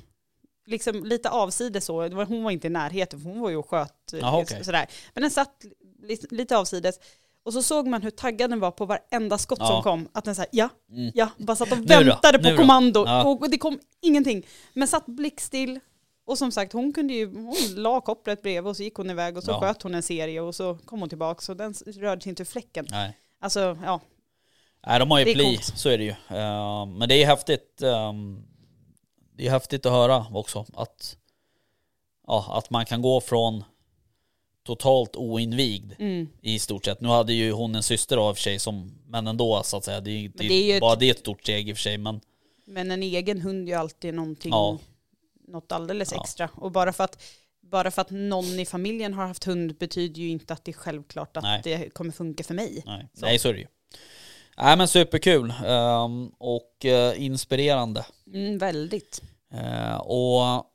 liksom 0.65 1.03
lite 1.05 1.29
avsides 1.29 1.85
så. 1.85 2.07
Hon 2.07 2.43
var 2.43 2.51
inte 2.51 2.67
i 2.67 2.69
närheten, 2.69 3.19
för 3.21 3.29
hon 3.29 3.39
var 3.39 3.49
ju 3.49 3.55
och 3.57 3.69
sköt. 3.69 4.13
eh, 4.13 4.19
Jaha, 4.19 4.41
okej. 4.41 4.63
sådär. 4.63 4.87
Men 5.13 5.21
den 5.21 5.31
satt 5.31 5.65
li, 6.03 6.17
lite 6.29 6.57
avsides. 6.57 6.99
Och 7.43 7.53
så 7.53 7.63
såg 7.63 7.87
man 7.87 8.01
hur 8.01 8.09
taggad 8.11 8.49
den 8.49 8.59
var 8.59 8.71
på 8.71 8.85
varenda 8.85 9.37
skott 9.37 9.59
Ja. 9.61 9.67
som 9.67 9.83
kom. 9.83 10.09
Att 10.13 10.25
den 10.25 10.35
sa 10.35 10.45
ja, 10.51 10.69
Mm. 10.91 11.11
ja, 11.15 11.29
bara 11.37 11.55
satt 11.55 11.71
och 11.71 11.89
väntade 11.91 12.39
på 12.39 12.57
kommando. 12.57 13.05
Ja. 13.05 13.23
Och 13.23 13.49
det 13.49 13.57
kom 13.57 13.79
ingenting. 14.01 14.45
Men 14.73 14.87
satt 14.87 15.05
blickstill. 15.05 15.79
Och 16.25 16.37
som 16.37 16.51
sagt, 16.51 16.73
hon 16.73 16.93
kunde 16.93 17.13
ju, 17.13 17.25
hon 17.35 17.55
la 17.75 18.01
kopplet 18.01 18.41
bredvid 18.41 18.69
och 18.69 18.77
så 18.77 18.83
gick 18.83 18.95
hon 18.95 19.09
iväg 19.09 19.37
och 19.37 19.43
så 19.43 19.51
Ja. 19.51 19.59
sköt 19.59 19.81
hon 19.81 19.95
en 19.95 20.03
serie 20.03 20.41
och 20.41 20.55
så 20.55 20.77
kom 20.85 20.99
hon 20.99 21.09
tillbaka. 21.09 21.41
Så 21.41 21.53
den 21.53 21.73
rörde 21.97 22.21
sig 22.21 22.29
inte 22.29 22.41
ur 22.43 22.45
fläcken. 22.45 22.87
Nej. 22.89 23.17
Alltså, 23.41 23.77
ja. 23.83 23.99
Nej, 24.87 24.99
de 24.99 25.11
har 25.11 25.19
ju 25.19 25.25
pli, 25.33 25.43
coolt. 25.43 25.63
så 25.77 25.89
är 25.89 25.97
det 25.97 26.03
ju. 26.03 26.09
Eh, 26.09 26.85
men 26.85 27.09
det 27.09 27.15
är 27.23 27.25
häftigt. 27.25 27.81
ehm, 27.81 28.43
det 29.37 29.47
är 29.47 29.51
häftigt 29.51 29.85
att 29.85 29.91
höra 29.91 30.25
också 30.33 30.65
att, 30.73 31.17
ja, 32.27 32.45
att 32.49 32.69
man 32.69 32.85
kan 32.85 33.01
gå 33.01 33.21
från 33.21 33.63
totalt 34.75 35.15
oinvigd 35.15 35.93
Mm. 35.99 36.27
i 36.41 36.59
stort 36.59 36.85
sett. 36.85 37.01
Nu 37.01 37.07
hade 37.07 37.33
ju 37.33 37.51
hon 37.51 37.75
en 37.75 37.83
syster 37.83 38.17
av 38.17 38.33
för 38.33 38.41
sig 38.41 38.59
som, 38.59 38.91
men 39.07 39.27
ändå 39.27 39.61
så 39.63 39.77
att 39.77 39.83
säga. 39.85 39.99
Det 40.01 40.11
det 40.27 40.47
det 40.47 40.53
är 40.53 40.63
ju 40.63 40.73
ett- 40.73 40.81
bara 40.81 40.95
det 40.95 41.05
är 41.05 41.11
ett 41.11 41.19
stort 41.19 41.41
steg 41.41 41.69
i 41.69 41.73
och 41.73 41.77
för 41.77 41.81
sig. 41.81 41.97
Men 41.97 42.21
Men 42.65 42.91
en 42.91 43.03
egen 43.03 43.41
hund 43.41 43.67
är 43.69 43.71
ju 43.73 43.79
alltid 43.79 44.13
någonting, 44.13 44.51
Ja. 44.51 44.77
något 45.47 45.71
alldeles 45.71 46.11
Ja. 46.15 46.21
extra. 46.23 46.49
Och 46.55 46.71
bara 46.71 46.93
för, 46.93 47.03
att, 47.03 47.23
bara 47.61 47.91
för 47.91 48.01
att 48.01 48.09
någon 48.09 48.59
i 48.59 48.65
familjen 48.65 49.13
har 49.13 49.27
haft 49.27 49.43
hund 49.43 49.75
betyder 49.77 50.21
ju 50.21 50.29
inte 50.29 50.53
att 50.53 50.65
det 50.65 50.71
är 50.71 50.73
självklart 50.73 51.37
att 51.37 51.43
Nej. 51.43 51.61
det 51.63 51.89
kommer 51.93 52.11
funka 52.11 52.43
för 52.43 52.53
mig. 52.53 52.83
nej, 52.85 53.07
Så. 53.13 53.25
nej 53.25 53.39
så 53.39 53.49
är 53.49 53.53
det 53.53 53.59
ju. 53.59 53.67
Nej 54.57 54.77
men 54.77 54.87
superkul 54.87 55.53
ehm, 55.65 56.31
och 56.37 56.85
eh, 56.85 57.23
inspirerande. 57.25 58.05
Mm, 58.33 58.57
väldigt. 58.57 59.21
Eh, 59.53 59.95
och 59.97 60.65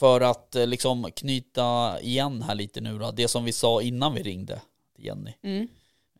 för 0.00 0.20
att 0.20 0.56
eh, 0.56 0.66
liksom 0.66 1.10
knyta 1.16 2.00
igen 2.00 2.42
här 2.42 2.54
lite 2.54 2.80
nu 2.80 2.98
då, 2.98 3.10
det 3.10 3.28
som 3.28 3.44
vi 3.44 3.52
sa 3.52 3.82
innan 3.82 4.14
vi 4.14 4.22
ringde 4.22 4.60
till 4.96 5.04
Jenny. 5.04 5.32
Mm. 5.42 5.68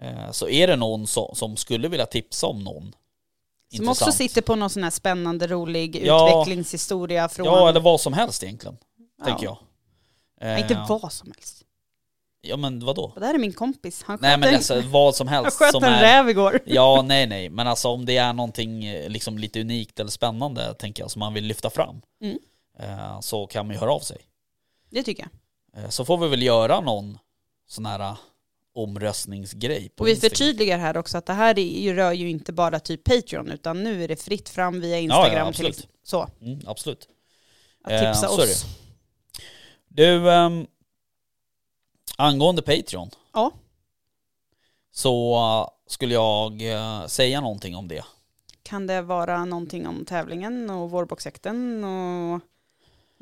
Eh, 0.01 0.31
så 0.31 0.49
är 0.49 0.67
det 0.67 0.77
någon 0.77 1.07
som, 1.07 1.57
skulle 1.57 1.89
vilja 1.89 2.07
tipsa 2.07 2.47
om 2.47 2.65
någon 2.65 2.83
Som 2.83 3.89
också 3.89 4.05
intressant? 4.05 4.15
sitter 4.15 4.43
på 4.43 4.55
någon 4.57 4.71
sån 4.71 4.83
här 4.83 4.91
spännande, 4.91 5.47
rolig 5.47 6.03
Ja. 6.05 6.29
utvecklingshistoria 6.43 7.29
från... 7.29 7.47
Ja 7.47 7.69
eller 7.69 7.81
vad 7.81 8.01
som 8.01 8.13
helst 8.13 8.43
egentligen, 8.43 8.77
Ja. 9.19 9.25
tänker 9.25 9.45
jag. 9.45 9.59
Nej, 10.41 10.63
inte 10.63 10.75
Eh, 10.75 10.89
vad 10.89 11.13
som 11.13 11.33
helst. 11.37 11.65
Ja 12.43 12.57
men 12.57 12.85
vadå? 12.85 13.13
Det 13.17 13.27
här 13.27 13.35
är 13.35 13.39
min 13.39 13.53
kompis. 13.53 14.03
Han 14.03 14.17
sköt, 14.19 14.23
Nej 14.23 14.39
men 14.39 14.49
en, 14.49 14.55
alltså 14.55 14.81
vad 14.81 15.15
som 15.17 15.29
han 15.29 15.45
helst 15.45 15.59
sköt 15.59 15.71
som 15.73 15.85
en 15.85 15.93
är... 15.93 16.01
räv 16.03 16.29
igår. 16.31 16.61
Ja 16.67 17.03
nej 17.07 17.27
nej, 17.27 17.49
men 17.51 17.67
alltså 17.67 17.89
om 17.89 18.07
det 18.07 18.17
är 18.17 18.33
någonting 18.33 18.93
liksom 19.09 19.39
lite 19.39 19.61
unikt 19.61 20.01
eller 20.01 20.11
spännande 20.11 20.75
tänker 20.75 21.03
jag 21.03 21.11
som 21.11 21.21
man 21.21 21.35
vill 21.35 21.45
lyfta 21.45 21.71
fram. 21.71 22.01
Mm. 22.23 22.39
Eh, 22.83 23.21
så 23.21 23.47
kan 23.47 23.67
man 23.67 23.75
ju 23.75 23.81
höra 23.81 23.93
av 23.93 24.01
sig. 24.01 24.19
Det 24.91 25.03
tycker 25.03 25.29
jag. 25.73 25.85
Eh, 25.85 25.91
Så 25.91 26.05
får 26.05 26.19
vi 26.19 26.29
väl 26.29 26.43
göra 26.43 26.81
någon 26.81 27.19
sån 27.67 27.87
här 27.87 28.01
eh, 28.01 28.17
omröstningsgrej 28.75 29.89
på 29.89 30.03
Och 30.03 30.07
vi 30.07 30.11
Instagram. 30.11 30.31
förtydligar 30.31 30.79
här 30.79 30.97
också 30.97 31.19
att 31.19 31.27
det 31.27 31.33
här 31.33 31.59
ju- 31.59 31.95
rör 31.95 32.13
ju 32.13 32.31
inte 32.31 32.53
bara 32.53 32.81
typ 32.81 33.05
Patreon 33.05 33.51
utan 33.51 33.83
nu 33.83 34.05
är 34.05 34.09
det 34.09 34.17
fritt 34.17 34.49
fram 34.49 34.81
via 34.81 34.97
ja, 35.01 35.03
Instagram. 35.03 35.49
absolut. 35.49 35.77
till, 35.77 35.87
så, 36.03 36.29
Mm, 36.41 36.61
absolut. 36.67 37.09
att 37.85 37.93
Eh, 37.93 38.01
tipsa 38.13 38.27
är 38.27 38.33
oss. 38.33 38.65
Du, 39.89 40.31
ehm, 40.31 40.67
angående 42.17 42.63
Patreon. 42.63 43.11
Ja. 43.33 43.51
Så 44.93 45.35
eh, 45.35 45.69
skulle 45.87 46.15
jag 46.15 46.63
eh, 46.73 47.07
säga 47.07 47.41
någonting 47.41 47.77
om 47.77 47.89
det. 47.89 48.05
Kan 48.63 48.87
det 48.87 49.03
vara 49.03 49.45
någonting 49.45 49.87
om 49.87 50.05
tävlingen 50.05 50.71
och 50.71 50.91
vårboxjakten 50.91 51.85
och... 51.85 52.41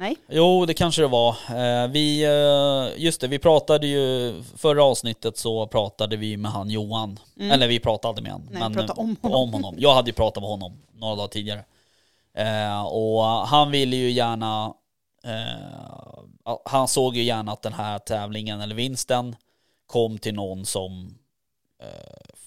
Nej? 0.00 0.16
Jo, 0.28 0.66
det 0.66 0.74
kanske 0.74 1.02
det 1.02 1.08
var. 1.08 1.30
Eh, 1.30 1.88
vi, 1.88 2.24
eh, 2.24 3.02
just 3.02 3.20
det, 3.20 3.28
vi 3.28 3.38
pratade 3.38 3.86
ju, 3.86 4.34
förra 4.56 4.84
avsnittet 4.84 5.36
så 5.38 5.66
pratade 5.66 6.16
vi 6.16 6.36
med 6.36 6.50
han 6.50 6.70
Johan. 6.70 7.18
Mm. 7.36 7.50
Eller 7.50 7.68
vi 7.68 7.80
pratade 7.80 8.22
med 8.22 8.32
han. 8.32 8.48
Nej, 8.50 8.74
prata 8.74 8.92
om 8.92 9.16
eh, 9.22 9.30
honom. 9.30 9.42
om 9.42 9.52
honom. 9.52 9.74
Jag 9.78 9.94
hade 9.94 10.10
ju 10.10 10.14
pratat 10.14 10.42
med 10.42 10.50
honom 10.50 10.72
några 10.92 11.16
dagar 11.16 11.28
tidigare. 11.28 11.64
Eh, 12.34 12.82
och 12.82 13.22
han 13.24 13.70
ville 13.70 13.96
ju 13.96 14.10
gärna, 14.10 14.74
han 16.64 16.88
såg 16.88 17.16
ju 17.16 17.22
gärna 17.22 17.52
att 17.52 17.62
den 17.62 17.72
här 17.72 17.98
tävlingen 17.98 18.60
eller 18.60 18.74
vinsten 18.74 19.36
kom 19.86 20.18
till 20.18 20.34
någon 20.34 20.66
som 20.66 21.14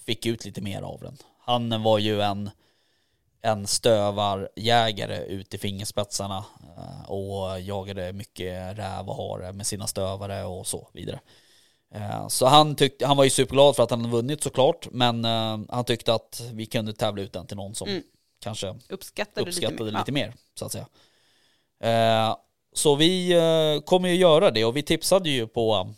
fick 0.06 0.26
ut 0.26 0.44
lite 0.44 0.60
mer 0.60 0.82
av 0.82 1.00
den. 1.00 1.16
Han 1.44 1.82
var 1.82 1.98
ju 1.98 2.22
en 2.22 2.50
en 3.42 3.66
stövarjägare 3.66 5.24
ut 5.24 5.54
i 5.54 5.58
fingerspetsarna 5.58 6.44
eh, 6.76 7.10
och 7.10 7.60
jagade 7.60 8.12
mycket 8.12 8.78
räv 8.78 9.08
och 9.08 9.16
hare 9.16 9.52
med 9.52 9.66
sina 9.66 9.86
stövare 9.86 10.44
och 10.44 10.66
så 10.66 10.88
vidare. 10.92 11.20
Eh, 11.94 12.28
Så 12.28 12.46
han, 12.46 12.74
tyckte, 12.74 13.06
han 13.06 13.16
var 13.16 13.24
ju 13.24 13.30
superglad 13.30 13.76
för 13.76 13.82
att 13.82 13.90
han 13.90 14.00
hade 14.00 14.12
vunnit 14.12 14.42
såklart, 14.42 14.88
men 14.90 15.24
eh, 15.24 15.58
han 15.68 15.84
tyckte 15.84 16.14
att 16.14 16.42
vi 16.52 16.66
kunde 16.66 16.92
tävla 16.92 17.22
ut 17.22 17.32
den 17.32 17.46
till 17.46 17.56
någon 17.56 17.74
som 17.74 17.88
Mm. 17.88 18.02
kanske 18.40 18.74
Uppskattade, 18.88 19.50
uppskattade 19.50 19.84
lite 19.84 19.98
lite, 19.98 20.12
mer. 20.12 20.26
mer, 20.26 20.34
så 20.54 20.64
att 20.66 20.72
säga. 20.72 20.86
Så 22.74 22.96
vi 22.96 23.34
kommer 23.86 24.08
ju 24.08 24.14
göra 24.14 24.50
det 24.50 24.64
och 24.64 24.76
vi 24.76 24.82
tipsade 24.82 25.30
ju 25.30 25.46
på, 25.46 25.90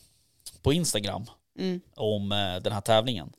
på 0.63 0.73
Instagram. 0.73 1.27
Mm. 1.59 1.81
om 1.97 2.29
den 2.63 2.73
här 2.73 2.81
tävlingen. 2.81 3.33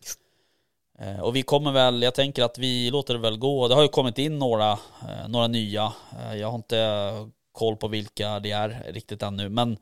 Eh, 0.99 1.19
Och 1.19 1.35
vi 1.35 1.41
kommer 1.43 1.71
väl, 1.71 2.01
jag 2.01 2.15
tänker 2.15 2.43
att 2.43 2.57
vi 2.57 2.91
låter 2.91 3.13
det 3.13 3.19
väl 3.19 3.37
gå. 3.37 3.67
Det 3.67 3.75
har 3.75 3.81
ju 3.81 3.87
kommit 3.87 4.17
in 4.17 4.39
några, 4.39 4.71
eh, 4.71 5.27
några 5.27 5.47
nya. 5.47 5.93
Eh, 6.19 6.35
Jag 6.37 6.47
har 6.47 6.55
inte 6.55 7.11
koll 7.51 7.75
på 7.77 7.87
vilka 7.87 8.39
det 8.39 8.51
är 8.51 8.83
riktigt 8.93 9.23
ännu. 9.23 9.49
Men 9.49 9.77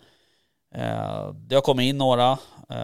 det 1.36 1.56
har 1.56 1.62
kommit 1.62 1.84
in 1.86 1.98
några 1.98 2.32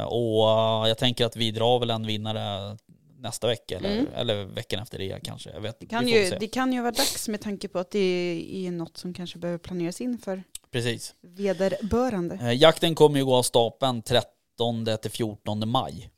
och 0.07 0.89
jag 0.89 0.97
tänker 0.97 1.25
att 1.25 1.35
vi 1.35 1.51
drar 1.51 1.79
väl 1.79 1.89
en 1.89 2.05
vinnare 2.07 2.77
nästa 3.19 3.47
vecka 3.47 3.77
eller, 3.77 3.91
Mm. 3.91 4.07
eller 4.15 4.43
veckan 4.45 4.81
efter 4.81 4.97
det 4.97 5.19
kanske. 5.23 5.49
Jag 5.49 5.61
vet, 5.61 5.79
Det, 5.79 5.85
kan 5.85 6.07
ju, 6.07 6.29
det 6.39 6.47
kan 6.47 6.73
ju 6.73 6.81
vara 6.81 6.91
dags 6.91 7.27
med 7.27 7.41
tanke 7.41 7.67
på 7.67 7.79
att 7.79 7.91
det 7.91 8.45
är 8.67 8.71
något 8.71 8.97
som 8.97 9.13
kanske 9.13 9.39
behöver 9.39 9.57
planeras 9.57 10.01
in 10.01 10.17
för 10.17 10.43
Precis. 10.71 11.13
Vederbörande. 11.21 12.53
Jakten 12.53 12.95
kommer 12.95 13.17
ju 13.19 13.25
gå 13.25 13.35
av 13.35 13.43
stapeln 13.43 14.01
13 14.01 14.85
till 15.01 15.11
14 15.11 15.69
maj. 15.69 16.09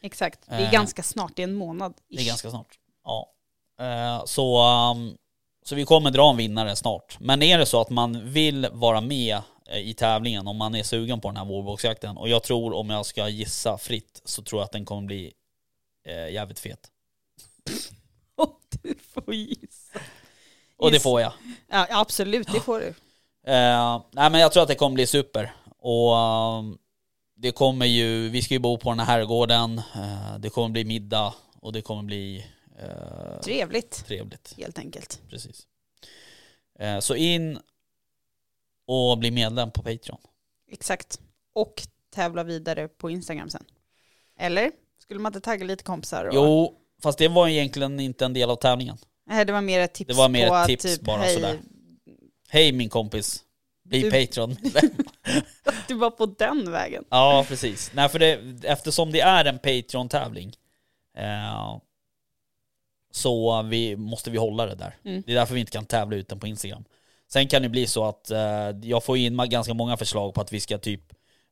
Exakt. 0.00 0.40
Det 0.48 0.54
är 0.54 0.60
Eh. 0.64 0.70
ganska 0.70 1.02
snart, 1.02 1.32
det 1.36 1.42
är 1.42 1.48
en 1.48 1.54
månad. 1.54 1.94
Det 2.08 2.22
är 2.22 2.26
ganska 2.26 2.50
snart. 2.50 2.78
Ja. 3.04 3.32
Eh, 3.80 4.24
så, 4.24 4.62
um, 4.90 5.16
så 5.64 5.74
vi 5.74 5.84
kommer 5.84 6.10
dra 6.10 6.30
en 6.30 6.36
vinnare 6.36 6.76
snart. 6.76 7.16
Men 7.20 7.42
är 7.42 7.58
det 7.58 7.66
så 7.66 7.80
att 7.80 7.90
man 7.90 8.32
vill 8.32 8.68
vara 8.72 9.00
med 9.00 9.40
eh, 9.68 9.78
i 9.78 9.94
tävlingen, 9.94 10.46
om 10.48 10.56
man 10.56 10.74
är 10.74 10.82
sugen 10.82 11.20
på 11.20 11.28
den 11.28 11.36
här 11.36 11.44
vårboxjakten, 11.44 12.16
och 12.16 12.28
jag 12.28 12.42
tror 12.42 12.72
om 12.74 12.90
jag 12.90 13.06
ska 13.06 13.28
gissa 13.28 13.78
fritt, 13.78 14.22
så 14.24 14.42
tror 14.42 14.60
jag 14.60 14.64
att 14.64 14.72
den 14.72 14.84
kommer 14.84 15.02
bli 15.02 15.32
jävligt 16.30 16.58
fet. 16.58 16.90
du 18.82 18.94
får 19.12 19.34
gissa. 19.34 20.00
Och 20.76 20.90
det 20.90 21.00
får 21.00 21.20
jag. 21.20 21.32
Ja, 21.68 21.86
absolut, 21.90 22.52
det 22.52 22.60
får 22.60 22.80
du. 22.80 22.94
Nej 24.12 24.30
men 24.30 24.40
jag 24.40 24.52
tror 24.52 24.62
att 24.62 24.68
det 24.68 24.74
kommer 24.74 24.94
bli 24.94 25.06
super. 25.06 25.52
Och 25.78 26.14
um, 26.14 26.78
det 27.40 27.52
kommer 27.52 27.86
ju, 27.86 28.28
vi 28.28 28.42
ska 28.42 28.54
ju 28.54 28.60
bo 28.60 28.78
på 28.78 28.90
den 28.90 28.98
här 28.98 29.06
herrgården, 29.06 29.78
eh, 29.78 30.38
det 30.38 30.50
kommer 30.50 30.68
bli 30.68 30.84
middag 30.84 31.34
och 31.60 31.72
det 31.72 31.82
kommer 31.82 32.02
bli 32.02 32.46
eh, 32.78 33.40
Trevligt, 33.40 34.06
trevligt. 34.06 34.54
helt 34.58 34.78
enkelt. 34.78 35.20
Precis. 35.30 35.66
Eh, 36.78 36.98
så 36.98 37.14
in 37.14 37.58
och 38.86 39.18
bli 39.18 39.30
medlem 39.30 39.70
på 39.70 39.82
Patreon. 39.82 40.18
Exakt. 40.70 41.20
Och 41.54 41.82
tävla 42.14 42.44
vidare 42.44 42.88
på 42.88 43.10
Instagram 43.10 43.50
sen. 43.50 43.64
Eller? 44.38 44.70
Skulle 44.98 45.20
man 45.20 45.30
inte 45.30 45.40
tagga 45.40 45.64
lite 45.64 45.84
kompisar? 45.84 46.24
Och... 46.24 46.34
Jo, 46.34 46.74
fast 47.02 47.18
det 47.18 47.28
var 47.28 47.48
egentligen 47.48 48.00
inte 48.00 48.24
en 48.24 48.32
del 48.32 48.50
av 48.50 48.56
tävlingen. 48.56 48.98
Nej, 49.26 49.44
det 49.44 49.52
var 49.52 49.60
mer 49.60 49.80
ett 49.80 49.94
tips 49.94 50.08
Det 50.08 50.14
var 50.14 50.28
mer 50.28 50.48
på 50.48 50.54
ett 50.54 50.66
tips 50.66 50.82
typ, 50.82 51.00
bara 51.00 51.18
hej, 51.18 51.34
sådär. 51.34 51.58
Hej 52.48 52.72
min 52.72 52.88
kompis, 52.88 53.44
bli 53.88 54.02
Du- 54.02 54.10
Patreon. 54.10 54.56
Du 55.88 55.94
var 55.94 56.10
på 56.10 56.26
den 56.26 56.70
vägen. 56.72 57.04
ja, 57.10 57.44
precis. 57.48 57.90
Nej, 57.94 58.08
för 58.08 58.18
det, 58.18 58.40
eftersom 58.64 59.12
det 59.12 59.20
är 59.20 59.44
en 59.44 59.58
Patreon-tävling 59.58 60.52
eh, 61.16 61.78
så 63.10 63.62
vi, 63.62 63.96
måste 63.96 64.30
vi 64.30 64.38
hålla 64.38 64.66
det 64.66 64.74
där. 64.74 64.96
Mm. 65.04 65.22
Det 65.26 65.32
är 65.32 65.36
därför 65.36 65.54
vi 65.54 65.60
inte 65.60 65.72
kan 65.72 65.86
tävla 65.86 66.16
ut 66.16 66.28
den 66.28 66.40
på 66.40 66.46
Instagram. 66.46 66.84
Sen 67.28 67.48
kan 67.48 67.62
det 67.62 67.68
bli 67.68 67.86
så 67.86 68.04
att 68.04 68.30
eh, 68.30 68.70
jag 68.82 69.04
får 69.04 69.16
in 69.16 69.36
ganska 69.36 69.74
många 69.74 69.96
förslag 69.96 70.34
på 70.34 70.40
att 70.40 70.52
vi 70.52 70.60
ska 70.60 70.78
typ 70.78 71.02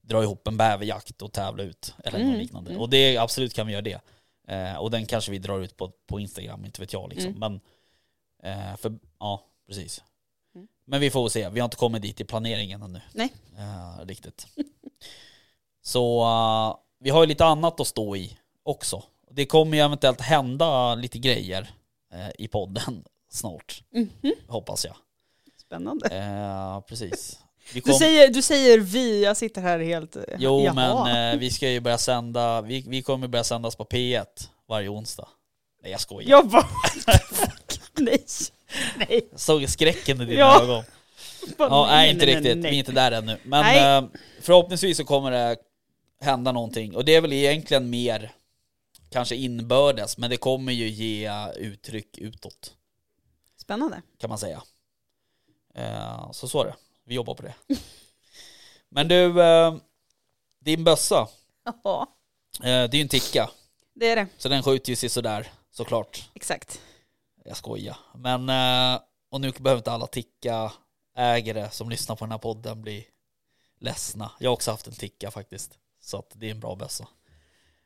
dra 0.03 0.22
ihop 0.22 0.49
en 0.49 0.57
bäverjakt 0.57 1.22
och 1.22 1.33
tävla 1.33 1.62
ut. 1.62 1.94
Eller 2.05 2.18
något 2.18 2.27
Mm, 2.29 2.38
liknande. 2.40 2.70
mm. 2.70 2.83
Och 2.83 2.90
det 2.90 3.16
absolut 3.16 3.55
kan 3.55 3.66
vi 3.66 3.72
göra 3.72 3.83
det. 3.83 4.01
Eh, 4.49 4.77
och 4.77 4.90
den 4.90 5.07
kanske 5.07 5.31
vi 5.31 5.38
drar 5.38 5.61
ut 5.61 5.77
på, 5.77 5.92
på 6.07 6.20
Instagram, 6.20 6.64
inte 6.64 6.81
vet 6.81 6.92
jag 6.92 7.09
liksom. 7.12 7.35
Mm. 7.37 7.38
Men, 7.40 7.61
eh, 8.53 8.77
för, 8.77 8.92
ja, 9.20 9.44
precis. 9.66 10.03
Mm. 10.87 10.90
Men 10.90 11.01
vi 11.01 11.11
får 11.11 11.22
väl 11.22 11.31
se, 11.31 11.49
vi 11.49 11.61
har 11.61 11.64
inte 11.64 11.77
kommit 11.77 12.03
dit 12.03 12.20
i 12.20 12.25
planeringen 12.25 12.83
ännu. 12.83 13.01
Nej. 13.12 13.33
Eh, 13.59 14.07
riktigt. 14.07 14.46
så 15.83 16.22
eh, 16.22 16.77
vi 17.01 17.11
har 17.11 17.20
ju 17.22 17.27
lite 17.27 17.44
annat 17.44 17.81
att 17.81 17.87
stå 17.87 18.16
i 18.16 18.38
också. 18.62 19.03
Det 19.31 19.46
kommer 19.46 19.77
ju 19.77 19.83
eventuellt 19.83 20.20
hända 20.20 20.94
lite 20.94 21.18
grejer 21.18 21.70
eh, 22.12 22.29
i 22.38 22.49
podden 22.49 23.05
snart, 23.31 23.83
Mhm. 23.92 24.11
hoppas 24.49 24.85
jag. 24.85 24.96
Spännande. 25.66 26.83
Precis. 26.88 27.38
Vi 27.75 27.81
Du 27.81 27.90
kom- 27.90 27.99
säger, 27.99 28.29
du 28.29 28.42
säger 28.42 28.79
vi, 28.81 29.25
jag 29.25 29.37
sitter 29.37 29.61
här 29.62 29.79
helt... 29.79 30.16
Jo 30.38 30.61
Jaha. 30.64 31.05
men 31.05 31.38
vi 31.38 31.51
ska 31.51 31.68
ju 31.70 31.81
börja 31.81 31.99
sända, 31.99 32.61
vi, 32.61 32.85
vi 32.88 33.03
kommer 33.03 33.29
börja 33.29 33.44
sändas 33.44 33.77
på 33.77 33.85
P1 33.85 34.25
varje 34.68 34.88
onsdag. 34.88 35.29
Nej 35.83 35.92
jag 35.92 36.01
skojar. 36.01 36.31
Jag 36.31 36.49
bara... 36.49 36.68
nej. 37.99 38.25
Nej. 38.96 39.29
Jag 39.31 39.40
såg 39.40 39.68
skräcken 39.68 40.20
i 40.20 40.24
dina 40.24 40.38
Ja. 40.40 40.62
ögon. 40.62 40.85
Ja, 41.59 41.87
nej, 41.90 42.11
inte 42.11 42.26
riktigt, 42.26 42.57
vi 42.57 42.68
är 42.68 42.72
inte 42.72 42.92
där 42.92 43.12
ännu. 43.12 43.38
Men 43.44 43.64
Nej. 43.64 43.98
eh, 43.98 44.05
förhoppningsvis 44.40 44.96
så 44.96 45.05
kommer 45.05 45.31
det 45.31 45.57
hända 46.20 46.52
någonting. 46.52 46.96
Och 46.96 47.05
det 47.05 47.14
är 47.14 47.20
väl 47.20 47.33
egentligen 47.33 47.90
mer 47.90 48.33
kanske 49.11 49.37
inbördes, 49.37 50.18
men 50.18 50.31
det 50.31 50.37
kommer 50.37 50.72
ju 50.72 50.88
ge 50.88 51.31
uttryck 51.57 52.18
utåt. 52.18 52.74
Spännande. 53.57 54.02
kan 54.18 54.29
man 54.31 54.38
säga. 54.38 54.62
Eh, 55.74 56.33
så 56.33 56.48
så 56.48 56.61
är 56.61 56.64
det. 56.64 56.74
Vi 57.05 57.14
jobbar 57.14 57.35
på 57.35 57.42
det. 57.42 57.55
Men 58.88 59.09
du, 59.09 59.42
eh, 59.42 59.74
din 60.61 60.85
bössa, 60.85 61.29
Ja, 61.83 62.07
det 62.62 62.68
är 62.70 62.94
ju 62.94 63.00
en 63.02 63.09
ticka. 63.09 63.50
det 63.94 64.09
är 64.11 64.16
det. 64.16 64.26
Så 64.38 64.48
den 64.48 64.62
skjuter 64.62 64.90
ju 64.90 64.96
sig 64.96 65.09
sådär, 65.09 65.52
såklart. 65.70 66.29
Exakt. 66.35 66.81
Jag 67.46 67.56
skojar. 67.56 67.96
Men, 68.14 68.48
eh, 68.48 69.00
och 69.30 69.40
nu 69.40 69.50
behöver 69.59 69.78
inte 69.80 69.92
alla 69.92 70.06
ticka-ägare 70.06 71.70
som 71.70 71.90
lyssnar 71.90 72.16
på 72.16 72.24
den 72.24 72.32
här 72.32 72.38
podden 72.38 72.82
bli 72.82 73.06
ledsna. 73.80 74.30
Jag 74.38 74.50
har 74.50 74.54
också 74.54 74.70
haft 74.70 74.87
en 74.87 74.92
ticka 74.92 75.30
faktiskt. 75.30 75.78
Så 76.00 76.18
att 76.18 76.30
det 76.35 76.46
är 76.46 76.50
en 76.50 76.61
bra 76.61 76.74
bössa. 76.76 77.09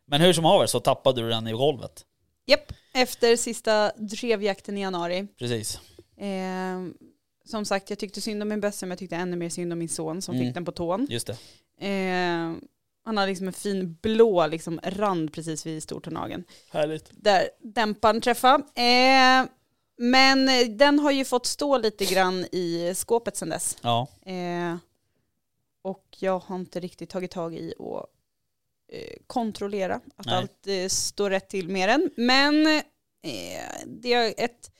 Men 0.07 0.21
hur 0.21 0.33
som 0.33 0.45
haver 0.45 0.67
så 0.67 0.81
tappade 0.81 1.23
du 1.23 1.29
den 1.29 1.47
i 1.49 1.53
golvet. 1.53 2.07
Japp, 2.47 2.73
efter 2.95 3.37
sista 3.37 3.93
drevjakten 3.97 4.79
i 4.79 4.81
januari. 4.81 5.27
Precis. 5.39 5.81
Eh, 6.17 6.81
som 7.45 7.65
sagt, 7.65 7.91
jag 7.91 7.99
tyckte 7.99 8.21
synd 8.21 8.43
om 8.43 8.49
min 8.49 8.61
bössa, 8.61 8.87
men 8.87 8.91
jag 8.91 8.99
tyckte 8.99 9.17
ännu 9.17 9.37
mer 9.37 9.49
synd 9.49 9.73
om 9.73 9.79
min 9.79 9.89
son 9.89 10.23
som 10.23 10.35
Mm. 10.35 10.47
fick 10.47 10.55
den 10.55 10.65
på 10.65 10.73
tån. 10.73 11.07
Just 11.11 11.27
det. 11.27 11.87
Eh, 11.87 12.53
han 13.11 13.17
har 13.17 13.27
liksom 13.27 13.47
en 13.47 13.53
fin 13.53 13.99
blå 14.03 14.47
liksom, 14.47 14.81
rand 14.83 15.33
precis 15.33 15.67
vid 15.67 15.83
stortånageln. 15.83 16.45
Härligt. 16.71 17.11
Där 17.11 17.49
dämparen 17.59 18.21
träffade. 18.21 18.65
Eh, 18.83 19.47
men 19.99 20.47
den 20.79 20.99
har 20.99 21.11
ju 21.11 21.25
fått 21.25 21.47
stå 21.47 21.79
lite 21.79 22.05
grann 22.05 22.45
i 22.53 22.93
skåpet 22.97 23.37
sedan 23.37 23.49
dess. 23.49 23.77
Ja. 23.83 24.09
Eh, 24.23 24.77
och 25.83 26.07
jag 26.19 26.39
har 26.39 26.57
inte 26.57 26.81
riktigt 26.81 27.11
tagit 27.11 27.31
tag 27.31 27.55
i 27.55 27.75
att 27.79 28.07
eh, 28.93 29.17
kontrollera 29.27 30.01
att 30.17 30.27
Nej. 30.27 30.35
allt 30.35 30.67
eh, 30.67 30.89
står 30.89 31.31
rätt 31.31 31.49
till 31.49 31.69
med 31.69 31.89
den. 31.89 32.11
Men 32.17 32.67
eh, 32.67 33.75
det 33.87 34.13
är 34.13 34.35
ett 34.37 34.71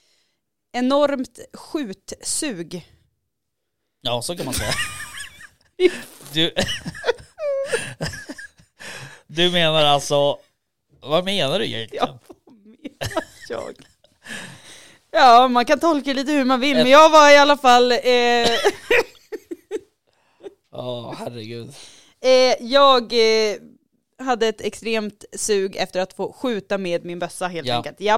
enormt 0.73 1.39
skjutsug. 1.53 2.91
Ja, 4.01 4.23
så 4.23 4.37
kan 4.37 4.45
man 4.45 4.55
säga. 4.55 4.73
Du, 6.33 6.55
du 9.31 9.51
menar 9.51 9.85
alltså, 9.85 10.39
vad 11.01 11.25
menar 11.25 11.59
du 11.59 11.67
egentligen? 11.67 12.07
Ja, 12.07 12.19
vad 12.45 12.57
menar 12.57 13.25
jag? 13.49 13.75
Ja, 15.11 15.49
man 15.49 15.65
kan 15.65 15.81
tolka 15.81 16.13
lite 16.13 16.33
hur 16.33 16.45
man 16.45 16.61
vill, 16.61 16.77
men 16.77 16.91
jag 16.91 17.11
var 17.11 17.31
i 17.31 17.37
alla 17.37 17.57
fall... 17.57 17.93
Eh, 17.93 17.99
Ja, 20.73 21.15
herregud. 21.19 21.75
Eh, 22.21 22.57
jag 22.67 23.13
eh, 23.13 23.57
hade 24.19 24.49
ett 24.49 24.61
extremt 24.61 25.25
sug 25.33 25.77
efter 25.77 26.01
att 26.01 26.13
få 26.13 26.33
skjuta 26.33 26.79
med 26.79 27.05
min 27.05 27.19
bössa 27.19 27.47
helt 27.47 27.69
Ja. 27.69 27.77
enkelt. 27.77 28.01
Ja. 28.01 28.15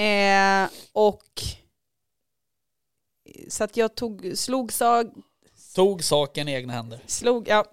Eh, 0.00 0.68
och 0.92 1.22
så 3.48 3.64
att 3.64 3.76
jag 3.76 3.94
tog, 3.94 4.32
slog, 4.34 4.72
sag, 4.72 5.10
Tog 5.74 6.04
saken 6.04 6.48
i 6.48 6.52
egna 6.52 6.72
händer. 6.72 7.00
slog, 7.06 7.48
ja. 7.48 7.64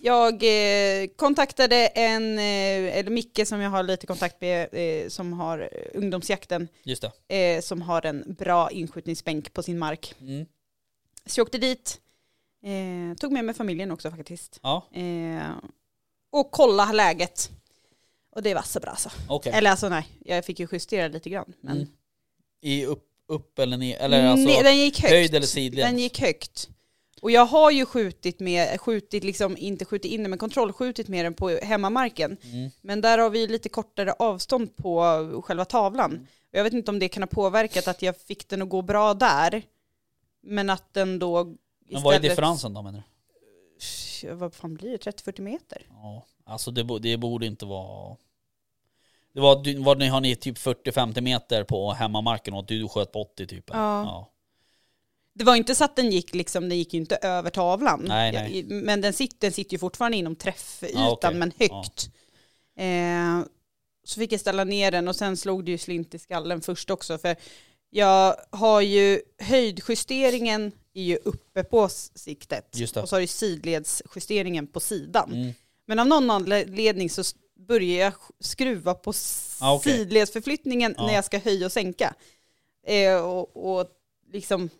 Jag 0.00 0.34
eh, 0.42 1.06
kontaktade 1.16 1.86
en, 1.86 2.38
eh, 2.38 2.98
eller 2.98 3.10
Micke 3.10 3.40
som 3.48 3.60
jag 3.60 3.70
har 3.70 3.82
lite 3.82 4.06
kontakt 4.06 4.40
med, 4.40 4.68
eh, 4.72 5.08
som 5.08 5.32
har 5.32 5.70
ungdomsjakten, 5.94 6.68
Just 6.82 7.04
det. 7.28 7.62
som 7.64 7.82
har 7.82 8.06
en 8.06 8.34
bra 8.38 8.70
inskjutningsbänk 8.70 9.52
på 9.52 9.62
sin 9.62 9.78
mark. 9.78 10.14
Mm. 10.20 10.46
Så 11.26 11.40
jag 11.40 11.44
åkte 11.46 11.58
dit, 11.58 12.00
tog 13.20 13.32
med 13.32 13.44
mig 13.44 13.54
familjen 13.54 13.90
också 13.90 14.10
faktiskt. 14.10 14.60
Ja, 14.62 14.86
och 16.30 16.50
kolla 16.50 16.92
läget. 16.92 17.50
Och 18.30 18.42
det 18.42 18.54
var 18.54 18.62
så 18.62 18.80
bra 18.80 18.96
så. 18.96 19.10
okej. 19.28 19.52
Eller 19.52 19.70
alltså 19.70 19.88
nej, 19.88 20.06
jag 20.24 20.44
fick 20.44 20.60
ju 20.60 20.68
justera 20.72 21.08
lite 21.08 21.30
grann. 21.30 21.52
Men 21.60 21.76
Mm. 21.76 21.88
I 22.60 22.84
upp, 22.84 23.04
upp 23.28 23.58
eller 23.58 23.76
ner? 23.76 23.98
Eller 23.98 24.26
alltså, 24.26 24.46
Nej, 24.46 24.62
den 24.62 24.76
gick 24.78 25.00
högt. 25.00 25.12
höjd 25.12 25.34
eller 25.34 25.46
sidled? 25.46 25.86
Den 25.86 25.98
gick 25.98 26.20
högt. 26.20 26.68
Och 27.22 27.30
jag 27.30 27.46
har 27.46 27.70
ju 27.70 27.86
skjutit 27.86 28.40
med, 28.40 28.80
skjutit 28.80 29.24
liksom, 29.24 29.56
inte 29.56 29.84
skjutit 29.84 30.12
in 30.12 30.22
den, 30.22 30.30
men 30.30 30.38
kontrollskjutit 30.38 31.08
med 31.08 31.24
den 31.24 31.34
på 31.34 31.48
hemmamarken. 31.48 32.36
Mm. 32.42 32.70
Men 32.80 33.00
där 33.00 33.18
har 33.18 33.30
vi 33.30 33.46
lite 33.46 33.68
kortare 33.68 34.12
avstånd 34.12 34.76
på 34.76 35.02
själva 35.44 35.64
tavlan. 35.64 36.26
Och 36.52 36.58
jag 36.58 36.64
vet 36.64 36.72
inte 36.72 36.90
om 36.90 36.98
det 36.98 37.08
kan 37.08 37.22
ha 37.22 37.28
påverkat 37.28 37.88
att 37.88 38.02
jag 38.02 38.16
fick 38.16 38.48
den 38.48 38.62
att 38.62 38.68
gå 38.68 38.82
bra 38.82 39.14
där. 39.14 39.62
Men 40.42 40.70
att 40.70 40.94
den 40.94 41.18
då 41.18 41.44
Men 41.44 41.54
vad 42.02 42.14
är 42.14 42.18
istället- 42.18 42.22
differensen 42.22 42.74
då 42.74 42.82
menar 42.82 42.98
du? 42.98 43.04
Vad 44.32 44.54
fan 44.54 44.74
blir 44.74 44.90
det? 44.90 45.10
30-40 45.10 45.40
meter? 45.40 45.86
Ja, 45.90 46.24
alltså 46.44 46.70
det, 46.70 46.98
det 46.98 47.16
borde 47.16 47.46
inte 47.46 47.66
vara... 47.66 48.16
Det 49.32 49.40
var, 49.40 49.84
vad 49.84 49.98
ni 49.98 50.06
har 50.08 50.20
ni 50.20 50.36
typ 50.36 50.58
40-50 50.58 51.20
meter 51.20 51.64
på 51.64 51.92
hemmamarken 51.92 52.54
och 52.54 52.64
du 52.66 52.88
sköt 52.88 53.12
på 53.12 53.22
80 53.22 53.46
typ? 53.46 53.64
Ja. 53.70 53.74
ja. 54.02 54.30
Det 55.38 55.44
var 55.44 55.56
inte 55.56 55.74
så 55.74 55.84
att 55.84 55.96
den 55.96 56.10
gick 56.10 56.34
liksom, 56.34 56.68
den 56.68 56.78
gick 56.78 56.94
ju 56.94 57.00
inte 57.00 57.16
över 57.16 57.50
tavlan. 57.50 58.04
Nej, 58.08 58.32
nej. 58.32 58.64
Men 58.64 59.00
den 59.00 59.12
sitter, 59.12 59.36
den 59.40 59.52
sitter 59.52 59.72
ju 59.72 59.78
fortfarande 59.78 60.16
inom 60.16 60.36
träffytan 60.36 61.02
Ja, 61.02 61.10
okej. 61.12 61.34
men 61.34 61.52
högt. 61.58 62.08
Eh, 62.78 63.48
så 64.04 64.20
fick 64.20 64.32
jag 64.32 64.40
ställa 64.40 64.64
ner 64.64 64.90
den 64.90 65.08
och 65.08 65.16
sen 65.16 65.36
slog 65.36 65.64
det 65.64 65.70
ju 65.70 65.78
slint 65.78 66.14
i 66.14 66.18
skallen 66.18 66.60
först 66.60 66.90
också 66.90 67.18
för 67.18 67.36
Jag 67.90 68.36
har 68.50 68.80
ju 68.80 69.20
höjdjusteringen 69.38 70.72
är 70.94 71.02
ju 71.02 71.16
uppe 71.16 71.64
på 71.64 71.88
siktet. 72.14 72.76
Och 72.96 73.08
så 73.08 73.16
har 73.16 73.20
du 73.20 73.26
sidledsjusteringen 73.26 74.66
på 74.66 74.80
sidan. 74.80 75.32
Mm. 75.32 75.52
Men 75.86 75.98
av 75.98 76.06
någon 76.06 76.30
anledning 76.30 77.10
så 77.10 77.22
börjar 77.68 78.00
jag 78.04 78.12
sk- 78.12 78.32
skruva 78.40 78.94
på 78.94 79.12
Ah, 79.60 79.74
okej. 79.74 79.92
sidledsförflyttningen 79.92 80.94
när 80.98 81.14
jag 81.14 81.24
ska 81.24 81.38
höja 81.38 81.66
och 81.66 81.72
sänka. 81.72 82.14
Eh, 82.86 83.14
och, 83.24 83.78
och 83.78 83.88
liksom 84.32 84.70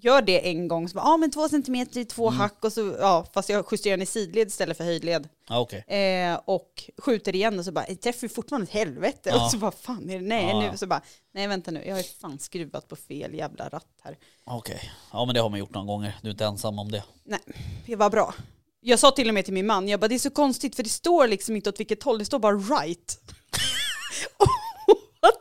gör 0.00 0.22
det 0.22 0.48
en 0.50 0.68
gång, 0.68 0.88
så 0.88 0.94
bara, 0.94 1.04
ah, 1.04 1.16
men 1.16 1.30
två 1.30 1.48
centimeter 1.48 2.00
i 2.00 2.04
två 2.04 2.28
Mm. 2.28 2.40
hack 2.40 2.64
och 2.64 2.72
så, 2.72 2.96
ja, 3.00 3.26
fast 3.34 3.48
jag 3.48 3.66
justerar 3.72 3.96
den 3.96 4.02
i 4.02 4.06
sidled 4.06 4.48
istället 4.48 4.76
för 4.76 4.84
höjdled. 4.84 5.28
Ja, 5.48 5.60
okej. 5.60 5.84
Eh, 5.88 6.40
och 6.44 6.90
skjuter 6.98 7.34
igen 7.34 7.58
och 7.58 7.64
så 7.64 7.72
bara, 7.72 7.84
jag 7.88 8.00
träffar 8.00 8.22
ju 8.22 8.28
fortfarande 8.28 8.64
ett 8.66 8.72
helvete. 8.72 9.20
Ja. 9.32 9.44
Och 9.44 9.50
så 9.50 9.58
bara, 9.58 9.70
fan 9.70 10.10
är 10.10 10.18
det, 10.18 10.26
nej 10.26 10.48
Ja, 10.48 10.70
nu, 10.70 10.76
så 10.78 10.86
bara, 10.86 11.02
nej 11.34 11.46
vänta 11.46 11.70
nu, 11.70 11.82
jag 11.86 11.92
har 11.94 11.98
ju 11.98 12.04
fan 12.20 12.38
skruvat 12.38 12.88
på 12.88 12.96
fel 12.96 13.34
jävla 13.34 13.68
ratt 13.68 13.86
här. 14.02 14.16
Okej. 14.44 14.92
Ja 15.12 15.24
men 15.24 15.34
det 15.34 15.40
har 15.40 15.48
man 15.50 15.58
gjort 15.58 15.74
några 15.74 15.86
gånger. 15.86 16.18
Du 16.22 16.28
är 16.28 16.32
inte 16.32 16.44
ensam 16.44 16.78
om 16.78 16.90
det. 16.90 17.04
Nej, 17.24 17.40
det 17.86 17.96
var 17.96 18.10
bra. 18.10 18.34
Jag 18.80 18.98
sa 18.98 19.10
till 19.10 19.28
och 19.28 19.34
med 19.34 19.44
till 19.44 19.54
min 19.54 19.66
man, 19.66 19.88
jag 19.88 20.00
bara 20.00 20.08
det 20.08 20.14
är 20.14 20.18
så 20.18 20.30
konstigt 20.30 20.76
för 20.76 20.82
det 20.82 20.88
står 20.88 21.26
liksom 21.28 21.56
inte 21.56 21.68
åt 21.70 21.80
vilket 21.80 22.02
håll, 22.02 22.18
det 22.18 22.24
står 22.24 22.38
bara 22.38 22.54
right. 22.56 23.18
Och 24.36 24.46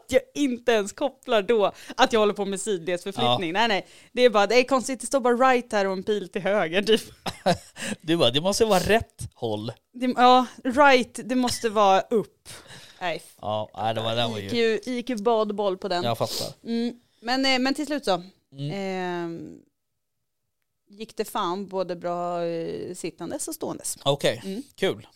att 0.06 0.12
jag 0.12 0.22
inte 0.34 0.72
ens 0.72 0.92
kopplar 0.94 1.42
då 1.42 1.72
att 1.98 2.14
jag 2.14 2.20
håller 2.20 2.34
på 2.34 2.46
med 2.46 2.62
sidledsförflyttning. 2.62 3.54
Nej 3.54 3.68
nej, 3.68 3.88
det 4.12 4.22
är 4.22 4.30
bara, 4.30 4.48
det 4.48 4.56
är 4.56 4.64
konstigt, 4.64 5.00
det 5.02 5.08
står 5.08 5.20
bara 5.20 5.34
right 5.34 5.72
här 5.72 5.86
och 5.88 5.94
en 5.94 6.04
pil 6.04 6.30
till 6.30 6.42
höger 6.42 6.82
typ. 6.82 7.02
Du 8.02 8.18
bara, 8.18 8.32
det 8.32 8.42
måste 8.42 8.66
vara 8.66 8.80
rätt 8.80 9.30
håll. 9.36 9.72
Det, 9.94 10.14
ja, 10.18 10.46
right, 10.64 11.20
det 11.26 11.36
måste 11.36 11.70
vara 11.70 12.02
upp. 12.02 12.50
Nej, 13.02 13.22
Ja, 13.42 13.70
nej, 13.78 13.94
det 13.94 14.02
var, 14.02 14.16
det 14.16 14.28
var 14.28 14.40
ju... 14.40 14.80
gick 14.86 15.10
ju 15.10 15.16
badboll 15.16 15.78
på 15.78 15.88
den. 15.88 16.04
Jag 16.04 16.18
fattar. 16.18 16.48
Mm, 16.64 16.96
men, 17.22 17.46
eh, 17.46 17.60
men 17.60 17.74
till 17.74 17.86
slut 17.86 18.06
så. 18.06 18.24
Mm. 18.52 18.72
Eh, 18.72 19.56
gick 20.90 21.18
det 21.18 21.26
fan 21.26 21.68
både 21.68 21.96
bra 21.96 22.44
eh, 22.46 22.96
sittandes 22.96 23.48
och 23.48 23.56
ståendes. 23.56 23.98
Okej, 24.04 24.42
Mm. 24.46 24.64
kul. 24.76 25.08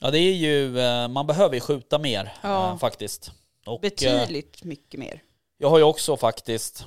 Ja 0.00 0.10
det 0.10 0.18
är 0.18 0.32
ju, 0.34 0.78
eh, 0.80 1.08
man 1.08 1.26
behöver 1.26 1.54
ju 1.54 1.60
skjuta 1.60 1.98
mer 1.98 2.32
Ja. 2.42 2.78
faktiskt. 2.80 3.30
Och, 3.66 3.80
Betydligt 3.80 4.64
mycket 4.64 5.00
mer. 5.00 5.22
Jag 5.58 5.70
har 5.70 5.78
ju 5.78 5.84
också 5.84 6.16
faktiskt 6.16 6.86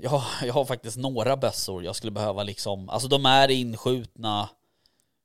jag, 0.00 0.10
har- 0.10 0.46
jag 0.46 0.54
har 0.54 0.64
faktiskt 0.64 0.96
några 0.96 1.36
bössor 1.36 1.84
jag 1.84 1.96
skulle 1.96 2.10
behöva 2.12 2.42
liksom, 2.42 2.88
alltså 2.88 3.08
de 3.08 3.26
är 3.26 3.48
inskjutna 3.50 4.48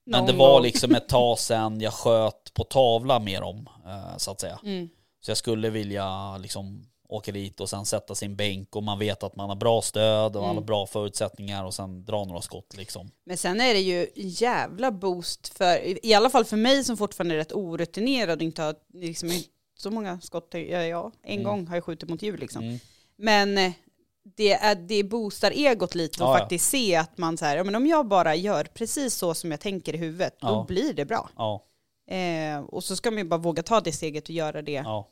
men 0.05 0.19
Någon 0.19 0.27
det 0.31 0.37
var 0.37 0.53
gång. 0.53 0.63
liksom 0.63 0.95
ett 0.95 1.09
tag 1.09 1.39
sedan 1.39 1.81
jag 1.81 1.93
sköt 1.93 2.53
på 2.53 2.63
tavla 2.63 3.19
med 3.19 3.41
dem 3.41 3.69
eh, 3.85 4.17
så 4.17 4.31
att 4.31 4.39
säga. 4.41 4.59
Mm. 4.63 4.89
Så 5.21 5.31
jag 5.31 5.37
skulle 5.37 5.69
vilja 5.69 6.37
liksom 6.37 6.85
åka 7.09 7.31
dit 7.31 7.59
och 7.59 7.69
sen 7.69 7.85
sätta 7.85 8.15
sin 8.15 8.35
bänk 8.35 8.75
och 8.75 8.83
man 8.83 8.99
vet 8.99 9.23
att 9.23 9.35
man 9.35 9.49
har 9.49 9.55
bra 9.55 9.81
stöd 9.81 10.35
och 10.35 10.41
Mm. 10.43 10.49
alla 10.51 10.61
bra 10.61 10.87
förutsättningar 10.87 11.65
och 11.65 11.73
sen 11.73 12.05
dra 12.05 12.25
några 12.25 12.41
skott 12.41 12.73
liksom. 12.77 13.11
Men 13.25 13.37
sen 13.37 13.61
är 13.61 13.73
det 13.73 13.79
ju 13.79 14.07
jävla 14.15 14.91
boost 14.91 15.47
för, 15.57 16.05
i 16.05 16.13
alla 16.13 16.29
fall 16.29 16.45
för 16.45 16.57
mig 16.57 16.83
som 16.83 16.97
fortfarande 16.97 17.35
är 17.35 17.37
rätt 17.37 17.53
orutinerad 17.53 18.37
och 18.37 18.43
inte 18.43 18.61
har 18.61 18.75
liksom, 18.93 19.29
så 19.77 19.91
många 19.91 20.19
skott, 20.19 20.47
ja, 20.51 20.59
ja 20.83 21.11
en 21.23 21.31
Mm. 21.33 21.43
gång 21.43 21.67
har 21.67 21.75
jag 21.75 21.83
skjutit 21.83 22.09
mot 22.09 22.21
djur 22.21 22.37
liksom. 22.37 22.63
Mm. 22.63 22.79
Men 23.17 23.57
eh, 23.57 23.71
det, 24.35 24.53
är, 24.53 24.75
det 24.75 25.03
boostar 25.03 25.51
egot 25.51 25.95
lite 25.95 26.23
och 26.23 26.29
Ja, 26.29 26.33
ja. 26.33 26.39
faktiskt 26.39 26.69
se 26.69 26.95
att 26.95 27.17
man 27.17 27.37
så 27.37 27.45
här, 27.45 27.57
ja, 27.57 27.63
men 27.63 27.75
om 27.75 27.87
jag 27.87 28.07
bara 28.07 28.35
gör 28.35 28.63
precis 28.63 29.15
så 29.15 29.33
som 29.33 29.51
jag 29.51 29.59
tänker 29.59 29.93
i 29.93 29.97
huvudet, 29.97 30.35
då 30.41 30.47
Ja. 30.47 30.65
blir 30.67 30.93
det 30.93 31.05
bra. 31.05 31.29
Ja, 31.37 31.63
Eh, 32.09 32.59
och 32.59 32.83
så 32.83 32.95
ska 32.95 33.11
man 33.11 33.17
ju 33.17 33.23
bara 33.23 33.37
våga 33.39 33.63
ta 33.63 33.79
det 33.81 33.91
steget 33.91 34.23
och 34.23 34.29
göra 34.29 34.61
det, 34.61 34.71
ja. 34.71 35.09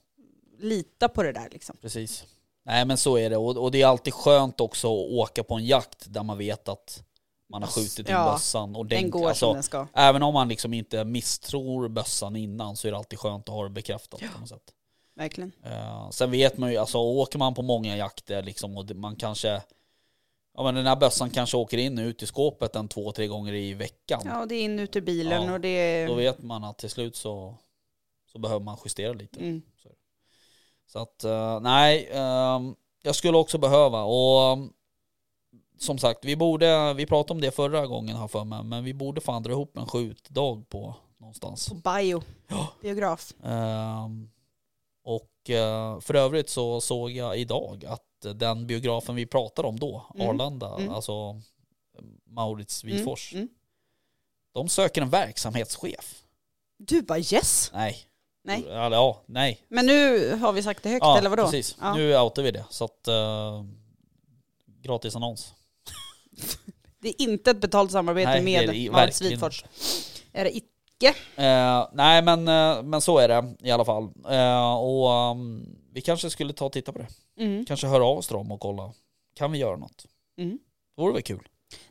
Lita 0.60 1.10
på 1.10 1.24
det 1.24 1.32
där 1.32 1.50
liksom. 1.52 1.78
Precis. 1.82 2.24
Nej 2.66 2.86
men 2.86 2.98
så 2.98 3.18
är 3.18 3.30
det 3.30 3.38
och, 3.38 3.58
och 3.58 3.72
det 3.72 3.82
är 3.82 3.88
alltid 3.88 4.14
skönt 4.14 4.62
också 4.62 4.88
att 4.88 5.12
åka 5.12 5.44
på 5.44 5.56
en 5.56 5.66
jakt 5.66 6.14
där 6.14 6.24
man 6.24 6.38
vet 6.38 6.70
att 6.70 7.04
man 7.50 7.64
har 7.64 7.70
skjutit 7.70 8.00
in 8.00 8.06
Ja, 8.16 8.32
bössan. 8.34 8.76
Och 8.76 8.86
Den 8.86 9.10
går 9.10 9.28
alltså, 9.28 9.46
som 9.46 9.54
den 9.54 9.64
ska. 9.64 9.88
Även 9.94 10.24
om 10.24 10.34
man 10.34 10.48
liksom 10.48 10.74
inte 10.74 11.06
misstror 11.06 11.88
bössan 11.88 12.36
innan 12.36 12.76
så 12.76 12.88
är 12.88 12.92
det 12.92 12.98
alltid 12.98 13.20
skönt 13.20 13.50
att 13.50 13.56
ha 13.56 13.64
det 13.64 13.70
bekräftat 13.70 14.20
på 14.20 14.40
något 14.40 14.50
sätt. 14.50 14.74
Verkligen. 15.16 15.52
Eh, 15.64 16.10
sen 16.10 16.32
vet 16.32 16.58
man 16.58 16.72
ju, 16.72 16.78
alltså 16.78 16.98
åker 16.98 17.40
man 17.40 17.54
på 17.54 17.62
många 17.62 17.98
jakter 17.98 18.44
liksom 18.44 18.78
och 18.78 18.96
man 18.96 19.16
kanske 19.16 19.62
Ja 20.58 20.64
men 20.64 20.76
den 20.76 20.88
här 20.88 20.96
bössan 20.96 21.30
kanske 21.30 21.58
åker 21.58 21.78
in 21.78 21.98
och 21.98 22.04
ut 22.04 22.24
i 22.24 22.26
skåpet 22.26 22.76
en 22.76 22.88
två, 22.88 23.12
tre 23.12 23.28
gånger 23.28 23.54
i 23.54 23.74
veckan. 23.74 24.22
Ja, 24.26 24.42
och 24.42 24.48
det 24.48 24.56
är 24.56 24.64
in 24.64 24.80
ut 24.80 24.96
ur 24.96 25.02
bilen 25.02 25.44
Ja, 25.44 25.54
och 25.54 25.62
det 25.62 25.68
är... 25.68 26.08
Då 26.08 26.14
vet 26.14 26.42
man 26.42 26.64
att 26.64 26.78
till 26.78 26.90
slut 26.90 27.16
så, 27.16 27.56
så 28.32 28.40
behöver 28.40 28.66
man 28.66 28.78
justera 28.86 29.14
lite. 29.14 29.40
Mm. 29.40 29.62
Så 30.96 31.02
att 31.02 31.24
eh, 31.24 31.60
nej, 31.60 32.10
ehm, 32.12 32.76
jag 33.04 33.16
skulle 33.16 33.38
också 33.38 33.58
behöva 33.58 34.04
och 34.04 34.54
um, 34.54 34.74
som 35.78 35.98
sagt, 35.98 36.26
vi 36.26 36.36
borde, 36.36 36.94
vi 36.94 37.06
pratade 37.06 37.34
om 37.34 37.42
det 37.42 37.52
förra 37.52 37.88
gången 37.88 38.16
här 38.16 38.28
för 38.28 38.44
mig, 38.44 38.64
men 38.64 38.84
vi 38.84 38.94
borde 38.94 39.22
fan 39.22 39.44
dra 39.44 39.52
ihop 39.52 39.78
en 39.78 39.88
skjutdag 39.88 40.70
på 40.70 40.96
någonstans. 41.18 41.70
På 41.70 41.76
bio. 41.76 42.22
Ja. 42.48 42.68
Biograf. 42.82 43.34
Ehm, 43.44 44.30
och 45.04 45.50
eh, 45.50 46.00
för 46.00 46.14
övrigt 46.14 46.50
så 46.50 46.82
såg 46.82 47.12
jag 47.12 47.38
idag 47.38 47.86
att 47.86 48.36
den 48.36 48.68
biografen 48.68 49.16
vi 49.16 49.26
pratade 49.26 49.68
om 49.68 49.80
då, 49.80 50.06
Mm. 50.16 50.30
Arlanda, 50.30 50.76
Mm. 50.76 50.90
alltså 50.94 51.42
Maurits 52.26 52.84
Mm, 52.84 52.98
Wifors, 52.98 53.34
mm. 53.34 53.50
de 54.54 54.70
söker 54.70 55.02
en 55.02 55.10
verksamhetschef. 55.10 56.24
Du 56.78 57.02
bara 57.02 57.20
yes! 57.20 57.72
Nej. 57.74 57.98
Nej. 58.46 58.64
Eller, 58.70 58.92
ja, 58.96 59.22
nej. 59.26 59.62
Men 59.68 59.86
nu 59.86 60.32
har 60.36 60.54
vi 60.54 60.64
sagt 60.64 60.84
det 60.84 60.90
högt, 60.90 61.04
Ja, 61.04 61.18
eller 61.18 61.30
vadå? 61.30 61.44
precis. 61.44 61.78
Ja. 61.82 61.96
Nu 61.96 62.18
outar 62.20 62.44
vi 62.44 62.52
det. 62.52 62.66
Så 62.70 62.86
att, 62.86 63.08
eh, 63.08 63.64
gratis 64.82 65.16
annons. 65.16 65.54
Det 67.00 67.10
är 67.10 67.22
inte 67.22 67.52
ett 67.52 67.62
betalt 67.62 67.92
samarbete 67.92 68.30
Nej, 68.30 68.44
med 68.44 68.70
det 68.70 68.90
verkligen 68.90 69.34
Wifors. 69.34 69.64
Är 70.34 70.44
det 70.44 70.56
icke? 70.58 71.08
Eh, 71.36 71.88
nej 71.94 72.22
men, 72.22 72.48
eh, 72.48 72.84
men 72.84 73.02
så 73.02 73.18
är 73.18 73.28
det 73.28 73.56
i 73.60 73.72
alla 73.72 73.86
fall. 73.86 74.04
Och 74.80 75.32
um, 75.32 75.78
vi 75.94 76.02
kanske 76.02 76.30
skulle 76.30 76.54
ta 76.54 76.66
och 76.66 76.72
titta 76.72 76.92
på 76.92 77.00
det. 77.00 77.08
Mm. 77.44 77.66
Kanske 77.66 77.88
höra 77.88 78.06
av 78.06 78.18
oss 78.18 78.28
till 78.28 78.36
dem 78.36 78.52
och 78.52 78.60
kolla. 78.60 78.94
Kan 79.36 79.52
vi 79.52 79.58
göra 79.60 79.76
något? 79.76 80.06
Mm. 80.38 80.60
Det 80.96 81.02
vore 81.02 81.14
väl 81.14 81.22
kul, 81.24 81.48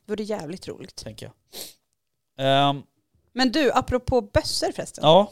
Det 0.07 0.12
vore 0.12 0.22
jävligt 0.24 0.68
roligt. 0.68 0.96
tänker 0.96 1.26
jag. 1.26 1.34
Ehm, 2.46 2.82
Men 3.32 3.52
du, 3.52 3.72
apropå 3.72 4.20
bössor 4.20 4.72
förresten. 4.72 5.05
ja. 5.05 5.30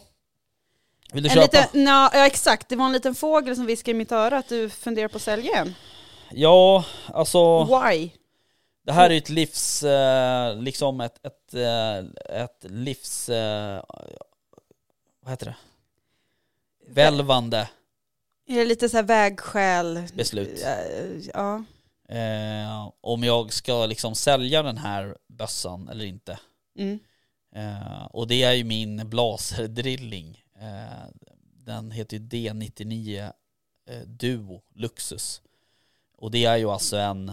Vill 1.13 1.23
du 1.23 1.29
en 1.29 1.35
köpa? 1.35 1.61
liten, 1.61 1.85
na, 1.85 2.11
ja 2.13 2.27
exakt, 2.27 2.69
det 2.69 2.77
var 2.77 2.87
en 2.87 2.93
liten 2.93 3.15
fågel 3.15 3.57
som 3.57 3.67
viskade 3.67 3.91
i 3.91 3.95
mitt 3.95 4.13
öra 4.13 4.39
att 4.39 4.49
du 4.49 4.71
funderar 4.71 5.09
på 5.09 5.17
att 5.17 5.23
sälja 5.23 5.59
en. 5.59 5.75
Ja, 6.31 6.85
alltså. 7.07 7.65
Why? 7.65 8.11
Det 8.85 8.93
här 8.93 9.07
är 9.07 9.11
ju 9.15 9.19
ett 9.19 9.29
livs, 9.29 9.83
eh, 9.83 10.57
liksom 10.57 11.01
ett, 11.01 11.27
ett, 11.27 11.55
eh, 11.55 12.43
ett 12.43 12.65
livs, 12.69 13.29
eh, 13.29 13.83
vad 15.23 15.31
heter 15.31 15.47
det? 15.47 15.57
Välvande 16.89 17.69
Är 18.49 18.55
det 18.59 18.65
lite 18.65 18.89
så 18.89 18.97
här 18.97 19.05
vägskäl? 19.05 20.03
beslut. 20.15 20.65
Ja. 21.35 21.65
Eh, 22.09 22.91
om 23.01 23.25
jag 23.25 23.53
ska 23.53 23.87
liksom 23.87 24.15
sälja 24.15 24.63
den 24.63 24.79
här 24.79 25.17
bössan 25.29 25.89
eller 25.89 26.05
inte. 26.05 26.39
Mm. 26.79 26.99
Eh, 27.57 28.05
och 28.11 28.29
det 28.29 28.43
är 28.43 28.53
ju 28.53 28.65
min 28.65 29.09
blaserdrilling. 29.09 30.42
Eh, 30.63 31.09
den 31.65 31.91
heter 31.91 32.17
ju 32.17 32.23
D99 32.23 33.33
eh, 33.89 34.01
Duo 34.01 34.63
Luxus. 34.75 35.43
Och 36.19 36.31
det 36.31 36.45
är 36.45 36.57
ju 36.57 36.71
alltså 36.71 36.97
en, 36.97 37.33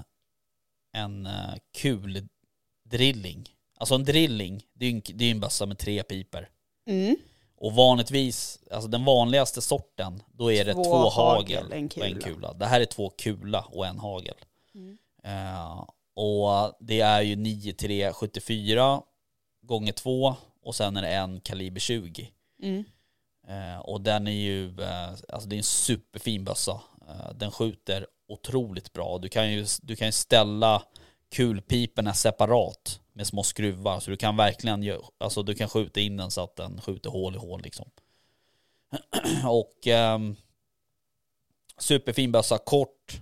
en 0.94 1.26
eh, 1.26 1.56
kul 1.72 2.28
drilling. 2.84 3.50
Alltså 3.78 3.96
en 3.96 4.04
drilling, 4.04 4.66
det 4.74 4.86
är 4.86 4.90
ju 4.90 4.96
en, 4.96 5.02
det 5.18 5.26
är 5.26 5.32
en 5.32 5.40
bössa 5.40 5.66
med 5.66 5.78
tre 5.78 6.04
piper. 6.04 6.50
Mm. 6.86 7.16
Och 7.56 7.74
vanligtvis, 7.74 8.60
alltså 8.72 8.90
den 8.90 9.06
vanligaste 9.06 9.62
sorten, 9.62 10.24
då 10.32 10.52
är 10.52 10.66
det 10.66 10.74
Två 10.74 10.84
två, 10.84 11.10
hagel, 11.10 11.64
hagel, 11.64 11.72
en 11.72 11.86
och 11.86 12.08
en 12.08 12.22
kula. 12.22 12.54
Det 12.54 12.66
här 12.66 12.82
är 12.82 12.86
två 12.86 13.10
kula 13.10 13.62
och 13.62 13.88
en 13.88 14.00
hagel. 14.00 14.36
Mm. 14.76 14.98
Eh, 15.24 15.86
och 16.14 16.78
det 16.80 17.02
är 17.02 17.22
ju 17.22 17.36
9374 17.36 19.02
gånger 19.62 19.92
2 19.92 20.36
och 20.62 20.76
sen 20.76 20.98
är 20.98 21.02
det 21.02 21.08
en 21.08 21.40
kaliber 21.42 21.80
20. 21.80 22.32
Mm. 22.62 22.84
Eh, 23.50 23.80
och 23.80 24.02
den 24.02 24.28
är 24.28 24.32
ju, 24.32 24.82
eh, 24.82 25.10
alltså 25.10 25.50
det 25.50 25.56
är 25.56 25.58
en 25.58 25.64
superfin 25.64 26.44
bössa. 26.44 26.82
Eh, 27.10 27.34
den 27.36 27.52
skjuter 27.52 28.08
otroligt 28.28 28.94
bra. 28.94 29.18
Du 29.18 29.30
kan 29.30 29.52
ju, 29.52 29.66
du 29.82 29.96
kan 29.96 30.08
ju 30.08 30.12
ställa 30.12 30.84
kulpiporna 31.32 32.14
separat 32.14 33.00
med 33.14 33.28
små 33.28 33.44
skruvar 33.44 34.00
så 34.00 34.12
du 34.12 34.18
kan 34.18 34.38
verkligen, 34.38 35.00
alltså 35.18 35.44
du 35.44 35.56
kan 35.56 35.70
skjuta 35.70 36.00
in 36.00 36.18
den 36.18 36.32
så 36.32 36.44
att 36.44 36.56
den 36.56 36.82
skjuter 36.82 37.10
hål 37.10 37.36
i 37.36 37.38
hål 37.38 37.62
liksom. 37.62 37.90
och 39.46 39.88
ehm, 39.88 40.36
superfin 41.78 42.32
bössa, 42.32 42.58
kort. 42.58 43.22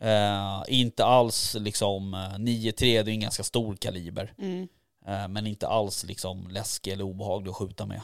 Eh, 0.00 0.62
inte 0.68 1.04
alls 1.04 1.56
liksom 1.58 2.14
eh, 2.14 2.18
9-3, 2.18 2.72
det 2.78 2.86
är 2.96 3.08
en 3.08 3.20
ganska 3.20 3.44
stor 3.44 3.76
kaliber. 3.76 4.34
Mm. 4.38 4.68
Eh, 5.06 5.28
men 5.28 5.46
inte 5.46 5.68
alls 5.68 6.04
liksom 6.04 6.48
läskig 6.50 6.92
eller 6.92 7.04
obehaglig 7.04 7.50
att 7.50 7.56
skjuta 7.56 7.86
med. 7.86 8.00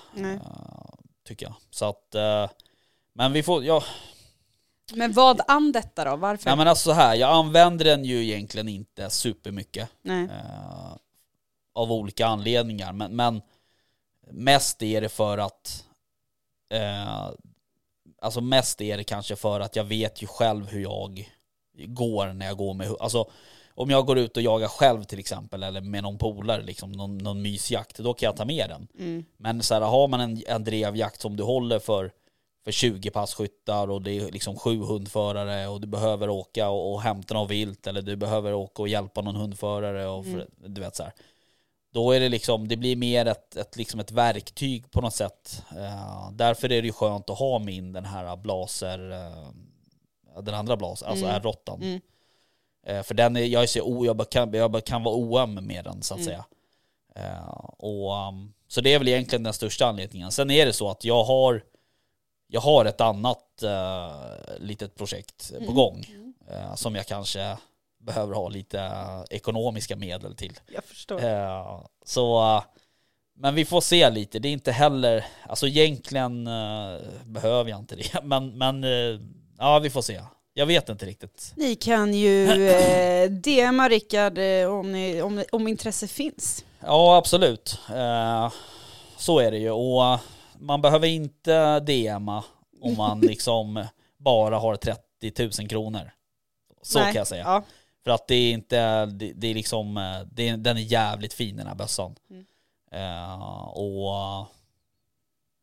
Nej. 1.23 1.29
tycker 1.29 1.47
jag. 1.47 1.55
Så 1.71 1.85
att, 1.85 2.15
eh, 2.15 2.51
men 3.13 3.33
vi 3.33 3.43
får, 3.43 3.65
ja, 3.65 3.85
Men 4.95 5.13
vad 5.13 5.41
an 5.49 5.73
detta 5.73 6.05
då? 6.05 6.17
Varför? 6.17 6.51
Ja 6.51 6.57
men 6.57 6.69
alltså 6.69 6.91
så 6.91 6.93
här, 6.93 7.15
jag 7.15 7.31
använder 7.31 7.85
den 7.85 8.05
ju 8.05 8.25
egentligen 8.25 8.69
inte 8.69 9.11
supermycket. 9.11 9.89
Nej. 10.03 10.25
Eh, 10.25 10.97
av 11.75 11.93
olika 11.93 12.27
anledningar. 12.27 12.93
Men, 12.93 13.17
men 13.17 13.43
mest 14.31 14.83
är 14.83 15.01
det 15.01 15.09
för 15.09 15.39
att 15.39 15.85
eh, 16.71 17.31
Alltså 18.23 18.41
mest 18.41 18.81
är 18.81 18.97
det 18.97 19.05
kanske 19.05 19.37
för 19.37 19.61
att 19.61 19.77
jag 19.77 19.85
vet 19.85 20.23
ju 20.23 20.27
själv 20.27 20.69
hur 20.69 20.83
jag 20.83 21.33
går 21.87 22.33
när 22.33 22.47
jag 22.47 22.57
går 22.57 22.75
med 22.75 22.97
Alltså 23.01 23.31
om 23.75 23.91
jag 23.91 24.07
går 24.07 24.19
ut 24.19 24.37
och 24.37 24.43
jagar 24.43 24.69
själv 24.69 25.05
till 25.05 25.19
exempel 25.19 25.63
eller 25.63 25.81
med 25.81 26.03
någon 26.03 26.19
polare, 26.19 26.63
liksom, 26.63 26.93
någon, 26.93 27.19
någon 27.19 27.43
mysjakt, 27.43 27.99
då 27.99 28.15
kan 28.15 28.27
jag 28.27 28.37
ta 28.37 28.45
med 28.45 28.69
den. 28.69 28.89
Mm. 28.99 29.25
Men 29.37 29.63
så 29.63 29.75
här, 29.75 29.81
har 29.81 30.09
man 30.09 30.21
en, 30.21 30.43
en 30.47 30.65
drevjakt 30.65 31.21
som 31.21 31.37
du 31.37 31.43
håller 31.43 31.79
för, 31.79 32.13
för 32.65 32.73
20 32.73 33.11
passkyttar 33.11 33.91
och 33.91 34.03
det 34.03 34.19
är 34.19 34.33
liksom 34.33 34.57
sju 34.57 34.83
hundförare 34.83 35.69
och 35.69 35.81
du 35.81 35.87
behöver 35.87 36.29
åka 36.29 36.69
och, 36.69 36.93
och 36.93 37.03
hämta 37.03 37.35
något 37.35 37.51
vilt 37.51 37.87
eller 37.87 38.03
du 38.03 38.17
behöver 38.17 38.55
åka 38.55 38.83
och 38.83 38.89
hjälpa 38.89 39.21
någon 39.21 39.37
hundförare 39.37 40.07
och 40.07 40.25
för, 40.25 40.49
du 40.67 40.81
vet 40.81 40.97
så 40.97 41.03
här. 41.03 41.13
Då 41.93 42.13
är 42.13 42.21
det 42.21 42.29
liksom, 42.29 42.69
det 42.69 42.77
blir 42.77 42.97
mer 42.97 43.27
ett, 43.27 43.57
ett, 43.57 43.77
liksom 43.77 44.01
ett 44.01 44.11
verktyg 44.11 44.91
på 44.91 45.01
något 45.01 45.15
sätt. 45.15 45.63
Eh, 45.77 46.31
därför 46.33 46.73
är 46.73 46.83
det 46.83 46.87
ju 46.87 46.93
skönt 46.93 47.31
att 47.31 47.39
ha 47.39 47.59
min 47.59 47.93
den 47.93 48.05
här 48.05 48.37
blaser, 48.37 49.11
eh, 49.11 50.43
den 50.43 50.55
andra 50.55 50.77
blaser, 50.77 51.07
alltså 51.07 51.27
Mm. 51.27 51.43
R8. 51.43 51.75
Mm. 51.83 52.01
Eh, 52.87 53.03
för 53.03 53.15
den 53.15 53.37
är, 53.37 53.41
jag, 53.45 53.63
är 53.63 53.67
så, 53.67 53.81
o, 53.83 54.07
jag, 54.07 54.17
bara 54.17 54.25
kan, 54.25 54.53
jag 54.53 54.71
bara 54.71 54.83
kan 54.83 55.03
vara 55.03 55.15
oöm 55.15 55.55
med 55.55 55.85
den 55.85 56.03
så 56.03 56.15
att 56.15 56.21
Mm. 56.21 56.27
säga. 56.27 56.45
Eh, 57.17 57.49
och, 57.79 58.29
um, 58.29 58.53
så 58.69 58.81
det 58.81 58.95
är 58.95 58.99
väl 58.99 59.09
egentligen 59.09 59.43
den 59.43 59.53
största 59.53 59.87
anledningen. 59.87 60.31
Sen 60.33 60.51
är 60.51 60.67
det 60.67 60.73
så 60.73 60.91
att 60.91 61.05
jag 61.05 61.25
har, 61.25 61.63
jag 62.47 62.61
har 62.61 62.85
ett 62.85 63.01
annat 63.01 63.63
eh, 63.63 64.13
litet 64.59 64.95
projekt 64.95 65.51
på 65.51 65.63
Mm. 65.63 65.75
gång. 65.75 66.07
eh, 66.49 66.75
som 66.75 66.95
jag 66.95 67.07
kanske 67.07 67.57
behöver 68.01 68.35
ha 68.35 68.49
lite 68.49 68.91
ekonomiska 69.31 69.97
medel 69.97 70.37
till. 70.37 70.59
Jag 70.75 70.85
förstår. 70.85 71.25
Eh, 71.25 71.81
så, 72.05 72.63
men 73.35 73.55
vi 73.55 73.65
får 73.65 73.81
se 73.81 74.11
lite. 74.11 74.39
Det 74.39 74.49
är 74.49 74.53
inte 74.53 74.73
heller, 74.73 75.25
alltså 75.49 75.67
egentligen 75.67 76.47
eh, 76.47 76.99
behöver 77.25 77.71
jag 77.71 77.79
inte 77.79 77.97
det. 77.97 78.21
Men, 78.23 78.59
men 78.59 78.83
ja, 79.59 79.79
vi 79.79 79.91
får 79.91 80.03
se. 80.03 80.21
Jag 80.55 80.67
vet 80.67 80.89
inte 80.89 81.07
riktigt. 81.07 81.53
Ni 81.57 81.75
kan 81.75 82.15
ju 82.15 82.51
eh, 82.69 83.31
DMa 83.31 83.89
Rickard 83.89 84.39
eh, 84.39 84.67
om, 84.67 84.93
ni, 84.93 85.23
om, 85.23 85.45
om 85.53 85.69
intresse 85.69 86.09
finns. 86.09 86.65
Ja, 86.81 87.17
absolut. 87.17 87.79
Eh, 87.95 88.53
så 89.17 89.39
är 89.39 89.51
det 89.51 89.59
ju. 89.59 89.71
Och 89.71 90.19
man 90.59 90.83
behöver 90.83 91.09
inte 91.09 91.81
DMa 91.81 92.45
om 92.81 92.97
man 92.97 93.21
liksom 93.23 93.87
bara 94.19 94.59
har 94.59 94.77
30 94.77 95.51
000 95.61 95.69
kronor. 95.69 96.13
Så 96.83 96.99
Nej. 96.99 97.13
kan 97.13 97.19
jag 97.19 97.27
säga. 97.27 97.45
Ja. 97.45 97.63
För 98.05 98.11
att 98.11 98.27
det 98.29 98.35
är 98.35 98.53
inte, 98.53 99.07
det, 99.07 99.33
det 99.33 99.47
är 99.47 99.55
liksom, 99.55 99.97
eh, 99.97 100.21
det 100.33 100.49
är, 100.49 100.57
den 100.57 100.77
är 100.77 100.81
jävligt 100.81 101.33
fin 101.35 101.57
den 101.57 101.67
här 101.67 101.75
bössan. 101.75 102.15
Mm. 102.31 102.45
Eh, 102.93 103.65
och 103.69 104.47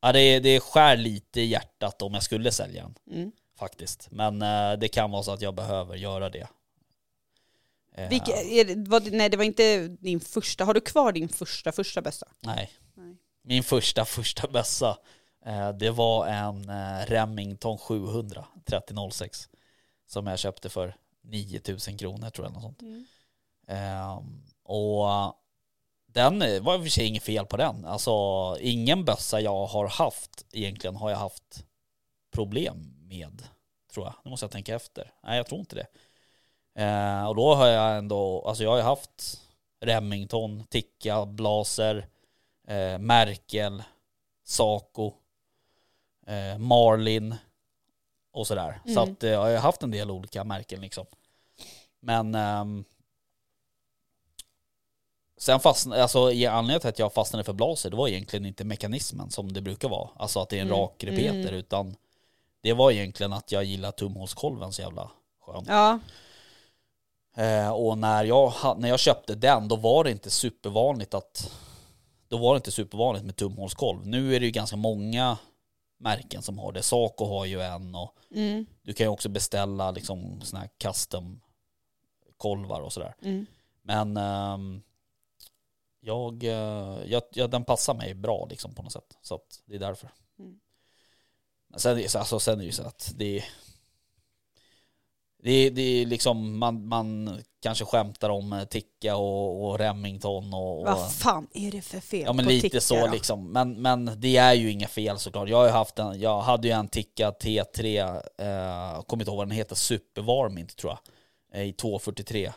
ja, 0.01 0.11
det, 0.13 0.39
det 0.39 0.59
skär 0.59 0.97
lite 0.97 1.41
i 1.41 1.45
hjärtat 1.45 2.01
om 2.01 2.13
jag 2.13 2.23
skulle 2.23 2.51
sälja 2.51 2.83
den 2.83 2.95
Mm. 3.17 3.31
Faktiskt. 3.59 4.07
Men 4.11 4.41
eh, 4.41 4.79
det 4.79 4.87
kan 4.87 5.11
vara 5.11 5.23
så 5.23 5.31
att 5.31 5.41
jag 5.41 5.55
behöver 5.55 5.95
göra 5.95 6.29
det. 6.29 6.47
Eh, 7.95 8.09
Vilka, 8.09 8.31
är 8.31 8.65
det, 8.65 8.89
var, 8.89 9.01
nej 9.11 9.29
det 9.29 9.37
var 9.37 9.43
inte 9.43 9.87
din 9.87 10.19
första, 10.19 10.65
har 10.65 10.73
du 10.73 10.81
kvar 10.81 11.11
din 11.11 11.29
första 11.29 11.71
första 11.71 12.01
bästa? 12.01 12.27
Nej. 12.39 12.71
Nej. 12.93 13.17
Min 13.41 13.63
första 13.63 14.05
första 14.05 14.47
bössa, 14.47 14.97
eh, 15.45 15.69
det 15.69 15.91
var 15.91 16.27
en 16.27 16.71
Remington 17.05 17.77
700 17.77 18.45
3006 18.65 19.49
som 20.07 20.27
jag 20.27 20.39
köpte 20.39 20.69
för 20.69 20.95
9000 21.21 21.97
kronor 21.97 22.29
tror 22.29 22.45
jag. 22.47 22.53
Något 22.53 22.63
sånt. 22.63 22.81
Ehm, 23.67 24.43
och 24.63 25.07
den 26.13 26.39
var 26.39 26.75
i 26.75 26.77
och 26.77 26.83
för 26.83 26.89
sig 26.89 27.05
inget 27.05 27.23
fel 27.23 27.45
på 27.45 27.57
den. 27.57 27.85
Alltså 27.85 28.11
ingen 28.59 29.05
bössa 29.05 29.41
jag 29.41 29.65
har 29.65 29.87
haft 29.87 30.45
egentligen 30.51 30.95
har 30.95 31.09
jag 31.09 31.17
haft 31.17 31.65
problem 32.31 32.98
med. 33.09 33.43
Tror 33.93 34.05
jag. 34.05 34.13
Nu 34.23 34.29
måste 34.31 34.43
jag 34.43 34.51
tänka 34.51 34.75
efter. 34.75 35.13
Nej 35.23 35.37
jag 35.37 35.47
tror 35.47 35.59
inte 35.59 35.75
det. 35.75 35.87
Eh, 36.83 37.27
och 37.27 37.35
då 37.35 37.55
har 37.55 37.67
jag 37.67 37.97
ändå, 37.97 38.47
alltså 38.47 38.63
jag 38.63 38.69
har 38.71 38.77
ju 38.77 38.83
haft 38.83 39.41
Remington, 39.81 40.63
Ticka, 40.69 41.25
Blaser, 41.25 42.07
eh, 42.67 42.97
Merkel, 42.97 43.83
Saco, 44.43 45.13
eh, 46.27 46.57
Marlin 46.57 47.35
och 48.31 48.47
sådär. 48.47 48.79
Så 48.85 48.89
Mm. 49.01 49.03
att 49.13 49.23
eh, 49.23 49.29
jag 49.29 49.39
har 49.39 49.57
haft 49.57 49.83
en 49.83 49.91
del 49.91 50.11
olika 50.11 50.43
märken 50.43 50.81
liksom. 50.81 51.05
Men 51.99 52.35
ehm, 52.35 52.83
sen 55.37 55.59
fastnade, 55.59 56.01
alltså 56.01 56.31
i 56.31 56.45
anledningen 56.45 56.79
till 56.81 56.89
att 56.89 56.99
jag 56.99 57.13
fastnade 57.13 57.43
för 57.43 57.53
blaser, 57.53 57.89
det 57.89 57.95
var 57.95 58.07
egentligen 58.07 58.45
inte 58.45 58.63
mekanismen 58.63 59.29
som 59.29 59.53
det 59.53 59.61
brukar 59.61 59.89
vara. 59.89 60.09
Alltså 60.15 60.39
att 60.39 60.49
det 60.49 60.57
är 60.57 60.61
en 60.61 60.67
Mm. 60.67 60.79
rak 60.79 61.03
repeter, 61.03 61.31
Mm. 61.49 61.53
utan 61.53 61.95
det 62.61 62.73
var 62.73 62.91
egentligen 62.91 63.33
att 63.33 63.51
jag 63.51 63.63
gillar 63.63 63.91
tumhålskolven 63.91 64.71
så 64.73 64.81
jävla 64.81 65.11
skönt. 65.41 65.67
Ja, 65.67 65.99
Eh, 67.39 67.69
och 67.71 67.97
när 67.97 68.23
jag, 68.23 68.53
när 68.77 68.89
jag 68.89 68.99
köpte 68.99 69.35
den, 69.35 69.67
då 69.67 69.75
var 69.75 70.03
det 70.03 70.11
inte 70.11 70.29
supervanligt 70.29 71.13
att 71.13 71.51
då 72.27 72.37
var 72.37 72.53
det 72.53 72.57
inte 72.57 72.71
supervanligt 72.71 73.25
med 73.25 73.35
tumhålskolv. 73.35 74.07
Nu 74.07 74.35
är 74.35 74.39
det 74.39 74.45
ju 74.45 74.51
ganska 74.51 74.75
många 74.75 75.37
märken 75.97 76.41
som 76.41 76.59
har 76.59 76.71
det. 76.71 76.81
Saco 76.81 77.25
har 77.25 77.45
ju 77.45 77.61
en 77.61 77.95
och 77.95 78.15
mm, 78.35 78.65
du 78.81 78.93
kan 78.93 79.05
ju 79.05 79.09
också 79.09 79.29
beställa 79.29 79.91
liksom 79.91 80.41
såna 80.41 80.59
här 80.59 80.69
custom 80.77 81.41
kolvar 82.37 82.81
och 82.81 82.93
sådär. 82.93 83.15
mm. 83.21 83.45
Men 83.81 84.17
ehm, 84.17 84.81
jag, 85.99 86.43
eh, 86.43 86.97
jag, 87.05 87.23
jag, 87.31 87.49
den 87.49 87.65
passar 87.65 87.93
mig 87.93 88.13
bra 88.13 88.47
liksom 88.49 88.75
på 88.75 88.83
något 88.83 88.91
sätt. 88.91 89.17
Så 89.21 89.35
att 89.35 89.61
det 89.65 89.75
är 89.75 89.79
därför. 89.79 90.09
Men 91.69 91.79
sen, 91.79 92.03
alltså, 92.15 92.39
sen 92.39 92.53
är 92.53 92.57
det 92.57 92.65
ju 92.65 92.71
så 92.71 92.83
att 92.83 93.13
det 93.15 93.43
det 95.43 95.51
är, 95.51 95.71
det 95.71 95.81
är 95.81 96.05
liksom, 96.05 96.57
man, 96.57 96.87
man 96.87 97.39
kanske 97.61 97.85
skämtar 97.85 98.29
om 98.29 98.53
eh, 98.53 98.63
Ticka 98.63 99.15
och, 99.15 99.69
och 99.69 99.79
Remington 99.79 100.53
och, 100.53 100.79
och 100.79 100.85
Vad 100.85 101.13
fan 101.13 101.47
är 101.53 101.71
det 101.71 101.81
för 101.81 101.99
fel 101.99 102.23
Ja 102.25 102.33
men 102.33 102.45
på 102.45 102.51
lite 102.51 102.69
Ticka 102.69 102.81
så 102.81 103.05
då? 103.05 103.11
liksom. 103.11 103.51
Men, 103.51 103.81
men 103.81 104.11
det 104.17 104.37
är 104.37 104.53
ju 104.53 104.71
inga 104.71 104.87
fel 104.87 105.19
såklart. 105.19 105.49
Jag 105.49 105.57
har 105.57 105.65
ju 105.65 105.71
haft 105.71 105.99
en, 105.99 106.19
jag 106.19 106.41
hade 106.41 106.67
ju 106.67 106.73
en 106.73 106.87
Ticka 106.87 107.31
T3, 107.31 107.99
eh, 108.37 109.01
kommer 109.01 109.23
inte 109.23 109.31
ihåg 109.31 109.37
vad 109.37 109.47
den 109.47 109.57
heter, 109.57 109.75
Supervarmint 109.75 110.75
tror 110.75 110.93
jag. 110.93 111.61
Eh, 111.61 111.67
I 111.67 111.73
243. 111.73 112.51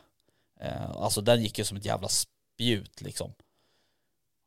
Eh, 0.60 0.90
alltså 0.90 1.20
den 1.20 1.42
gick 1.42 1.58
ju 1.58 1.64
som 1.64 1.76
ett 1.76 1.84
jävla 1.84 2.08
spjut 2.08 3.00
liksom. 3.00 3.32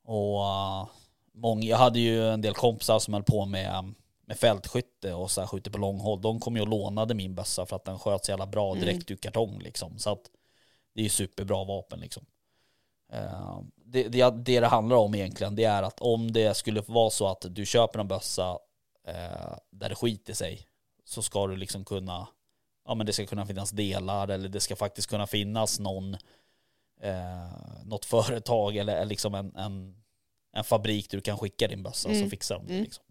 Och 0.07 0.39
uh, 0.39 0.87
många, 1.33 1.65
jag 1.65 1.77
hade 1.77 1.99
ju 1.99 2.29
en 2.29 2.41
del 2.41 2.53
kompisar 2.53 2.99
som 2.99 3.13
höll 3.13 3.23
på 3.23 3.45
med, 3.45 3.93
med 4.25 4.37
fältskytte 4.37 5.13
och 5.13 5.31
så 5.31 5.41
här 5.41 5.47
skjuter 5.47 5.71
på 5.71 5.77
långhåll. 5.77 6.21
De 6.21 6.39
kom 6.39 6.55
ju 6.55 6.61
och 6.61 6.67
lånade 6.67 7.13
min 7.13 7.35
bössa 7.35 7.65
för 7.65 7.75
att 7.75 7.85
den 7.85 7.99
sköt 7.99 8.25
så 8.25 8.31
jävla 8.31 8.47
bra 8.47 8.71
Mm. 8.71 8.85
direkt 8.85 9.11
ur 9.11 9.15
kartong 9.15 9.59
liksom. 9.59 9.99
Så 9.99 10.09
att 10.11 10.31
det 10.93 11.01
är 11.01 11.03
ju 11.03 11.09
superbra 11.09 11.63
vapen 11.63 11.99
liksom. 11.99 12.25
Eh, 13.11 13.59
det, 13.75 14.03
det, 14.03 14.29
det 14.29 14.59
det 14.59 14.67
handlar 14.67 14.95
om 14.95 15.15
egentligen 15.15 15.55
det 15.55 15.63
är 15.63 15.83
att 15.83 15.99
om 16.01 16.31
det 16.31 16.57
skulle 16.57 16.81
vara 16.87 17.09
så 17.09 17.27
att 17.27 17.45
du 17.49 17.65
köper 17.65 17.99
en 17.99 18.07
bössa 18.07 18.59
eh, 19.07 19.57
där 19.71 19.89
det 19.89 19.95
skiter 19.95 20.33
sig 20.33 20.67
så 21.03 21.21
ska 21.21 21.47
du 21.47 21.55
liksom 21.55 21.85
kunna 21.85 22.27
ja 22.87 22.95
men 22.95 23.05
det 23.05 23.13
ska 23.13 23.25
kunna 23.25 23.45
finnas 23.45 23.71
delar 23.71 24.27
eller 24.27 24.49
det 24.49 24.59
ska 24.59 24.75
faktiskt 24.75 25.09
kunna 25.09 25.27
finnas 25.27 25.79
någon 25.79 26.13
eh, 27.01 27.49
något 27.85 28.05
företag 28.05 28.77
eller, 28.77 28.95
eller 28.95 29.05
liksom 29.05 29.35
en, 29.35 29.55
en, 29.55 30.03
en 30.53 30.63
fabrik 30.63 31.09
där 31.11 31.17
du 31.17 31.21
kan 31.21 31.37
skicka 31.37 31.67
din 31.67 31.83
bössa 31.83 32.09
Mm. 32.09 32.23
så 32.23 32.29
fixar 32.29 32.55
de 32.55 32.67
det 32.67 32.73
Mm. 32.73 32.83
liksom. 32.83 33.03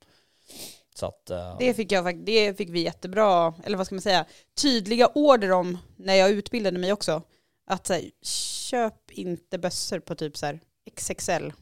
Så 0.94 1.06
att 1.06 1.30
eh, 1.30 1.56
Det 1.58 1.74
fick, 1.74 1.92
jag, 1.92 2.24
det 2.24 2.54
fick 2.58 2.70
vi 2.70 2.80
jättebra, 2.80 3.54
eller 3.64 3.76
vad 3.76 3.86
ska 3.86 3.94
man 3.94 4.02
säga, 4.02 4.24
tydliga 4.62 5.08
order 5.14 5.50
om 5.52 5.78
när 5.96 6.14
jag 6.14 6.30
utbildade 6.30 6.78
mig 6.78 6.92
också. 6.92 7.22
Att 7.66 7.88
här, 7.88 8.10
köp 8.22 9.10
inte 9.10 9.58
bössor 9.58 9.98
på 9.98 10.14
typ 10.14 10.36
så 10.36 10.46
här 10.46 10.60
XXL. 10.96 11.52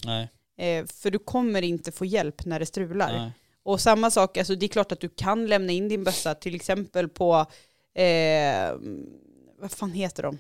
Eh, 0.57 0.87
för 0.87 1.11
du 1.11 1.19
kommer 1.19 1.63
inte 1.63 1.93
få 1.93 2.05
hjälp 2.05 2.45
när 2.45 2.61
det 2.61 2.67
strular. 2.67 3.13
nej. 3.19 3.33
Och 3.65 3.81
samma 3.81 4.11
sak, 4.11 4.37
alltså 4.37 4.55
det 4.55 4.67
är 4.67 4.69
klart 4.69 4.93
att 4.93 5.01
du 5.01 5.09
kan 5.09 5.47
lämna 5.47 5.73
in 5.73 5.89
din 5.89 6.05
bössa 6.05 6.35
till 6.35 6.55
exempel 6.55 7.09
på, 7.09 7.47
eh, 7.95 8.73
vad 9.59 9.71
fan 9.73 9.93
heter 9.93 10.23
de? 10.23 10.39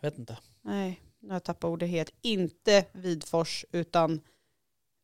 Jag 0.00 0.10
vet 0.10 0.18
inte. 0.18 0.38
Nej, 0.62 1.00
nu 1.20 1.28
har 1.28 1.34
jag 1.34 1.44
tappat 1.44 1.64
ordet 1.68 1.88
helt. 1.88 2.10
Inte 2.22 2.84
Vidfors 2.92 3.64
utan 3.72 4.20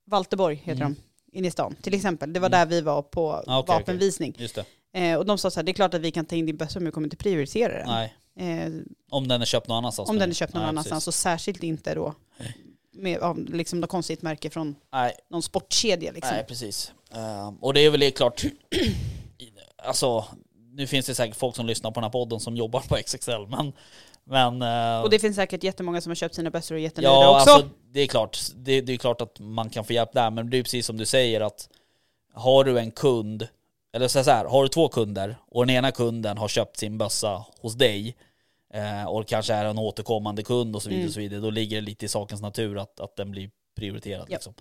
Valterborg 0.06 0.54
heter 0.54 0.80
Mm. 0.82 0.94
de. 0.94 1.02
Inne 1.32 1.48
i 1.48 1.50
stan 1.50 1.74
till 1.82 1.94
exempel. 1.94 2.32
Det 2.32 2.40
var 2.40 2.48
Mm. 2.48 2.58
där 2.58 2.66
vi 2.76 2.80
var 2.80 3.02
på 3.02 3.32
Ah, 3.46 3.58
okej, 3.58 3.74
vapenvisning. 3.78 4.34
Just 4.38 4.54
det. 4.54 4.64
Eh, 5.00 5.18
och 5.18 5.26
de 5.26 5.38
sa 5.38 5.50
så 5.50 5.60
här, 5.60 5.64
det 5.64 5.70
är 5.72 5.74
klart 5.74 5.94
att 5.94 6.00
vi 6.00 6.10
kan 6.10 6.24
ta 6.24 6.36
in 6.36 6.46
din 6.46 6.56
bössa 6.56 6.78
men 6.78 6.86
vi 6.86 6.92
kommer 6.92 7.06
inte 7.06 7.16
prioritera 7.16 7.72
den. 7.78 7.86
Nej. 7.86 8.14
Eh, 8.38 8.72
Om 9.10 9.28
den 9.28 9.40
är 9.40 9.44
köpt 9.46 9.68
någon 9.68 9.76
annanstans. 9.78 10.08
om 10.08 10.14
men- 10.16 10.20
den 10.20 10.30
är 10.30 10.34
köpt 10.34 10.54
någon 10.54 10.62
nej, 10.62 10.68
annanstans 10.68 11.04
precis. 11.04 11.08
och 11.08 11.14
särskilt 11.22 11.62
inte 11.62 11.94
då 11.94 12.14
med 12.92 13.18
av 13.18 13.38
liksom 13.38 13.80
något 13.80 13.90
konstigt 13.90 14.22
märke 14.22 14.50
från 14.50 14.74
Nej, 14.92 15.12
någon 15.30 15.42
sportkedja 15.42 16.12
liksom. 16.12 16.34
Nej, 16.34 16.44
precis. 16.48 16.92
Ehm, 17.12 17.56
och 17.56 17.74
det 17.74 17.80
är 17.80 17.90
väl 17.90 18.10
klart, 18.12 18.44
alltså 19.84 20.24
nu 20.72 20.86
finns 20.86 21.06
det 21.06 21.14
säkert 21.14 21.36
folk 21.36 21.56
som 21.56 21.66
lyssnar 21.66 21.90
på 21.90 21.94
den 21.94 22.04
här 22.04 22.10
podden 22.10 22.40
som 22.40 22.56
jobbar 22.56 22.80
på 22.80 22.96
XXL, 23.06 23.46
men... 23.48 23.72
men 24.28 24.62
eh, 24.62 25.02
Och 25.02 25.10
det 25.10 25.18
finns 25.18 25.36
säkert 25.36 25.62
jättemånga 25.64 26.00
som 26.00 26.10
har 26.10 26.14
köpt 26.14 26.34
sina 26.34 26.50
bössor 26.50 26.74
och 26.74 26.78
är 26.78 26.82
jättenöjda 26.82 27.14
ja, 27.14 27.36
också. 27.40 27.50
alltså 27.50 27.68
det 27.92 28.00
är 28.00 28.06
klart. 28.06 28.38
Det, 28.56 28.80
det 28.80 28.92
är 28.92 28.96
klart 28.96 29.20
att 29.20 29.40
man 29.40 29.70
kan 29.70 29.84
få 29.84 29.92
hjälp 29.92 30.12
där, 30.12 30.30
men 30.30 30.50
det 30.50 30.56
är 30.58 30.62
precis 30.62 30.86
som 30.86 30.96
du 30.96 31.06
säger 31.06 31.40
att 31.40 31.68
har 32.34 32.64
du 32.64 32.78
en 32.78 32.90
kund, 32.90 33.48
eller 33.92 34.08
så 34.08 34.22
här, 34.30 34.44
har 34.44 34.62
du 34.62 34.68
två 34.68 34.88
kunder 34.88 35.36
och 35.48 35.66
den 35.66 35.76
ena 35.76 35.90
kunden 35.92 36.38
har 36.38 36.48
köpt 36.48 36.76
sin 36.76 36.98
bössa 36.98 37.44
hos 37.60 37.74
dig 37.74 38.16
eh, 38.74 39.04
och 39.04 39.26
kanske 39.28 39.54
är 39.54 39.64
en 39.64 39.78
återkommande 39.78 40.42
kund 40.42 40.76
och 40.76 40.82
så 40.82 40.88
vidare, 40.88 41.00
Mm. 41.00 41.08
och 41.08 41.14
så 41.14 41.20
vidare 41.20 41.40
då 41.40 41.50
ligger 41.50 41.76
det 41.76 41.86
lite 41.86 42.04
i 42.04 42.08
sakens 42.08 42.42
natur 42.42 42.78
att, 42.78 43.00
att 43.00 43.16
den 43.16 43.30
blir 43.30 43.50
prioriterad. 43.76 44.26
Ja. 44.28 44.34
Liksom. 44.36 44.54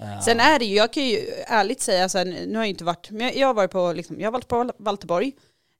Eh, 0.00 0.20
Sen 0.20 0.40
är 0.40 0.58
det 0.58 0.64
ju, 0.64 0.74
jag 0.76 0.92
kan 0.92 1.04
ju 1.04 1.18
ärligt 1.46 1.80
säga, 1.80 2.08
så 2.08 2.18
här, 2.18 2.24
nu 2.24 2.54
har 2.54 2.62
jag 2.62 2.68
inte 2.68 2.84
varit, 2.84 3.10
men 3.10 3.20
jag, 3.26 3.36
jag 3.36 3.46
har 3.46 3.54
varit 3.54 3.70
på, 3.70 3.92
liksom, 3.92 4.20
jag 4.20 4.26
har 4.26 4.32
varit 4.32 4.48
på 4.48 4.70
Valterborg. 4.78 5.32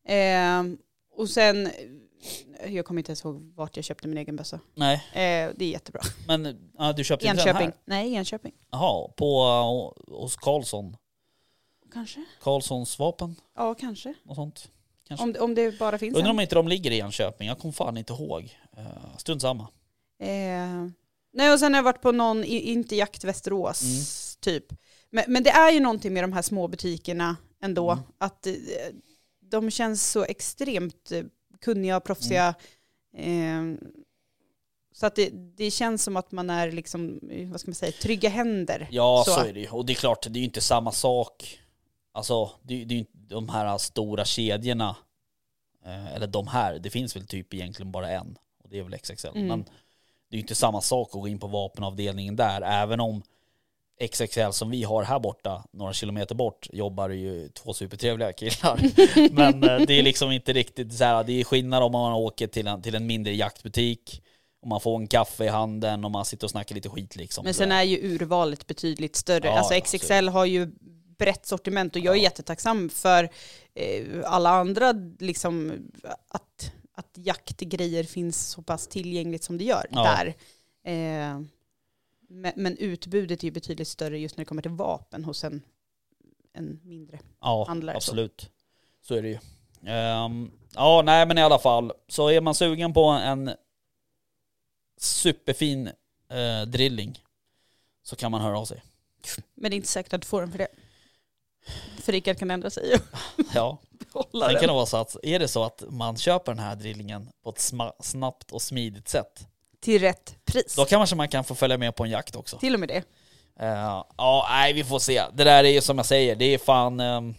Eh, 0.08 0.62
och 1.16 1.28
sen, 1.28 1.70
jag 2.68 2.84
kommer 2.86 3.00
inte 3.00 3.10
ens 3.10 3.24
ihåg 3.24 3.52
vart 3.56 3.76
jag 3.76 3.84
köpte 3.84 4.08
min 4.08 4.18
egen 4.18 4.36
bössa. 4.36 4.60
Nej, 4.74 4.94
Eh, 5.12 5.52
det 5.56 5.64
är 5.64 5.70
jättebra. 5.70 6.00
men 6.26 6.70
ja, 6.78 6.92
du 6.92 7.04
köpte 7.04 7.26
inte 7.26 7.36
den 7.36 7.48
Enköping. 7.48 7.66
här? 7.66 7.74
Nej, 7.84 8.14
Enköping. 8.14 8.52
Jaha, 8.70 9.08
på, 9.16 9.42
uh, 10.08 10.14
hos 10.20 10.36
Karlsson. 10.36 10.96
Kanske. 11.92 12.24
Karlssons 12.40 12.98
vapen, 12.98 13.36
Ja, 13.56 13.74
kanske. 13.74 14.14
och 14.26 14.34
sånt. 14.36 14.68
Kanske. 15.08 15.24
Om, 15.24 15.32
det- 15.32 15.40
om 15.40 15.54
det 15.54 15.78
bara 15.78 15.98
finns 15.98 16.16
Undrar 16.16 16.30
en. 16.30 16.36
om 16.36 16.40
inte 16.40 16.54
de 16.54 16.68
ligger 16.68 16.90
i 16.90 16.98
Enköping, 16.98 17.48
jag 17.48 17.58
kommer 17.58 17.72
fan 17.72 17.96
inte 17.96 18.12
ihåg. 18.12 18.58
Uh, 18.78 19.16
strunt 19.18 19.42
samma. 19.42 19.62
Eh, 20.20 20.86
nej, 21.32 21.52
och 21.52 21.58
sen 21.58 21.72
har 21.74 21.78
jag 21.78 21.84
varit 21.84 22.02
på 22.02 22.12
någon, 22.12 22.44
i- 22.44 22.60
inte 22.72 22.96
Jakt 22.96 23.24
Västerås, 23.24 23.82
Mm. 23.82 24.04
typ. 24.40 24.78
Men, 25.10 25.24
men 25.28 25.42
det 25.42 25.50
är 25.50 25.70
ju 25.72 25.80
någonting 25.80 26.12
med 26.14 26.24
de 26.24 26.32
här 26.32 26.42
små 26.42 26.68
butikerna 26.68 27.36
ändå, 27.62 27.90
Mm. 27.90 28.04
att 28.18 28.46
eh, 28.46 28.52
de 29.40 29.70
känns 29.70 30.10
så 30.10 30.24
extremt 30.24 31.12
eh, 31.12 31.22
kunniga 31.60 31.96
och 31.96 32.04
proffsiga. 32.04 32.54
Mm. 33.16 33.72
Eh, 33.72 33.88
så 34.92 35.06
att 35.06 35.14
det, 35.14 35.30
det 35.56 35.70
känns 35.70 36.02
som 36.02 36.16
att 36.16 36.32
man 36.32 36.50
är 36.50 36.72
liksom, 36.72 37.20
vad 37.50 37.60
ska 37.60 37.70
man 37.70 37.74
säga, 37.74 37.92
trygga 37.92 38.28
händer. 38.28 38.88
Ja, 38.90 39.22
så. 39.26 39.32
Så. 39.32 39.40
är 39.40 39.52
det 39.52 39.60
ju. 39.60 39.68
Och 39.68 39.86
det 39.86 39.92
är 39.92 39.94
klart, 39.94 40.26
det 40.30 40.38
är 40.38 40.40
ju 40.40 40.44
inte 40.44 40.60
samma 40.60 40.92
sak. 40.92 41.60
Alltså, 42.12 42.50
det, 42.62 42.84
det 42.84 42.94
är 42.94 42.96
ju 42.96 42.98
inte 42.98 43.12
de 43.34 43.48
här 43.48 43.78
stora 43.78 44.24
kedjorna. 44.24 44.96
Eh, 45.84 46.14
eller 46.14 46.26
de 46.26 46.46
här, 46.46 46.78
det 46.78 46.90
finns 46.90 47.16
väl 47.16 47.26
typ 47.26 47.54
egentligen 47.54 47.92
bara 47.92 48.10
en. 48.10 48.38
Och 48.62 48.70
det 48.70 48.78
är 48.78 48.82
väl 48.82 48.98
XXL. 48.98 49.26
Mm. 49.26 49.46
Men 49.46 49.62
det 50.30 50.34
är 50.34 50.36
ju 50.36 50.40
inte 50.40 50.54
samma 50.54 50.80
sak 50.80 51.08
att 51.08 51.20
gå 51.20 51.28
in 51.28 51.38
på 51.38 51.46
vapenavdelningen 51.46 52.36
där. 52.36 52.62
Även 52.62 53.00
om 53.00 53.22
XXL 54.00 54.50
som 54.52 54.70
vi 54.70 54.82
har 54.82 55.02
här 55.02 55.18
borta, 55.18 55.64
några 55.72 55.92
kilometer 55.92 56.34
bort, 56.34 56.68
jobbar 56.72 57.08
ju 57.08 57.48
två 57.48 57.72
supertrevliga 57.74 58.32
killar. 58.32 58.80
Men 59.32 59.64
eh, 59.64 59.86
det 59.86 59.98
är 59.98 60.02
liksom 60.02 60.30
inte 60.32 60.52
riktigt 60.52 60.94
så 60.94 61.04
här, 61.04 61.24
det 61.24 61.40
är 61.40 61.44
skillnad 61.44 61.82
om 61.82 61.92
man 61.92 62.12
åker 62.12 62.46
till 62.46 62.66
en, 62.66 62.82
till 62.82 62.94
en 62.94 63.06
mindre 63.06 63.34
jaktbutik, 63.34 64.22
och 64.62 64.68
man 64.68 64.80
får 64.80 64.96
en 64.96 65.06
kaffe 65.06 65.44
i 65.44 65.48
handen 65.48 66.04
och 66.04 66.10
man 66.10 66.24
sitter 66.24 66.46
och 66.46 66.50
snackar 66.50 66.74
lite 66.74 66.88
skit 66.88 67.16
liksom. 67.16 67.44
Men 67.44 67.54
sen 67.54 67.72
är 67.72 67.82
ju 67.82 68.14
urvalet 68.14 68.66
betydligt 68.66 69.16
större. 69.16 69.46
Ja, 69.46 69.58
alltså 69.58 69.80
XXL 69.80 70.28
har 70.28 70.44
ju 70.44 70.70
brett 71.18 71.46
sortiment 71.46 71.96
och 71.96 72.02
jag 72.02 72.14
är 72.14 72.18
Ja. 72.18 72.22
jättetacksam 72.22 72.88
för 72.88 73.28
eh, 73.74 74.04
alla 74.24 74.50
andra, 74.50 74.92
liksom 75.18 75.72
att, 76.28 76.72
att 76.94 77.10
jaktgrejer 77.14 78.04
finns 78.04 78.48
så 78.48 78.62
pass 78.62 78.86
tillgängligt 78.88 79.44
som 79.44 79.58
det 79.58 79.64
gör 79.64 79.86
Ja. 79.90 80.02
där. 80.02 80.34
Eh, 80.92 81.40
men, 82.28 82.52
men 82.56 82.76
utbudet 82.76 83.40
är 83.40 83.44
ju 83.44 83.50
betydligt 83.50 83.88
större 83.88 84.18
just 84.18 84.36
när 84.36 84.44
det 84.44 84.48
kommer 84.48 84.62
till 84.62 84.70
vapen 84.70 85.24
hos 85.24 85.44
en, 85.44 85.62
en 86.52 86.80
mindre. 86.82 87.18
Ja, 87.40 87.64
handlare, 87.68 87.94
så. 87.94 87.96
absolut. 87.96 88.50
Så. 89.02 89.14
är 89.14 89.22
det 89.22 89.28
ju. 89.28 89.38
Ehm, 89.86 90.50
ja, 90.74 91.02
nej 91.04 91.26
men 91.26 91.38
i 91.38 91.42
alla 91.42 91.58
fall. 91.58 91.92
Så 92.08 92.30
är 92.30 92.40
man 92.40 92.54
sugen 92.54 92.92
på 92.94 93.04
en 93.04 93.50
superfin 94.98 95.86
eh, 96.28 96.62
drilling 96.66 97.22
så 98.02 98.16
kan 98.16 98.30
man 98.30 98.40
höra 98.40 98.58
av 98.58 98.64
sig. 98.64 98.82
Men 99.54 99.70
det 99.70 99.74
är 99.74 99.76
inte 99.76 99.88
säkert 99.88 100.12
att 100.12 100.20
du 100.20 100.26
får 100.26 100.40
den 100.40 100.50
för 100.50 100.58
det. 100.58 100.68
För 102.00 102.12
Rickard 102.12 102.38
kan 102.38 102.50
ändra 102.50 102.70
sig 102.70 103.00
Ja, 103.54 103.78
kan 104.12 104.40
den. 104.40 104.60
det 104.60 104.66
vara 104.66 104.86
så 104.86 104.96
att 104.96 105.16
är 105.22 105.38
det 105.38 105.48
så 105.48 105.64
att 105.64 105.84
man 105.88 106.16
köper 106.16 106.52
den 106.52 106.64
här 106.64 106.76
drillingen 106.76 107.28
på 107.42 107.50
ett 107.50 107.72
snabbt 108.00 108.52
och 108.52 108.62
smidigt 108.62 109.08
sätt, 109.08 109.46
Till 109.86 110.00
rätt 110.00 110.36
pris. 110.44 110.74
då 110.76 110.84
kanske 110.84 111.16
man 111.16 111.28
kan 111.28 111.44
få 111.44 111.54
följa 111.54 111.78
med 111.78 111.96
på 111.96 112.04
en 112.04 112.10
jakt 112.10 112.36
också. 112.36 112.58
Till 112.58 112.74
och 112.74 112.80
med 112.80 112.88
det. 112.88 113.02
Eh, 113.60 114.02
ja, 114.16 114.46
nej 114.50 114.72
vi 114.72 114.84
får 114.84 114.98
se. 114.98 115.22
Det 115.32 115.44
där 115.44 115.64
är 115.64 115.68
ju 115.68 115.80
som 115.80 115.96
jag 115.98 116.06
säger, 116.06 116.36
det 116.36 116.44
är 116.44 116.58
fan... 116.58 117.00
ehm, 117.00 117.34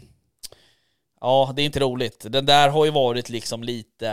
ja, 1.22 1.54
det 1.56 1.62
är 1.62 1.66
inte 1.66 1.80
roligt. 1.80 2.26
Den 2.30 2.45
där 2.45 2.70
har 2.70 2.86
ju 2.86 2.91
varit 2.91 3.30
liksom 3.30 3.64
lite, 3.64 4.10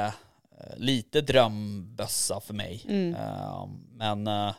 eh, 0.61 0.76
lite 0.76 1.20
drömbössa 1.20 2.41
för 2.41 2.55
mig. 2.55 2.85
Mm. 2.89 3.14
Eh, 3.14 3.68
men... 3.93 4.26
eh, 4.26 4.53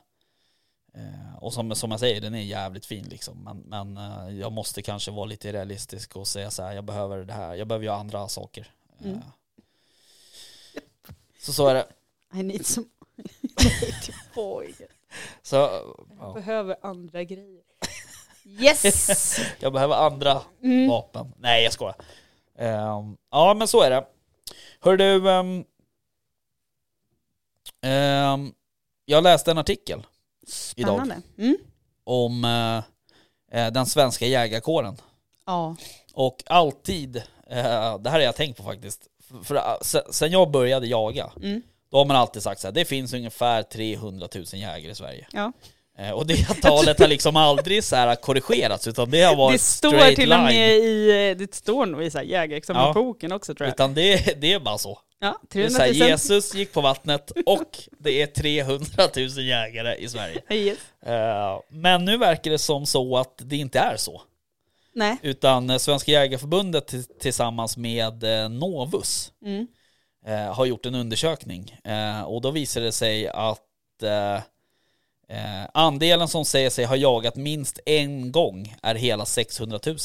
och 1.39 1.53
som, 1.53 1.75
som 1.75 1.91
jag 1.91 1.99
säger, 1.99 2.21
den 2.21 2.35
är 2.35 2.41
jävligt 2.43 2.85
fin 2.85 3.05
liksom. 3.09 3.43
Men, 3.43 3.57
men 3.57 3.97
jag 4.37 4.51
måste 4.51 4.81
kanske 4.81 5.11
vara 5.11 5.25
lite 5.25 5.53
realistisk 5.53 6.15
och 6.15 6.27
säga 6.27 6.51
så 6.51 6.63
här, 6.63 6.73
jag 6.73 6.83
behöver 6.83 7.17
det 7.17 7.33
här. 7.33 7.55
Jag 7.55 7.67
behöver 7.67 7.85
ju 7.85 7.91
andra 7.91 8.27
saker. 8.27 8.71
Mm. 9.03 9.21
Så 11.39 11.53
så 11.53 11.67
är 11.67 11.73
det. 11.73 11.85
I 12.39 12.43
need 12.43 12.65
some... 12.65 12.87
Nej, 13.15 13.93
det 14.07 14.13
var 14.41 14.63
inget. 14.63 14.89
Så, 15.41 15.55
ja. 16.19 16.33
Behöver 16.33 16.75
andra 16.81 17.23
grejer. 17.23 17.61
Yes! 18.59 19.39
Jag 19.59 19.73
behöver 19.73 19.95
andra 19.95 20.41
Mm. 20.63 20.87
vapen. 20.89 21.31
Nej, 21.37 21.63
jag 21.63 21.73
skojar. 21.73 21.95
Ehm, 22.57 23.17
ja, 23.31 23.53
men 23.53 23.67
så 23.67 23.81
är 23.81 23.89
det. 23.89 24.05
Hör 24.81 24.97
du, 24.97 25.29
ehm, 25.31 25.63
ehm, 27.81 28.53
jag 29.05 29.23
läste 29.23 29.51
en 29.51 29.57
artikel 29.57 29.99
idag 30.75 30.95
Spännande. 30.95 31.21
Mm. 31.37 31.57
om 32.03 32.45
eh, 32.45 32.77
eh, 33.61 33.71
den 33.71 33.85
svenska 33.85 34.25
jägarkåren. 34.25 34.97
Ja. 35.45 35.75
Och 36.13 36.43
alltid, 36.45 37.15
eh, 37.47 37.97
det 37.99 38.09
här 38.09 38.11
har 38.11 38.19
jag 38.19 38.35
tänkt 38.35 38.57
på 38.57 38.63
faktiskt, 38.63 39.07
för, 39.19 39.43
för, 39.43 39.55
eh, 39.55 39.61
se- 39.81 40.13
sen 40.13 40.31
jag 40.31 40.51
började 40.51 40.87
jaga, 40.87 41.31
Mm. 41.37 41.61
Då 41.91 41.97
har 41.97 42.05
man 42.05 42.15
alltid 42.17 42.41
sagt 42.43 42.61
så 42.61 42.67
här, 42.67 42.71
det 42.73 42.85
finns 42.85 43.13
ungefär 43.13 43.63
300 43.63 44.27
000 44.35 44.45
jägare 44.53 44.91
i 44.91 44.95
Sverige. 44.95 45.27
ja. 45.31 45.51
Eh, 45.97 46.11
och 46.11 46.27
det 46.27 46.35
talet 46.61 46.99
har 46.99 47.07
liksom 47.07 47.35
aldrig 47.35 47.83
så 47.83 47.95
här 47.95 48.15
korrigerats, 48.15 48.87
utan 48.87 49.11
det 49.11 49.21
har 49.21 49.35
varit 49.35 49.53
Det 49.59 49.63
står 49.63 50.15
till 50.15 50.31
och 50.33 50.39
med 50.39 50.71
i, 50.77 51.09
eh, 51.31 51.37
det 51.37 51.55
står 51.55 51.85
nog 51.85 52.03
i 52.03 52.09
så 52.11 52.17
här 52.17 52.25
jägarexamenboken 52.25 53.31
också 53.31 53.55
tror 53.55 53.67
jag. 53.67 53.73
Utan 53.73 53.93
det, 53.93 54.41
det 54.41 54.53
är 54.53 54.59
bara 54.59 54.77
så. 54.77 54.99
Ja, 55.19 55.39
Det 55.49 55.59
är 55.59 55.69
300 55.69 55.77
så 55.77 55.81
här, 55.81 55.87
000. 55.99 56.09
Jesus 56.09 56.55
gick 56.55 56.73
på 56.73 56.81
vattnet 56.81 57.31
och 57.45 57.77
det 57.99 58.21
är 58.21 58.27
300 58.27 58.87
000 59.15 59.29
jägare 59.45 59.95
i 59.95 60.09
Sverige. 60.09 60.41
Yes. 60.49 60.77
Eh, 61.05 61.59
Men 61.69 62.05
nu 62.05 62.17
verkar 62.17 62.51
det 62.51 62.57
som 62.57 62.85
så 62.85 63.17
att 63.17 63.41
det 63.43 63.57
inte 63.57 63.79
är 63.79 63.97
så. 63.97 64.21
Nej. 64.93 65.17
Utan 65.21 65.79
Svenska 65.79 66.11
Jägareförbundet 66.11 66.93
tillsammans 67.19 67.77
med 67.77 68.23
Novus 68.51 69.31
Mm. 69.45 69.67
Eh, 70.27 70.53
har 70.53 70.65
gjort 70.65 70.85
en 70.85 70.95
undersökning. 70.95 71.79
Eh, 71.83 72.21
Och 72.21 72.41
då 72.41 72.51
visar 72.51 72.81
det 72.81 72.91
sig 72.91 73.27
att 73.27 74.03
eh, 74.03 74.39
andelen 75.73 76.27
som 76.27 76.45
säger 76.45 76.69
sig 76.69 76.85
ha 76.85 76.95
jagat 76.95 77.35
minst 77.35 77.79
en 77.85 78.31
gång 78.31 78.75
är 78.81 78.95
hela 78.95 79.25
600 79.25 79.79
000. 79.85 79.97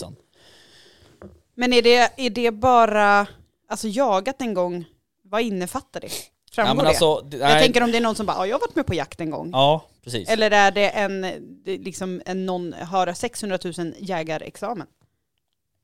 Men 1.54 1.72
är 1.72 1.82
det, 1.82 2.10
är 2.16 2.30
det 2.30 2.50
bara, 2.50 3.26
alltså 3.68 3.88
jagat 3.88 4.40
en 4.40 4.54
gång, 4.54 4.84
vad 5.22 5.42
innefattar 5.42 6.00
det? 6.00 6.08
Framgår 6.52 6.70
Ja, 6.70 6.74
men 6.74 6.86
alltså, 6.86 7.20
det- 7.20 7.36
Jag 7.36 7.48
nej, 7.48 7.62
tänker 7.62 7.82
om 7.82 7.90
det 7.90 7.96
är 7.96 8.00
någon 8.00 8.14
som 8.14 8.26
bara, 8.26 8.36
ja 8.36 8.46
jag 8.46 8.54
har 8.54 8.60
varit 8.60 8.76
med 8.76 8.86
på 8.86 8.94
jakt 8.94 9.20
en 9.20 9.30
gång. 9.30 9.50
Ja, 9.52 9.84
precis. 10.04 10.28
Eller 10.28 10.50
är 10.50 10.70
det 10.70 10.88
en, 10.88 11.26
liksom 11.66 12.22
en 12.26 12.46
någon, 12.46 12.72
har 12.72 13.12
600 13.12 13.58
000 13.78 13.94
jägarexamen? 13.98 14.86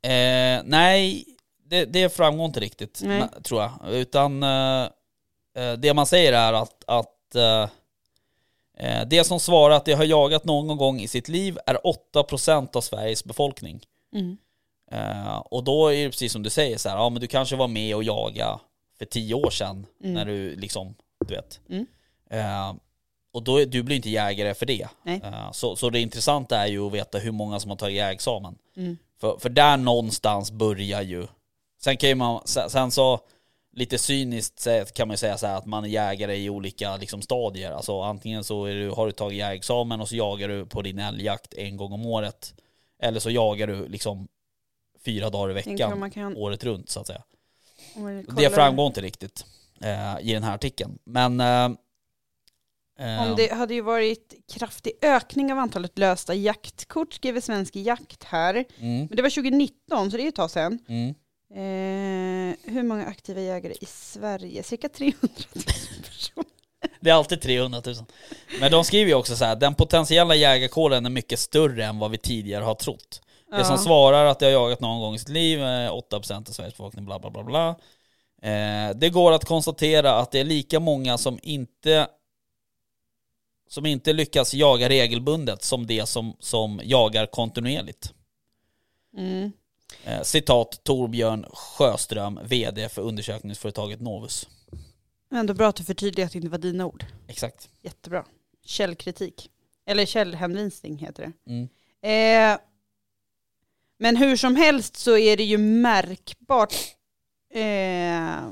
Eh, 0.02 0.62
nej, 0.64 1.24
det, 1.68 1.84
det 1.84 2.08
framgår 2.16 2.46
inte 2.46 2.60
riktigt, 2.60 3.00
Nej. 3.04 3.22
tror 3.42 3.62
jag. 3.62 3.94
Utan 3.94 4.42
eh, 4.42 4.82
eh, 5.56 5.72
det 5.78 5.94
man 5.94 6.06
säger 6.06 6.32
är 6.32 6.52
att, 6.52 6.84
att 6.86 7.34
eh, 7.34 7.68
eh, 8.78 9.06
det 9.08 9.24
som 9.24 9.40
svarar 9.40 9.74
att 9.76 9.84
de 9.84 9.92
har 9.92 10.04
jagat 10.04 10.44
någon 10.44 10.76
gång 10.76 11.00
i 11.00 11.08
sitt 11.08 11.28
liv 11.28 11.58
är 11.66 11.78
8% 12.14 12.76
av 12.76 12.80
Sveriges 12.80 13.24
befolkning. 13.24 13.80
Mm. 14.14 14.36
Eh, 14.90 15.36
och 15.36 15.64
då 15.64 15.88
är 15.88 16.04
det 16.04 16.10
precis 16.10 16.32
som 16.32 16.42
du 16.42 16.50
säger 16.50 16.78
så 16.78 16.88
här, 16.88 16.96
ja 16.96 17.08
men 17.08 17.20
du 17.20 17.26
kanske 17.26 17.56
var 17.56 17.68
med 17.68 17.96
och 17.96 18.04
jaga 18.04 18.60
för 18.98 19.04
tio 19.04 19.34
år 19.34 19.50
sedan 19.50 19.86
Mm. 20.02 20.14
när 20.14 20.24
du 20.24 20.56
liksom, 20.56 20.94
du 21.26 21.34
vet. 21.34 21.60
Mm. 21.68 21.86
Eh, 22.30 22.74
och 23.32 23.42
då 23.42 23.64
du 23.64 23.82
blir 23.82 23.96
inte 23.96 24.10
jägare 24.10 24.54
för 24.54 24.66
det. 24.66 24.88
Så, 25.52 25.76
så 25.76 25.90
det 25.90 26.00
intressanta 26.00 26.58
är 26.58 26.66
ju 26.66 26.86
att 26.86 26.92
veta 26.92 27.18
hur 27.18 27.32
många 27.32 27.60
som 27.60 27.70
har 27.70 27.76
tagit 27.76 27.96
jägexamen. 27.96 28.58
Mm. 28.76 28.96
För, 29.20 29.38
för 29.38 29.48
där 29.48 29.76
någonstans 29.76 30.50
börjar 30.50 31.02
ju, 31.02 31.26
sen 31.82 31.96
kan 31.96 32.18
man, 32.18 32.40
sen, 32.46 32.90
så 32.90 33.20
lite 33.72 33.98
cyniskt 33.98 34.66
kan 34.94 35.08
man 35.08 35.12
ju 35.12 35.18
säga 35.18 35.38
så 35.38 35.46
här 35.46 35.56
att 35.56 35.66
man 35.66 35.84
är 35.84 35.88
jägare 35.88 36.36
i 36.36 36.50
olika 36.50 36.96
liksom, 36.96 37.22
stadier. 37.22 37.72
Alltså 37.72 38.00
antingen 38.00 38.44
så 38.44 38.66
du, 38.66 38.90
har 38.90 39.06
du 39.06 39.12
tagit 39.12 39.38
jägarexamen 39.38 40.00
och 40.00 40.08
så 40.08 40.16
jagar 40.16 40.48
du 40.48 40.66
på 40.66 40.82
din 40.82 40.98
älgjakt 40.98 41.54
en 41.54 41.76
gång 41.76 41.92
om 41.92 42.06
året. 42.06 42.54
Eller 43.02 43.20
så 43.20 43.30
jagar 43.30 43.66
du 43.66 43.88
liksom 43.88 44.28
fyra 45.04 45.30
dagar 45.30 45.50
i 45.50 45.54
veckan 45.54 46.10
kan, 46.10 46.36
året 46.36 46.64
runt 46.64 46.90
så 46.90 47.00
att 47.00 47.06
säga. 47.06 47.22
Det 48.36 48.50
framgår 48.50 48.86
inte 48.86 49.00
riktigt 49.00 49.44
eh, 49.80 50.20
i 50.20 50.32
den 50.32 50.42
här 50.42 50.54
artikeln. 50.54 50.98
Men... 51.04 51.40
Eh, 51.40 51.64
eh, 52.98 53.30
Om 53.30 53.36
det 53.36 53.52
hade 53.52 53.74
ju 53.74 53.80
varit 53.80 54.34
kraftig 54.54 54.92
ökning 55.02 55.52
av 55.52 55.58
antalet 55.58 55.98
lösta 55.98 56.34
jaktkort 56.34 57.12
skriver 57.12 57.40
Svensk 57.40 57.76
Jakt 57.76 58.24
här. 58.24 58.54
mm, 58.78 58.98
Men 58.98 59.16
det 59.16 59.22
var 59.22 59.30
2019 59.30 60.10
så 60.10 60.16
det 60.16 60.22
är 60.22 60.28
ett 60.28 60.34
tag 60.34 60.50
sedan. 60.50 60.78
mm. 60.88 61.14
Eh, 61.50 62.56
hur 62.72 62.82
många 62.82 63.06
aktiva 63.06 63.40
jägare 63.40 63.74
i 63.80 63.86
Sverige? 63.86 64.62
Cirka 64.62 64.88
300 64.88 65.18
000 65.54 65.64
personer. 66.04 66.46
Det 67.00 67.10
är 67.10 67.14
alltid 67.14 67.40
300 67.40 67.82
000. 67.86 67.94
Men 68.60 68.70
de 68.70 68.84
skriver 68.84 69.08
ju 69.08 69.14
också 69.14 69.36
så 69.36 69.44
här, 69.44 69.56
den 69.56 69.74
potentiella 69.74 70.34
jägarkåren 70.34 71.06
är 71.06 71.10
mycket 71.10 71.38
större 71.38 71.84
än 71.84 71.98
vad 71.98 72.10
vi 72.10 72.18
tidigare 72.18 72.64
har 72.64 72.74
trott. 72.74 73.22
Det 73.50 73.64
som 73.64 73.74
Ja. 73.74 73.78
svarar 73.82 74.24
att 74.26 74.38
de 74.38 74.44
har 74.44 74.52
jagat 74.52 74.80
någon 74.80 75.00
gång 75.00 75.14
i 75.14 75.18
sitt 75.18 75.28
liv, 75.28 75.62
eh, 75.62 75.92
8% 75.94 76.48
av 76.48 76.52
Sveriges 76.52 76.74
befolkning, 76.74 77.04
bla 77.04 77.18
bla 77.18 77.30
bla 77.30 77.42
bla. 77.44 77.68
Eh, 78.50 78.90
det 78.96 79.08
går 79.10 79.32
att 79.32 79.44
konstatera 79.44 80.12
att 80.14 80.30
det 80.32 80.40
är 80.40 80.44
lika 80.44 80.80
många 80.80 81.18
som 81.18 81.38
inte 81.42 82.08
som 83.68 83.86
inte 83.86 84.12
lyckas 84.12 84.54
jaga 84.54 84.88
regelbundet 84.88 85.62
som 85.62 85.86
det 85.86 86.06
som, 86.06 86.36
som 86.40 86.80
jagar 86.84 87.26
kontinuerligt. 87.26 88.12
Mm. 89.16 89.52
Eh, 90.04 90.22
citat 90.22 90.80
Torbjörn 90.84 91.46
Sjöström, 91.52 92.40
VD 92.44 92.88
för 92.88 93.02
undersökningsföretaget 93.02 94.00
Novus. 94.00 94.48
Ändå 95.32 95.54
bra 95.54 95.68
att 95.68 95.76
du 95.76 95.84
förtydligar 95.84 96.26
att 96.26 96.32
det 96.32 96.38
inte 96.38 96.48
var 96.48 96.58
dina 96.58 96.86
ord. 96.86 97.04
Exakt. 97.28 97.68
Jättebra. 97.82 98.24
Källkritik. 98.64 99.50
Eller 99.86 100.06
källhänvisning 100.06 100.98
heter 100.98 101.32
det. 101.44 101.52
Mm. 101.52 101.68
Eh, 102.02 102.58
men 103.98 104.16
hur 104.16 104.36
som 104.36 104.56
helst 104.56 104.96
så 104.96 105.16
är 105.18 105.36
det 105.36 105.44
ju 105.44 105.58
märkbart. 105.58 106.74
Eh, 107.50 108.50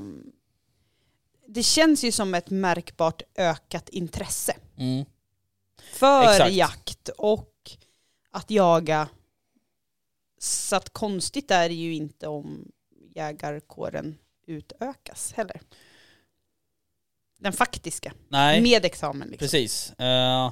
det 1.47 1.63
känns 1.63 2.03
ju 2.03 2.11
som 2.11 2.35
ett 2.35 2.49
märkbart 2.49 3.21
ökat 3.35 3.89
intresse 3.89 4.55
Mm. 4.77 5.05
för 5.93 6.31
Exakt. 6.31 6.51
jakt 6.51 7.09
och 7.09 7.51
att 8.31 8.51
jaga. 8.51 9.07
Så 10.37 10.75
att 10.75 10.89
konstigt 10.89 11.51
är 11.51 11.69
det 11.69 11.75
ju 11.75 11.95
inte 11.95 12.27
om 12.27 12.71
jägarkåren 13.15 14.17
utökas 14.47 15.33
heller. 15.33 15.61
Den 17.39 17.53
faktiska, 17.53 18.13
Nej. 18.29 18.61
med 18.61 18.85
examen. 18.85 19.27
Liksom. 19.27 19.45
Precis. 19.45 19.93
Eh, 19.99 20.51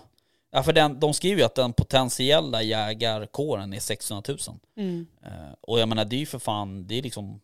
ja, 0.52 0.64
för 0.64 0.74
den, 0.74 1.00
de 1.00 1.14
skriver 1.14 1.38
ju 1.42 1.46
att 1.46 1.56
den 1.56 1.74
potentiella 1.74 2.62
jägarkåren 2.62 3.74
är 3.74 3.80
600 3.80 4.24
000. 4.28 4.38
Mm. 4.78 5.08
Eh, 5.24 5.54
och 5.62 5.80
jag 5.80 5.90
menar 5.90 6.06
det 6.06 6.16
är 6.16 6.20
ju 6.20 6.26
för 6.26 6.40
fan, 6.40 6.88
det 6.88 6.96
är 6.98 7.02
liksom 7.02 7.42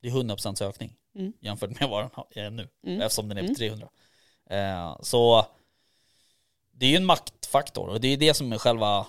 det 0.00 0.08
är 0.08 0.12
100% 0.12 0.62
ökning 0.68 0.96
Mm. 1.14 1.32
jämfört 1.40 1.80
med 1.80 1.88
vad 1.88 2.10
den 2.34 2.44
är 2.44 2.50
nu. 2.50 2.68
Mm. 2.86 3.00
Eftersom 3.00 3.28
den 3.28 3.38
är 3.38 3.42
på 3.42 3.44
Mm. 3.44 3.54
300. 3.54 3.88
Eh, 4.50 4.96
så 5.02 5.46
det 6.70 6.86
är 6.86 6.90
ju 6.90 6.96
en 6.96 7.04
maktfaktor 7.04 7.88
och 7.88 8.00
det 8.00 8.08
är 8.08 8.16
det 8.16 8.34
som 8.34 8.52
är 8.52 8.58
själva 8.58 9.06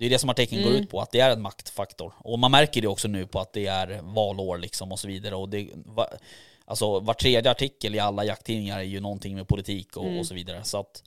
det 0.00 0.06
är 0.06 0.10
det 0.10 0.18
som 0.18 0.30
artikeln 0.30 0.62
går 0.62 0.70
Mm. 0.70 0.82
ut 0.82 0.90
på, 0.90 1.00
att 1.00 1.10
det 1.10 1.20
är 1.20 1.30
en 1.30 1.42
maktfaktor. 1.42 2.12
Och 2.18 2.38
man 2.38 2.50
märker 2.50 2.82
det 2.82 2.88
också 2.88 3.08
nu 3.08 3.26
på 3.26 3.40
att 3.40 3.52
det 3.52 3.66
är 3.66 4.00
valår 4.02 4.58
liksom 4.58 4.92
och 4.92 4.98
så 4.98 5.08
vidare. 5.08 5.34
Och 5.34 5.48
det, 5.48 5.68
va, 5.74 6.06
alltså 6.64 7.00
var 7.00 7.14
tredje 7.14 7.50
artikel 7.50 7.94
i 7.94 7.98
alla 7.98 8.24
jakttidningar 8.24 8.78
är 8.78 8.82
ju 8.82 9.00
någonting 9.00 9.34
med 9.34 9.48
politik 9.48 9.96
och, 9.96 10.04
Mm. 10.04 10.18
och 10.18 10.26
så 10.26 10.34
vidare. 10.34 10.64
Så 10.64 10.78
att 10.80 11.02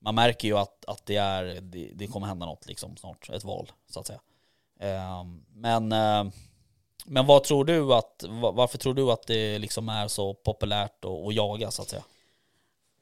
man 0.00 0.14
märker 0.14 0.48
ju 0.48 0.58
att, 0.58 0.84
att 0.86 1.06
det, 1.06 1.16
är, 1.16 1.44
det, 1.60 1.90
det 1.94 2.06
kommer 2.06 2.26
hända 2.26 2.46
något 2.46 2.66
liksom 2.66 2.96
snart, 2.96 3.28
ett 3.30 3.44
val 3.44 3.72
så 3.90 4.00
att 4.00 4.06
säga. 4.06 4.20
Ehm, 4.80 5.44
men, 5.54 5.92
eh, 5.92 6.24
men 7.06 7.26
vad 7.26 7.44
tror 7.44 7.64
du 7.64 7.94
att, 7.94 8.24
va- 8.28 8.50
varför 8.50 8.78
tror 8.78 8.94
du 8.94 9.10
att 9.12 9.26
det 9.26 9.58
liksom 9.58 9.88
är 9.88 10.08
så 10.08 10.34
populärt 10.34 11.04
att, 11.04 11.10
att 11.26 11.34
jaga 11.34 11.70
så 11.70 11.82
att 11.82 11.88
säga? 11.88 12.04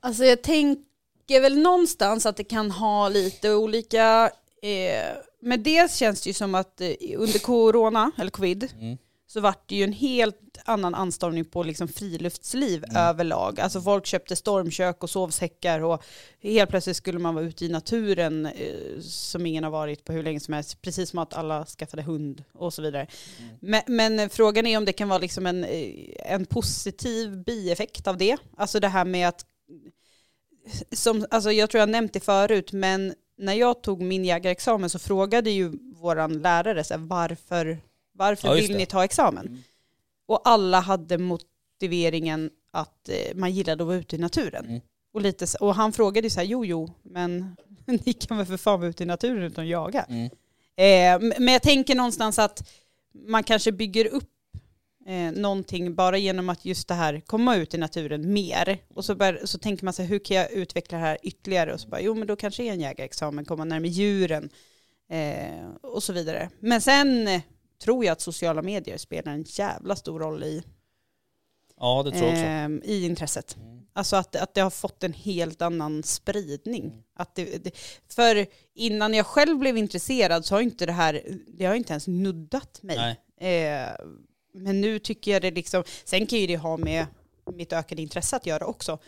Alltså 0.01 0.25
jag 0.25 0.43
tänker 0.43 1.41
väl 1.41 1.59
någonstans 1.59 2.27
att 2.27 2.37
det 2.37 2.45
kan 2.45 2.71
ha 2.71 3.09
lite 3.09 3.55
olika, 3.55 4.31
eh, 4.63 5.17
men 5.43 5.63
dels 5.63 5.97
känns 5.97 6.21
det 6.23 6.31
ju 6.31 6.35
som 6.35 6.55
att 6.55 6.81
eh, 6.81 6.91
under 7.17 7.39
corona, 7.39 8.11
eller 8.19 8.31
covid, 8.31 8.69
Mm. 8.81 8.99
så 9.27 9.41
vart 9.41 9.69
det 9.69 9.77
ju 9.77 9.85
en 9.85 9.93
helt 9.93 10.41
annan 10.65 10.95
anstormning 10.95 11.45
på 11.45 11.63
liksom 11.63 11.89
friluftsliv 11.89 12.85
Mm. 12.85 12.97
överlag. 12.97 13.61
Alltså 13.61 13.81
folk 13.83 14.07
köpte 14.07 14.37
stormkök 14.37 15.03
och 15.03 15.11
sovsäckar 15.11 15.81
och 15.81 16.05
helt 16.43 16.71
plötsligt 16.71 16.97
skulle 16.97 17.19
man 17.19 17.35
vara 17.35 17.45
ute 17.45 17.65
i 17.65 17.69
naturen 17.69 18.47
eh, 18.47 19.01
som 19.01 19.47
ingen 19.47 19.65
har 19.65 19.71
varit 19.71 20.05
på 20.05 20.13
hur 20.13 20.23
länge 20.23 20.41
som 20.41 20.55
helst. 20.55 20.83
Precis 20.83 21.11
som 21.11 21.19
att 21.19 21.35
alla 21.35 21.67
skaffade 21.67 22.03
hund 22.03 22.45
och 22.53 22.75
så 22.75 22.83
vidare. 22.83 23.07
Mm. 23.39 23.57
Men, 23.61 23.83
men 24.17 24.31
frågan 24.31 24.67
är 24.67 24.79
om 24.79 24.85
det 24.85 24.93
kan 24.93 25.09
vara 25.09 25.19
liksom 25.19 25.47
en, 25.47 25.65
eh, 25.65 26.33
en 26.33 26.47
positiv 26.47 27.45
bieffekt 27.45 28.07
av 28.07 28.17
det. 28.17 28.37
Alltså 28.57 28.81
det 28.81 28.89
här 28.89 29.05
med 29.05 29.29
att 29.29 29.47
som, 30.93 31.27
alltså 31.31 31.53
jag 31.53 31.71
tror 31.71 31.79
jag 31.81 31.89
nämnt 31.89 32.13
det 32.13 32.21
förut, 32.21 32.73
men 32.73 33.15
när 33.37 33.53
jag 33.53 33.83
tog 33.83 34.03
min 34.03 34.25
jägarexamen 34.25 34.91
så 34.91 34.99
frågade 34.99 35.51
ju 35.51 35.79
våran 36.01 36.43
lärare 36.43 36.85
så 36.85 36.95
här, 36.95 37.01
varför, 37.01 37.79
varför 38.13 38.49
Ja, 38.49 38.55
vill 38.55 38.77
ni 38.77 38.87
ta 38.87 39.05
examen? 39.05 39.47
Mm. 39.47 39.63
Och 40.27 40.41
alla 40.45 40.81
hade 40.81 41.19
motiveringen 41.19 42.51
att 42.71 43.09
eh, 43.09 43.35
man 43.35 43.53
gillade 43.53 43.83
att 43.83 43.87
vara 43.87 43.97
ute 43.97 44.17
i 44.17 44.19
naturen. 44.19 44.65
Mm. 44.65 44.81
Och, 45.13 45.21
lite, 45.21 45.47
och 45.61 45.75
han 45.75 45.93
frågade 45.93 46.27
ju 46.27 46.31
så 46.31 46.41
här, 46.41 46.47
jo 46.47 46.65
jo, 46.65 46.93
men 47.03 47.57
ni 47.87 48.13
kan 48.13 48.37
väl 48.37 48.47
för 48.47 48.57
fan 48.57 48.81
vara 48.81 48.91
ute 48.91 49.03
i 49.03 49.07
naturen 49.07 49.43
utan 49.43 49.65
att 49.65 49.71
jaga. 49.71 50.03
Mm. 50.09 50.25
Eh, 50.77 51.35
men 51.39 51.53
jag 51.53 51.63
tänker 51.63 51.95
någonstans 51.95 52.39
att 52.39 52.69
man 53.13 53.45
kanske 53.45 53.73
bygger 53.73 54.07
upp 54.07 54.31
eh, 55.07 55.33
någonting 55.33 55.95
bara 55.95 56.19
genom 56.19 56.49
att 56.49 56.65
just 56.65 56.89
det 56.89 56.95
här 56.95 57.21
komma 57.21 57.57
ut 57.57 57.75
i 57.75 57.79
naturen 57.79 58.33
mer. 58.33 58.79
Och 58.95 59.05
så, 59.05 59.15
bör, 59.15 59.41
så 59.45 59.59
tänker 59.59 59.85
man 59.85 59.95
sig 59.95 60.07
hur 60.07 60.19
kan 60.19 60.37
jag 60.37 60.53
utveckla 60.53 60.99
det 60.99 61.05
här 61.05 61.19
ytterligare? 61.23 61.75
Och 61.75 61.81
så 61.81 61.89
bara, 61.89 62.01
jo 62.01 62.15
men 62.15 62.27
då 62.27 62.37
kanske 62.37 62.63
är 62.63 62.73
en 62.73 62.81
jägarexamen, 62.81 63.45
komma 63.45 63.65
närmare 63.65 63.89
djuren 63.89 64.51
eh, 65.11 65.69
och 65.83 66.03
så 66.03 66.13
vidare. 66.13 66.51
Men 66.61 66.81
sen 66.81 67.29
eh, 67.29 67.41
tror 67.85 68.05
jag 68.05 68.13
att 68.13 68.21
sociala 68.21 68.63
medier 68.63 68.99
spelar 68.99 69.33
en 69.33 69.45
jävla 69.49 69.97
stor 69.97 70.21
roll 70.21 70.43
i, 70.43 70.63
Ja 71.81 72.03
det 72.03 72.11
tror 72.11 72.25
jag 72.25 72.33
också. 72.33 72.45
eh, 72.45 72.91
i 72.93 73.05
intresset. 73.07 73.57
Mm. 73.57 73.81
Alltså 73.93 74.17
att, 74.17 74.37
att 74.37 74.55
det 74.55 74.61
har 74.61 74.71
fått 74.71 75.05
en 75.05 75.13
helt 75.13 75.63
annan 75.63 76.03
spridning. 76.03 76.85
Mm. 76.85 77.03
Att 77.17 77.35
det, 77.35 77.65
det, 77.65 77.71
för 78.09 78.47
innan 78.75 79.15
jag 79.15 79.27
själv 79.27 79.59
blev 79.59 79.77
intresserad 79.77 80.45
så 80.45 80.55
har 80.55 80.61
inte 80.63 80.87
det 80.87 80.93
här, 80.93 81.23
det 81.47 81.65
har 81.65 81.75
inte 81.75 81.93
ens 81.93 82.07
nuddat 82.07 82.83
mig. 82.83 82.97
Nej. 83.39 83.67
Eh, 83.67 83.91
men 84.57 84.81
nu 84.81 84.99
tycker 84.99 85.31
jag 85.33 85.43
det 85.43 85.51
liksom, 85.51 85.85
sen 86.05 86.27
kan 86.27 86.39
ju 86.39 86.47
det 86.47 86.57
ha 86.57 86.77
med 86.77 87.07
mitt 87.53 87.73
ökade 87.73 88.03
intresse 88.03 88.37
att 88.37 88.47
göra 88.47 88.67
också. 88.67 88.99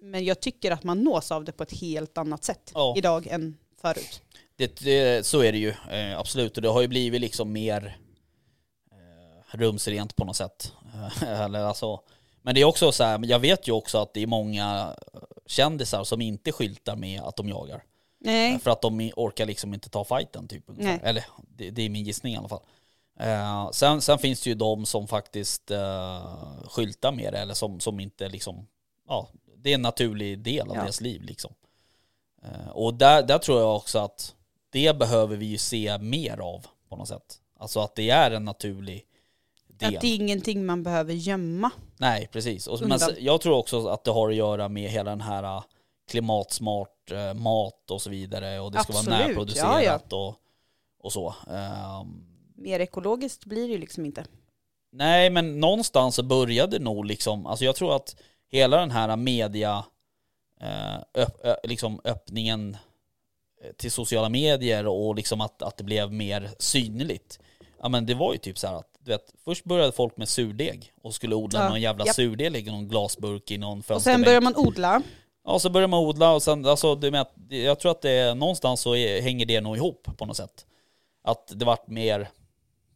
Men 0.00 0.24
jag 0.24 0.40
tycker 0.40 0.70
att 0.70 0.84
man 0.84 1.04
nås 1.04 1.32
av 1.32 1.44
det 1.44 1.52
på 1.52 1.62
ett 1.62 1.80
helt 1.80 2.18
annat 2.18 2.44
sätt 2.44 2.72
Ja. 2.74 2.94
idag 2.96 3.26
än 3.26 3.58
förut. 3.80 4.22
Det, 4.56 4.76
det, 4.80 5.26
så 5.26 5.40
är 5.42 5.52
det 5.52 5.58
ju, 5.58 5.68
eh, 5.90 6.18
absolut. 6.18 6.56
Och 6.56 6.62
det 6.62 6.68
har 6.68 6.80
ju 6.80 6.88
blivit 6.88 7.20
liksom 7.20 7.52
mer 7.52 7.98
eh, 8.90 9.56
rumsrent 9.58 10.16
på 10.16 10.24
något 10.24 10.36
sätt. 10.36 10.72
Eh, 10.94 11.22
Eller 11.44 11.60
alltså, 11.60 12.00
men 12.42 12.54
det 12.54 12.60
är 12.60 12.64
också 12.64 12.92
så 12.92 13.04
här, 13.04 13.20
jag 13.24 13.38
vet 13.38 13.68
ju 13.68 13.72
också 13.72 13.98
att 13.98 14.14
det 14.14 14.22
är 14.22 14.26
många 14.26 14.96
kändisar 15.46 16.04
som 16.04 16.20
inte 16.20 16.52
skyltar 16.52 16.96
med 16.96 17.20
att 17.20 17.36
de 17.36 17.48
jagar. 17.48 17.82
Nej. 18.20 18.58
För 18.58 18.70
att 18.70 18.82
de 18.82 19.12
orkar 19.16 19.46
liksom 19.46 19.74
inte 19.74 19.88
ta 19.90 20.04
fighten 20.04 20.48
typ. 20.48 20.64
Eller 21.02 21.24
det, 21.56 21.70
det 21.70 21.82
är 21.82 21.88
min 21.88 22.04
gissning 22.04 22.34
i 22.34 22.36
alla 22.36 22.48
fall. 22.48 22.62
Eh, 23.20 23.70
sen, 23.70 24.00
sen 24.00 24.18
finns 24.18 24.40
det 24.40 24.50
ju 24.50 24.54
de 24.54 24.86
som 24.86 25.08
faktiskt 25.08 25.70
eh, 25.70 26.26
skyltar 26.64 27.12
med 27.12 27.32
det 27.32 27.38
eller 27.38 27.54
som, 27.54 27.80
som 27.80 28.00
inte 28.00 28.28
liksom, 28.28 28.66
ja, 29.08 29.28
det 29.56 29.70
är 29.70 29.74
en 29.74 29.82
naturlig 29.82 30.38
del 30.38 30.68
av 30.68 30.76
Ja. 30.76 30.82
deras 30.82 31.00
liv 31.00 31.22
liksom. 31.22 31.54
Eh, 32.42 32.68
och 32.68 32.94
där, 32.94 33.22
där 33.22 33.38
tror 33.38 33.60
jag 33.60 33.76
också 33.76 33.98
att 33.98 34.34
det 34.70 34.98
behöver 34.98 35.36
vi 35.36 35.46
ju 35.46 35.58
se 35.58 35.98
mer 35.98 36.40
av 36.40 36.66
på 36.88 36.96
något 36.96 37.08
sätt. 37.08 37.40
Alltså 37.58 37.80
att 37.80 37.94
det 37.94 38.10
är 38.10 38.30
en 38.30 38.44
naturlig 38.44 39.06
del. 39.66 39.94
Att 39.94 40.00
det 40.00 40.06
är 40.06 40.14
ingenting 40.14 40.66
man 40.66 40.82
behöver 40.82 41.12
gömma. 41.12 41.70
Nej, 41.96 42.28
precis. 42.32 42.66
Och, 42.66 42.80
men 42.80 42.98
jag 43.18 43.40
tror 43.40 43.56
också 43.56 43.88
att 43.88 44.04
det 44.04 44.10
har 44.10 44.28
att 44.28 44.34
göra 44.34 44.68
med 44.68 44.90
hela 44.90 45.10
den 45.10 45.20
här 45.20 45.56
uh, 45.56 45.62
klimatsmart 46.10 47.12
uh, 47.12 47.34
mat 47.34 47.90
och 47.90 48.02
så 48.02 48.10
vidare 48.10 48.60
och 48.60 48.72
det 48.72 48.82
ska 48.82 48.92
vara 48.92 49.00
Absolut, 49.00 49.26
närproducerat 49.26 50.04
ja, 50.08 50.16
Och, 50.16 50.34
och 51.00 51.12
så. 51.12 51.34
Ehm, 51.50 52.24
Mer 52.58 52.80
ekologiskt 52.80 53.44
blir 53.44 53.66
det 53.66 53.72
ju 53.72 53.78
liksom 53.78 54.04
inte. 54.04 54.24
nej, 54.92 55.30
men 55.30 55.60
någonstans 55.60 56.14
så 56.14 56.22
började 56.22 56.78
nog 56.78 57.04
liksom, 57.04 57.46
alltså 57.46 57.64
jag 57.64 57.76
tror 57.76 57.96
att 57.96 58.16
hela 58.50 58.76
den 58.80 58.90
här 58.90 59.16
media, 59.16 59.84
eh, 60.60 60.96
öpp, 61.22 61.44
ö, 61.44 61.56
liksom 61.64 62.00
öppningen 62.04 62.76
eh, 63.64 63.72
till 63.72 63.90
sociala 63.90 64.28
medier 64.28 64.86
och 64.86 65.14
liksom 65.14 65.40
att, 65.40 65.62
att 65.62 65.76
det 65.76 65.84
blev 65.84 66.12
mer 66.12 66.50
synligt. 66.58 67.38
Ja 67.80 67.88
men 67.88 68.06
det 68.06 68.14
var 68.14 68.32
ju 68.32 68.38
typ 68.38 68.58
så 68.58 68.66
här 68.66 68.74
att, 68.74 68.90
du 68.98 69.10
vet, 69.10 69.34
först 69.44 69.64
började 69.64 69.92
folk 69.92 70.16
med 70.16 70.28
surdeg 70.28 70.92
och 71.02 71.14
skulle 71.14 71.34
odla 71.34 71.60
Ja, 71.62 71.68
någon 71.68 71.80
jävla 71.80 72.06
japp. 72.06 72.14
surdeg 72.14 72.68
i 72.68 72.70
någon 72.70 72.88
glasburk 72.88 73.50
i 73.50 73.58
någon 73.58 73.78
Och 73.78 73.84
sen 73.84 73.94
fönsterbänk. 73.94 74.24
börjar 74.26 74.40
man 74.40 74.56
odla. 74.56 75.02
Ja, 75.44 75.58
så 75.58 75.70
börjar 75.70 75.88
man 75.88 76.00
odla 76.00 76.32
och 76.34 76.42
sen, 76.42 76.66
alltså, 76.66 76.96
med 76.96 77.20
att, 77.20 77.34
jag 77.48 77.80
tror 77.80 77.90
att 77.92 78.02
det 78.02 78.34
någonstans 78.34 78.80
så 78.80 78.94
hänger 78.94 79.46
det 79.46 79.60
nog 79.60 79.76
ihop 79.76 80.08
på 80.16 80.26
något 80.26 80.36
sätt. 80.36 80.66
Att 81.22 81.52
det 81.56 81.64
vart 81.64 81.88
mer, 81.88 82.28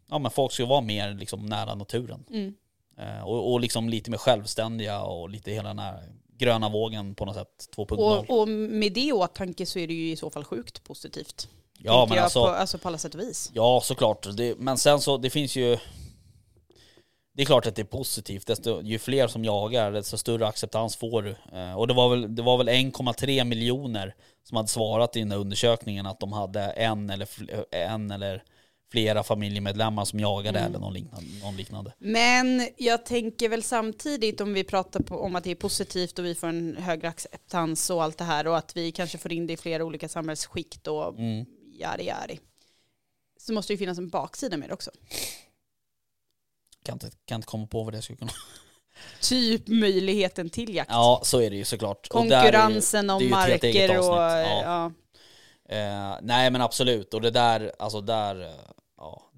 ja 0.06 0.18
men 0.18 0.30
folk 0.30 0.52
ska 0.52 0.66
vara 0.66 0.80
mer 0.80 1.14
liksom 1.14 1.46
nära 1.46 1.74
naturen. 1.74 2.24
Mm. 2.30 2.54
Eh, 2.98 3.22
och, 3.22 3.52
och 3.52 3.60
liksom 3.60 3.88
lite 3.88 4.10
mer 4.10 4.18
självständiga 4.18 5.02
och 5.02 5.30
lite 5.30 5.50
hela 5.50 5.68
den 5.68 5.78
här 5.78 6.02
gröna 6.38 6.68
vågen 6.68 7.14
på 7.14 7.24
något 7.24 7.36
sätt 7.36 7.68
2.0. 7.76 7.96
Och, 7.96 8.40
och 8.40 8.48
med 8.48 8.92
det 8.92 9.00
i 9.00 9.12
åtanke 9.12 9.66
så 9.66 9.78
är 9.78 9.86
det 9.86 9.94
ju 9.94 10.10
i 10.10 10.16
så 10.16 10.30
fall 10.30 10.44
sjukt 10.44 10.84
positivt. 10.84 11.48
ja 11.78 12.06
men 12.08 12.18
alltså, 12.18 12.44
på, 12.44 12.50
alltså 12.50 12.78
på 12.78 12.88
alla 12.88 12.98
sätt 12.98 13.14
och 13.14 13.20
vis. 13.20 13.50
ja 13.54 13.80
såklart. 13.84 14.26
Det, 14.36 14.58
men 14.58 14.78
sen 14.78 15.00
så, 15.00 15.16
det 15.16 15.30
finns 15.30 15.56
ju 15.56 15.78
det 17.34 17.42
är 17.42 17.46
klart 17.46 17.66
att 17.66 17.76
det 17.76 17.82
är 17.82 17.86
positivt. 17.86 18.46
Desto, 18.46 18.82
ju 18.82 18.98
fler 18.98 19.26
som 19.26 19.44
jagar, 19.44 19.92
desto 19.92 20.18
större 20.18 20.46
acceptans 20.46 20.96
får 20.96 21.22
du. 21.22 21.36
Eh, 21.58 21.78
och 21.78 21.88
det 21.88 21.94
var 21.94 22.08
väl, 22.08 22.34
det 22.34 22.42
var 22.42 22.58
väl 22.58 22.68
1,3 22.68 23.44
miljoner 23.44 24.14
som 24.44 24.56
hade 24.56 24.68
svarat 24.68 25.16
i 25.16 25.18
den 25.18 25.28
där 25.28 25.36
undersökningen 25.36 26.06
att 26.06 26.20
de 26.20 26.32
hade 26.32 26.60
en 26.60 27.10
eller, 27.10 27.28
en 27.70 28.10
eller 28.10 28.42
flera 28.92 29.22
familjemedlemmar 29.22 30.04
som 30.04 30.20
jagade 30.20 30.58
Mm. 30.58 30.70
eller 30.70 30.78
någon 30.80 30.92
liknande, 30.94 31.26
någon 31.42 31.56
liknande. 31.56 31.92
Men 31.98 32.68
jag 32.76 33.06
tänker 33.06 33.48
väl 33.48 33.62
samtidigt 33.62 34.40
om 34.40 34.54
vi 34.54 34.64
pratar 34.64 35.12
om 35.12 35.36
att 35.36 35.44
det 35.44 35.50
är 35.50 35.54
positivt 35.54 36.18
och 36.18 36.24
vi 36.24 36.34
får 36.34 36.46
en 36.48 36.76
högre 36.76 37.08
acceptans 37.08 37.90
och 37.90 38.02
allt 38.02 38.18
det 38.18 38.24
här 38.24 38.46
och 38.46 38.56
att 38.58 38.76
vi 38.76 38.92
kanske 38.92 39.18
får 39.18 39.32
in 39.32 39.46
det 39.46 39.52
i 39.52 39.56
flera 39.56 39.84
olika 39.84 40.08
samhällsskikt 40.08 40.86
och 40.86 41.18
Mm. 41.18 41.46
jari 41.78 42.06
jari. 42.06 42.38
Så 43.40 43.52
måste 43.52 43.72
det 43.72 43.74
ju 43.74 43.78
finnas 43.78 43.98
en 43.98 44.08
baksida 44.08 44.56
med 44.56 44.68
det 44.68 44.74
också. 44.74 44.90
Kan, 46.84 46.92
inte, 46.94 47.10
kan 47.24 47.36
inte 47.36 47.46
komma 47.46 47.66
på 47.66 47.82
vad 47.82 47.92
det 47.94 48.02
skulle 48.02 48.16
kunna 48.16 48.32
Typ 49.20 49.68
möjligheten 49.68 50.50
till 50.50 50.74
jakt. 50.74 50.90
Ja, 50.90 51.20
så 51.24 51.40
är 51.40 51.50
det 51.50 51.56
ju 51.56 51.64
såklart. 51.64 52.06
Ju- 52.06 52.08
Konkurrensen 52.10 53.10
om 53.10 53.20
ju 53.20 53.26
eget 53.26 53.32
marker 53.62 53.98
och... 53.98 54.04
Ja. 54.16 54.62
Ja. 54.62 54.92
Eh, 55.76 56.18
nej 56.22 56.50
men 56.50 56.60
absolut, 56.60 57.14
och 57.14 57.20
det 57.20 57.30
där, 57.30 57.72
alltså 57.78 58.00
där, 58.00 58.42
eh, 58.42 58.50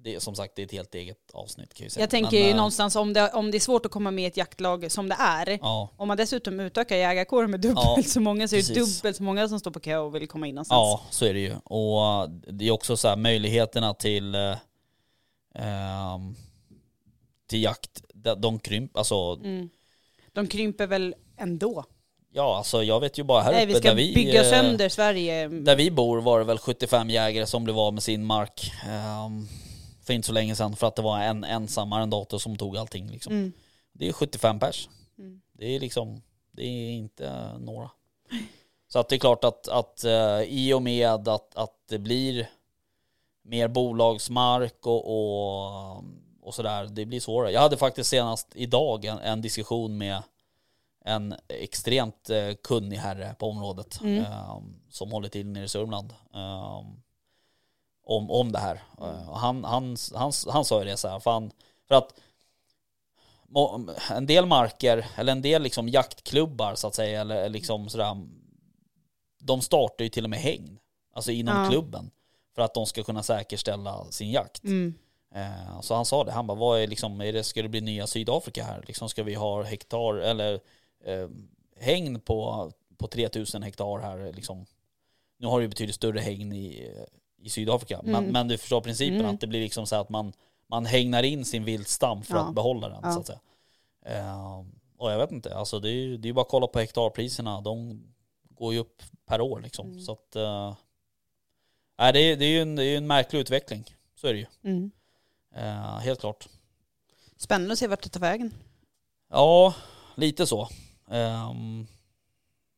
det 0.05 0.23
som 0.23 0.35
sagt 0.35 0.55
det 0.55 0.61
är 0.61 0.65
ett 0.65 0.71
helt 0.71 0.95
eget 0.95 1.17
avsnitt 1.33 1.73
kan 1.73 1.83
jag 1.83 1.91
säga. 1.91 2.03
Jag 2.03 2.09
tänker 2.09 2.31
Men, 2.37 2.43
ju 2.45 2.49
eh, 2.49 2.55
någonstans 2.55 2.95
om 2.95 3.13
det, 3.13 3.29
om 3.29 3.51
det 3.51 3.57
är 3.57 3.59
svårt 3.59 3.85
att 3.85 3.91
komma 3.91 4.11
med 4.11 4.23
i 4.23 4.27
ett 4.27 4.37
jaktlag 4.37 4.91
som 4.91 5.09
det 5.09 5.15
är, 5.19 5.59
Ja, 5.61 5.89
om 5.97 6.07
man 6.07 6.17
dessutom 6.17 6.59
utökar 6.59 6.95
jägarkåren 6.95 7.51
med 7.51 7.59
dubbelt 7.59 7.79
Ja, 7.97 8.03
så 8.05 8.19
många 8.19 8.47
så 8.47 8.55
är 8.55 8.59
det 8.61 8.67
precis. 8.67 9.01
dubbelt 9.01 9.17
så 9.17 9.23
många 9.23 9.47
som 9.47 9.59
står 9.59 9.71
på 9.71 9.79
kö 9.79 9.97
och 9.97 10.15
vill 10.15 10.27
komma 10.27 10.47
in 10.47 10.55
någonstans. 10.55 10.77
ja, 10.77 11.01
så 11.09 11.25
är 11.25 11.33
det 11.33 11.39
ju. 11.39 11.55
Och 11.63 12.05
eh, 12.05 12.29
det 12.29 12.67
är 12.67 12.71
också 12.71 12.97
så 12.97 13.07
här 13.07 13.15
möjligheterna 13.15 13.93
till, 13.93 14.35
eh, 14.35 14.55
ehm, 15.55 16.35
till 17.49 17.63
jakt, 17.63 18.01
de, 18.13 18.41
de 18.41 18.59
krymper, 18.59 18.99
alltså, 18.99 19.39
Mm. 19.43 19.69
De 20.33 20.47
krymper 20.47 20.87
väl 20.87 21.15
ändå? 21.37 21.83
ja 22.33 22.57
alltså 22.57 22.83
jag 22.83 22.99
vet 22.99 23.17
ju 23.19 23.23
bara 23.23 23.41
här 23.41 23.51
Nej, 23.51 23.63
uppe 23.63 23.73
vi 23.73 23.79
ska 23.79 23.87
där 23.89 23.95
vi, 23.95 24.13
bygga 24.13 24.43
eh, 24.43 24.49
sönder 24.49 24.89
Sverige. 24.89 25.47
Där 25.47 25.75
vi 25.75 25.91
bor 25.91 26.21
var 26.21 26.39
det 26.39 26.45
väl 26.45 26.57
75 26.57 27.09
jägare 27.09 27.45
som 27.45 27.63
blev 27.63 27.79
av 27.79 27.93
med 27.93 28.03
sin 28.03 28.25
mark 28.25 28.71
ehm, 28.89 29.47
för 30.05 30.13
inte 30.13 30.25
så 30.27 30.33
länge 30.33 30.55
sedan 30.55 30.75
för 30.75 30.87
att 30.87 30.95
det 30.95 31.01
var 31.01 31.19
en 31.19 31.43
ensam 31.43 31.93
arrendator 31.93 32.37
som 32.37 32.55
tog 32.57 32.77
allting 32.77 33.07
liksom. 33.11 33.33
Mm. 33.33 33.51
Det 33.93 34.07
är 34.07 34.13
75 34.13 34.59
pers. 34.59 34.89
Mm. 35.17 35.41
Det 35.53 35.65
är 35.75 35.79
liksom, 35.79 36.21
det 36.51 36.63
är 36.65 36.91
inte 36.91 37.57
några. 37.59 37.91
Så 38.87 38.99
att 38.99 39.09
det 39.09 39.15
är 39.15 39.19
klart 39.19 39.43
att, 39.43 39.67
att 39.67 40.03
eh, 40.03 40.41
i 40.41 40.73
och 40.73 40.81
med 40.81 41.27
att, 41.27 41.55
att 41.55 41.75
det 41.89 41.99
blir 41.99 42.49
mer 43.43 43.67
bolagsmark 43.67 44.87
och, 44.87 45.05
och, 45.07 46.03
och 46.41 46.55
sådär, 46.55 46.85
det 46.85 47.05
blir 47.05 47.19
svårare. 47.19 47.51
Jag 47.51 47.61
hade 47.61 47.77
faktiskt 47.77 48.09
senast 48.09 48.47
idag 48.55 49.05
en, 49.05 49.17
en 49.19 49.41
diskussion 49.41 49.97
med 49.97 50.23
en 51.05 51.35
extremt 51.47 52.29
eh, 52.29 52.53
kunnig 52.63 52.97
herre 52.97 53.35
på 53.39 53.49
området 53.49 54.01
Mm. 54.01 54.23
eh, 54.23 54.59
som 54.89 55.11
håller 55.11 55.29
till 55.29 55.45
nere 55.47 55.63
i 55.63 55.67
Sörmland. 55.67 56.13
eh, 56.33 56.81
om, 58.05 58.31
om 58.31 58.51
det 58.51 58.59
här. 58.59 58.83
Eh, 59.01 59.29
och 59.29 59.39
han, 59.39 59.63
han, 59.63 59.95
han, 60.13 60.31
han 60.47 60.65
sa 60.65 60.79
ju 60.79 60.85
det 60.85 60.97
så 60.97 61.07
här, 61.07 61.19
fan, 61.19 61.51
för 61.87 61.95
att 61.95 62.13
en 64.11 64.25
del 64.25 64.45
marker, 64.45 65.05
eller 65.15 65.31
en 65.31 65.41
del 65.41 65.61
liksom 65.61 65.89
jaktklubbar 65.89 66.75
så 66.75 66.87
att 66.87 66.95
säga, 66.95 67.21
eller 67.21 67.49
liksom 67.49 67.89
sådär, 67.89 68.15
de 69.39 69.61
startar 69.61 70.03
ju 70.03 70.09
till 70.09 70.23
och 70.23 70.29
med 70.29 70.39
hägn, 70.39 70.79
alltså 71.13 71.31
inom 71.31 71.63
Ja. 71.63 71.69
klubben, 71.69 72.11
för 72.55 72.61
att 72.61 72.73
de 72.73 72.85
ska 72.85 73.03
kunna 73.03 73.23
säkerställa 73.23 74.05
sin 74.11 74.31
jakt. 74.31 74.63
Mm. 74.63 74.93
Eh, 75.35 75.81
så 75.81 75.95
han 75.95 76.05
sa 76.05 76.23
det, 76.23 76.31
han 76.31 76.47
bara, 76.47 76.57
vad 76.57 76.79
är 76.79 76.87
liksom, 76.87 77.21
är 77.21 77.33
det, 77.33 77.43
ska 77.43 77.61
det 77.61 77.69
bli 77.69 77.81
nya 77.81 78.07
Sydafrika 78.07 78.63
här? 78.63 78.83
Liksom 78.87 79.09
ska 79.09 79.23
vi 79.23 79.33
ha 79.33 79.63
hektar, 79.63 80.13
eller 80.15 80.53
eh, 81.05 81.29
hägn 81.79 82.19
på, 82.19 82.71
på 82.97 83.07
3000 83.07 83.63
hektar 83.63 83.99
här 83.99 84.33
liksom. 84.33 84.65
Nu 85.37 85.47
har 85.47 85.59
det 85.59 85.63
ju 85.63 85.69
betydligt 85.69 85.95
större 85.95 86.19
hägn 86.19 86.53
i, 86.53 86.91
i 87.45 87.49
Sydafrika, 87.49 88.01
men, 88.03 88.15
Mm. 88.15 88.31
men 88.31 88.47
du 88.47 88.57
förstår 88.57 88.81
principen 88.81 89.19
Mm. 89.19 89.33
att 89.35 89.41
det 89.41 89.47
blir 89.47 89.61
liksom 89.61 89.87
så 89.87 89.95
att 89.95 90.09
man, 90.09 90.33
man 90.67 90.85
hägnar 90.85 91.23
in 91.23 91.45
sin 91.45 91.63
viltstam 91.63 92.23
för 92.23 92.35
Ja. 92.35 92.41
att 92.47 92.55
behålla 92.55 92.89
den 92.89 92.99
Ja. 93.03 93.11
så 93.11 93.19
att 93.19 93.27
säga. 93.27 93.39
Eh, 94.05 94.63
och 94.97 95.11
jag 95.11 95.17
vet 95.17 95.31
inte, 95.31 95.55
alltså 95.55 95.79
det 95.79 95.89
är 95.89 95.93
ju 95.93 96.17
det 96.17 96.29
är 96.29 96.33
bara 96.33 96.41
att 96.41 96.49
kolla 96.49 96.67
på 96.67 96.79
hektarpriserna, 96.79 97.61
de 97.61 98.03
går 98.49 98.73
ju 98.73 98.79
upp 98.79 99.01
per 99.25 99.41
år 99.41 99.59
liksom. 99.59 99.87
Mm. 99.87 99.99
Så 100.01 100.11
att, 100.11 100.35
eh, 100.35 100.75
nej, 101.97 102.13
det, 102.13 102.19
är, 102.19 102.37
det 102.37 102.45
är 102.45 102.49
ju 102.49 102.61
en, 102.61 102.75
det 102.75 102.83
är 102.83 102.97
en 102.97 103.07
märklig 103.07 103.39
utveckling, 103.39 103.95
så 104.15 104.27
är 104.27 104.33
det 104.33 104.39
ju. 104.39 104.45
Mm. 104.63 104.91
Eh, 105.55 105.97
helt 105.99 106.19
klart. 106.19 106.47
Spännande 107.37 107.73
att 107.73 107.79
se 107.79 107.87
vart 107.87 108.03
det 108.03 108.09
tar 108.09 108.19
vägen. 108.19 108.53
Ja, 109.29 109.73
lite 110.15 110.47
så. 110.47 110.69
Ehm, 111.11 111.87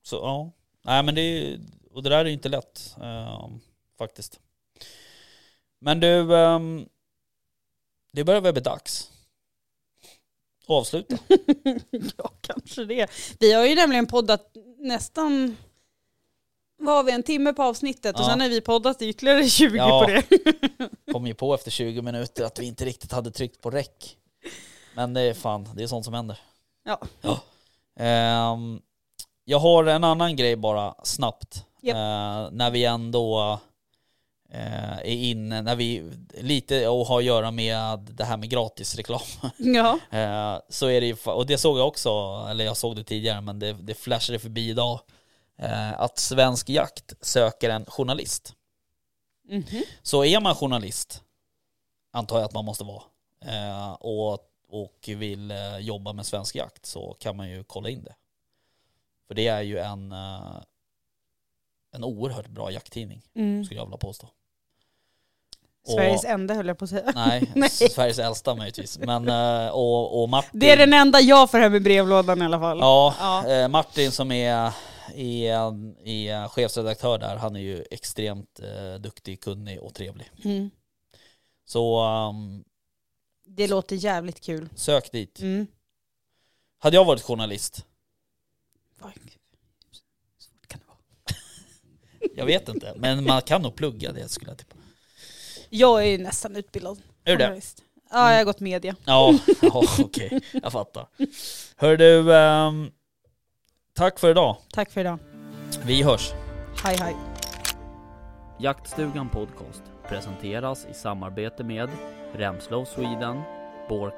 så 0.04 0.16
ja, 0.16 0.52
nej 0.82 1.04
men 1.04 1.16
det 1.16 1.22
är, 1.22 1.60
och 1.92 2.04
det 2.04 2.10
där 2.10 2.18
är 2.20 2.26
ju 2.26 2.32
inte 2.34 2.50
lätt 2.50 2.96
ehm, 3.02 3.60
faktiskt. 3.98 4.40
Men 5.80 6.00
du, 6.00 6.36
ehm, 6.38 6.86
det 8.12 8.24
börjar 8.24 8.42
väl 8.42 8.54
bli 8.54 8.62
dags. 8.62 9.12
Avsluta. 10.68 11.18
ja, 12.18 12.32
kanske 12.42 12.86
det. 12.86 13.10
Vi 13.40 13.54
har 13.54 13.66
ju 13.66 13.76
nämligen 13.76 14.06
poddat 14.08 14.52
nästan, 14.78 15.58
vad 16.78 16.96
har 16.96 17.04
vi, 17.04 17.12
en 17.12 17.24
timme 17.24 17.54
på 17.54 17.64
avsnittet 17.64 18.16
och 18.16 18.22
Ja. 18.22 18.26
sen 18.30 18.42
har 18.42 18.50
vi 18.50 18.62
poddat 18.62 19.02
ytterligare 19.02 19.50
20 19.50 19.78
Ja. 19.78 20.06
på 20.06 20.12
det. 20.12 20.24
Kom 21.12 21.28
ju 21.28 21.34
på 21.34 21.54
efter 21.54 21.72
20 21.72 22.02
minuter 22.02 22.44
att 22.46 22.60
vi 22.60 22.66
inte 22.66 22.86
riktigt 22.86 23.12
hade 23.12 23.32
tryckt 23.32 23.62
på 23.62 23.70
räck. 23.70 24.18
Men 24.96 25.14
det 25.14 25.22
är 25.22 25.34
fan, 25.34 25.70
det 25.76 25.84
är 25.84 25.88
sånt 25.88 26.06
som 26.06 26.14
händer. 26.14 26.40
Ja. 26.84 27.00
Ehm, 28.00 28.82
jag 29.46 29.60
har 29.60 29.86
en 29.86 30.04
annan 30.04 30.36
grej 30.36 30.56
bara 30.56 30.96
snabbt. 31.04 31.66
Japp. 31.82 31.96
Eh, 31.96 32.52
när 32.58 32.72
vi 32.72 32.86
ändå 32.86 33.60
är 34.50 35.04
inne, 35.06 35.62
när 35.62 35.76
vi 35.76 36.12
lite 36.34 36.88
och 36.88 37.06
har 37.06 37.18
att 37.20 37.24
göra 37.26 37.52
med 37.52 38.00
det 38.00 38.24
här 38.24 38.38
med 38.38 38.50
gratisreklam. 38.50 39.22
Ja. 39.58 40.00
Eh, 40.12 40.60
så 40.70 40.88
är 40.88 41.02
det 41.02 41.08
ju, 41.08 41.16
och 41.26 41.46
det 41.46 41.58
såg 41.58 41.78
jag 41.80 41.88
också, 41.88 42.10
eller 42.50 42.66
jag 42.66 42.78
såg 42.78 42.96
det 42.96 43.04
tidigare 43.04 43.42
men 43.42 43.60
det, 43.60 43.74
det 43.74 43.94
flashade 43.96 44.40
förbi 44.40 44.70
idag. 44.70 45.00
Eh, 45.58 46.00
att 46.02 46.18
Svensk 46.20 46.70
Jakt 46.70 47.14
söker 47.22 47.70
en 47.70 47.86
journalist. 47.86 48.54
Mhm. 49.50 49.84
Så 50.02 50.26
är 50.26 50.40
man 50.40 50.56
journalist, 50.56 51.24
antar 52.14 52.38
jag 52.38 52.46
att 52.46 52.54
man 52.54 52.66
måste 52.66 52.84
vara, 52.84 53.04
eh, 53.46 53.92
och, 53.92 54.40
och 54.70 55.10
vill 55.18 55.52
eh, 55.52 55.78
jobba 55.78 56.14
med 56.14 56.26
svensk 56.26 56.56
jakt 56.56 56.86
så 56.86 57.14
kan 57.20 57.38
man 57.38 57.50
ju 57.50 57.64
kolla 57.64 57.90
in 57.90 58.04
det. 58.04 58.16
För 59.28 59.34
det 59.36 59.48
är 59.48 59.62
ju 59.62 59.78
en, 59.80 60.12
eh, 60.12 60.62
en 61.96 62.04
oerhört 62.04 62.48
bra 62.48 62.72
jakttidning, 62.72 63.22
Mm. 63.36 63.66
skulle 63.66 63.80
jag 63.80 63.86
vilja 63.86 63.98
påstå. 63.98 64.30
Och- 65.88 65.94
Sveriges 65.94 66.26
enda 66.26 66.54
höll 66.54 66.68
jag 66.68 66.78
på 66.78 66.84
att 66.84 66.90
säga. 66.90 67.12
Nej, 67.16 67.52
Nej. 67.56 67.70
Sveriges 67.70 68.20
äldsta 68.20 68.56
möjligtvis. 68.56 68.98
Men, 69.00 69.28
eh, 69.30 69.68
och, 69.70 70.22
och 70.24 70.30
Martin. 70.30 70.60
Det 70.60 70.72
är 70.72 70.78
den 70.78 70.94
enda 70.94 71.20
jag 71.22 71.52
får 71.52 71.58
hem 71.58 71.76
i 71.76 71.80
brevlådan 71.80 72.42
i 72.42 72.46
alla 72.46 72.60
fall. 72.60 72.78
Ja, 72.80 73.16
Ja. 73.20 73.50
Eh, 73.52 73.68
Martin 73.68 74.12
som 74.12 74.32
är, 74.32 74.72
är, 75.16 75.54
är 76.08 76.48
chefsredaktör 76.48 77.18
där, 77.18 77.36
han 77.36 77.56
är 77.56 77.60
ju 77.60 77.86
extremt 77.92 78.60
eh, 78.60 79.00
duktig, 79.00 79.42
kunnig 79.42 79.80
och 79.80 79.94
trevlig. 79.94 80.32
Mm. 80.44 80.70
Så 81.66 82.00
ehm, 82.04 82.64
Det 83.46 83.68
låter 83.68 83.96
jävligt 83.96 84.40
kul. 84.42 84.70
sök 84.76 85.12
dit. 85.12 85.40
Mm. 85.40 85.68
Hade 86.80 86.96
jag 86.96 87.06
varit 87.06 87.22
journalist, 87.22 87.86
Oj, 89.02 89.12
gud. 89.16 89.32
Svårt 90.40 90.68
kan 90.68 90.80
det 90.80 90.86
vara. 90.88 90.98
jag 92.36 92.46
vet 92.46 92.70
inte, 92.70 92.94
men 92.98 93.24
man 93.24 93.42
kan 93.42 93.62
nog 93.62 93.76
plugga 93.76 94.12
det 94.12 94.30
skulle 94.30 94.52
jag 94.52 94.58
tippa. 94.58 94.76
Jag 95.70 96.02
är 96.02 96.06
ju 96.06 96.18
nästan 96.18 96.56
utbildad. 96.56 96.98
Är 97.24 97.32
du 97.32 97.38
det? 97.38 97.44
journalist. 97.44 97.84
Ja, 98.12 98.32
jag 98.32 98.38
har 98.38 98.46
gått 98.46 98.60
media. 98.60 98.96
Ja, 99.06 99.40
ja 99.62 99.84
okej, 100.00 100.42
jag 100.64 100.72
fattar. 100.72 101.08
Hör 101.78 101.98
du, 101.98 102.36
ehm, 102.36 102.92
tack 103.96 104.20
för 104.20 104.30
idag. 104.30 104.58
Tack 104.72 104.92
för 104.92 105.02
idag. 105.02 105.20
Vi 105.86 106.04
hörs. 106.04 106.32
Hej 106.84 106.98
hej. 107.00 107.16
Jaktstugan 108.60 109.30
Podcast 109.30 109.84
presenteras 110.10 110.88
i 110.92 110.94
samarbete 110.94 111.64
med 111.64 111.90
Remslow 112.34 112.86
Sweden, 112.86 113.42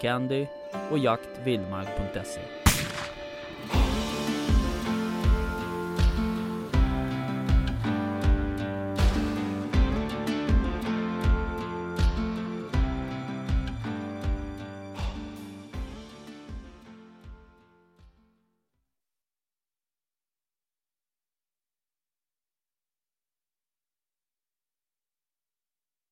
Candy 0.01 0.47
och 0.91 0.97
jaktvildmark.se. 0.97 2.58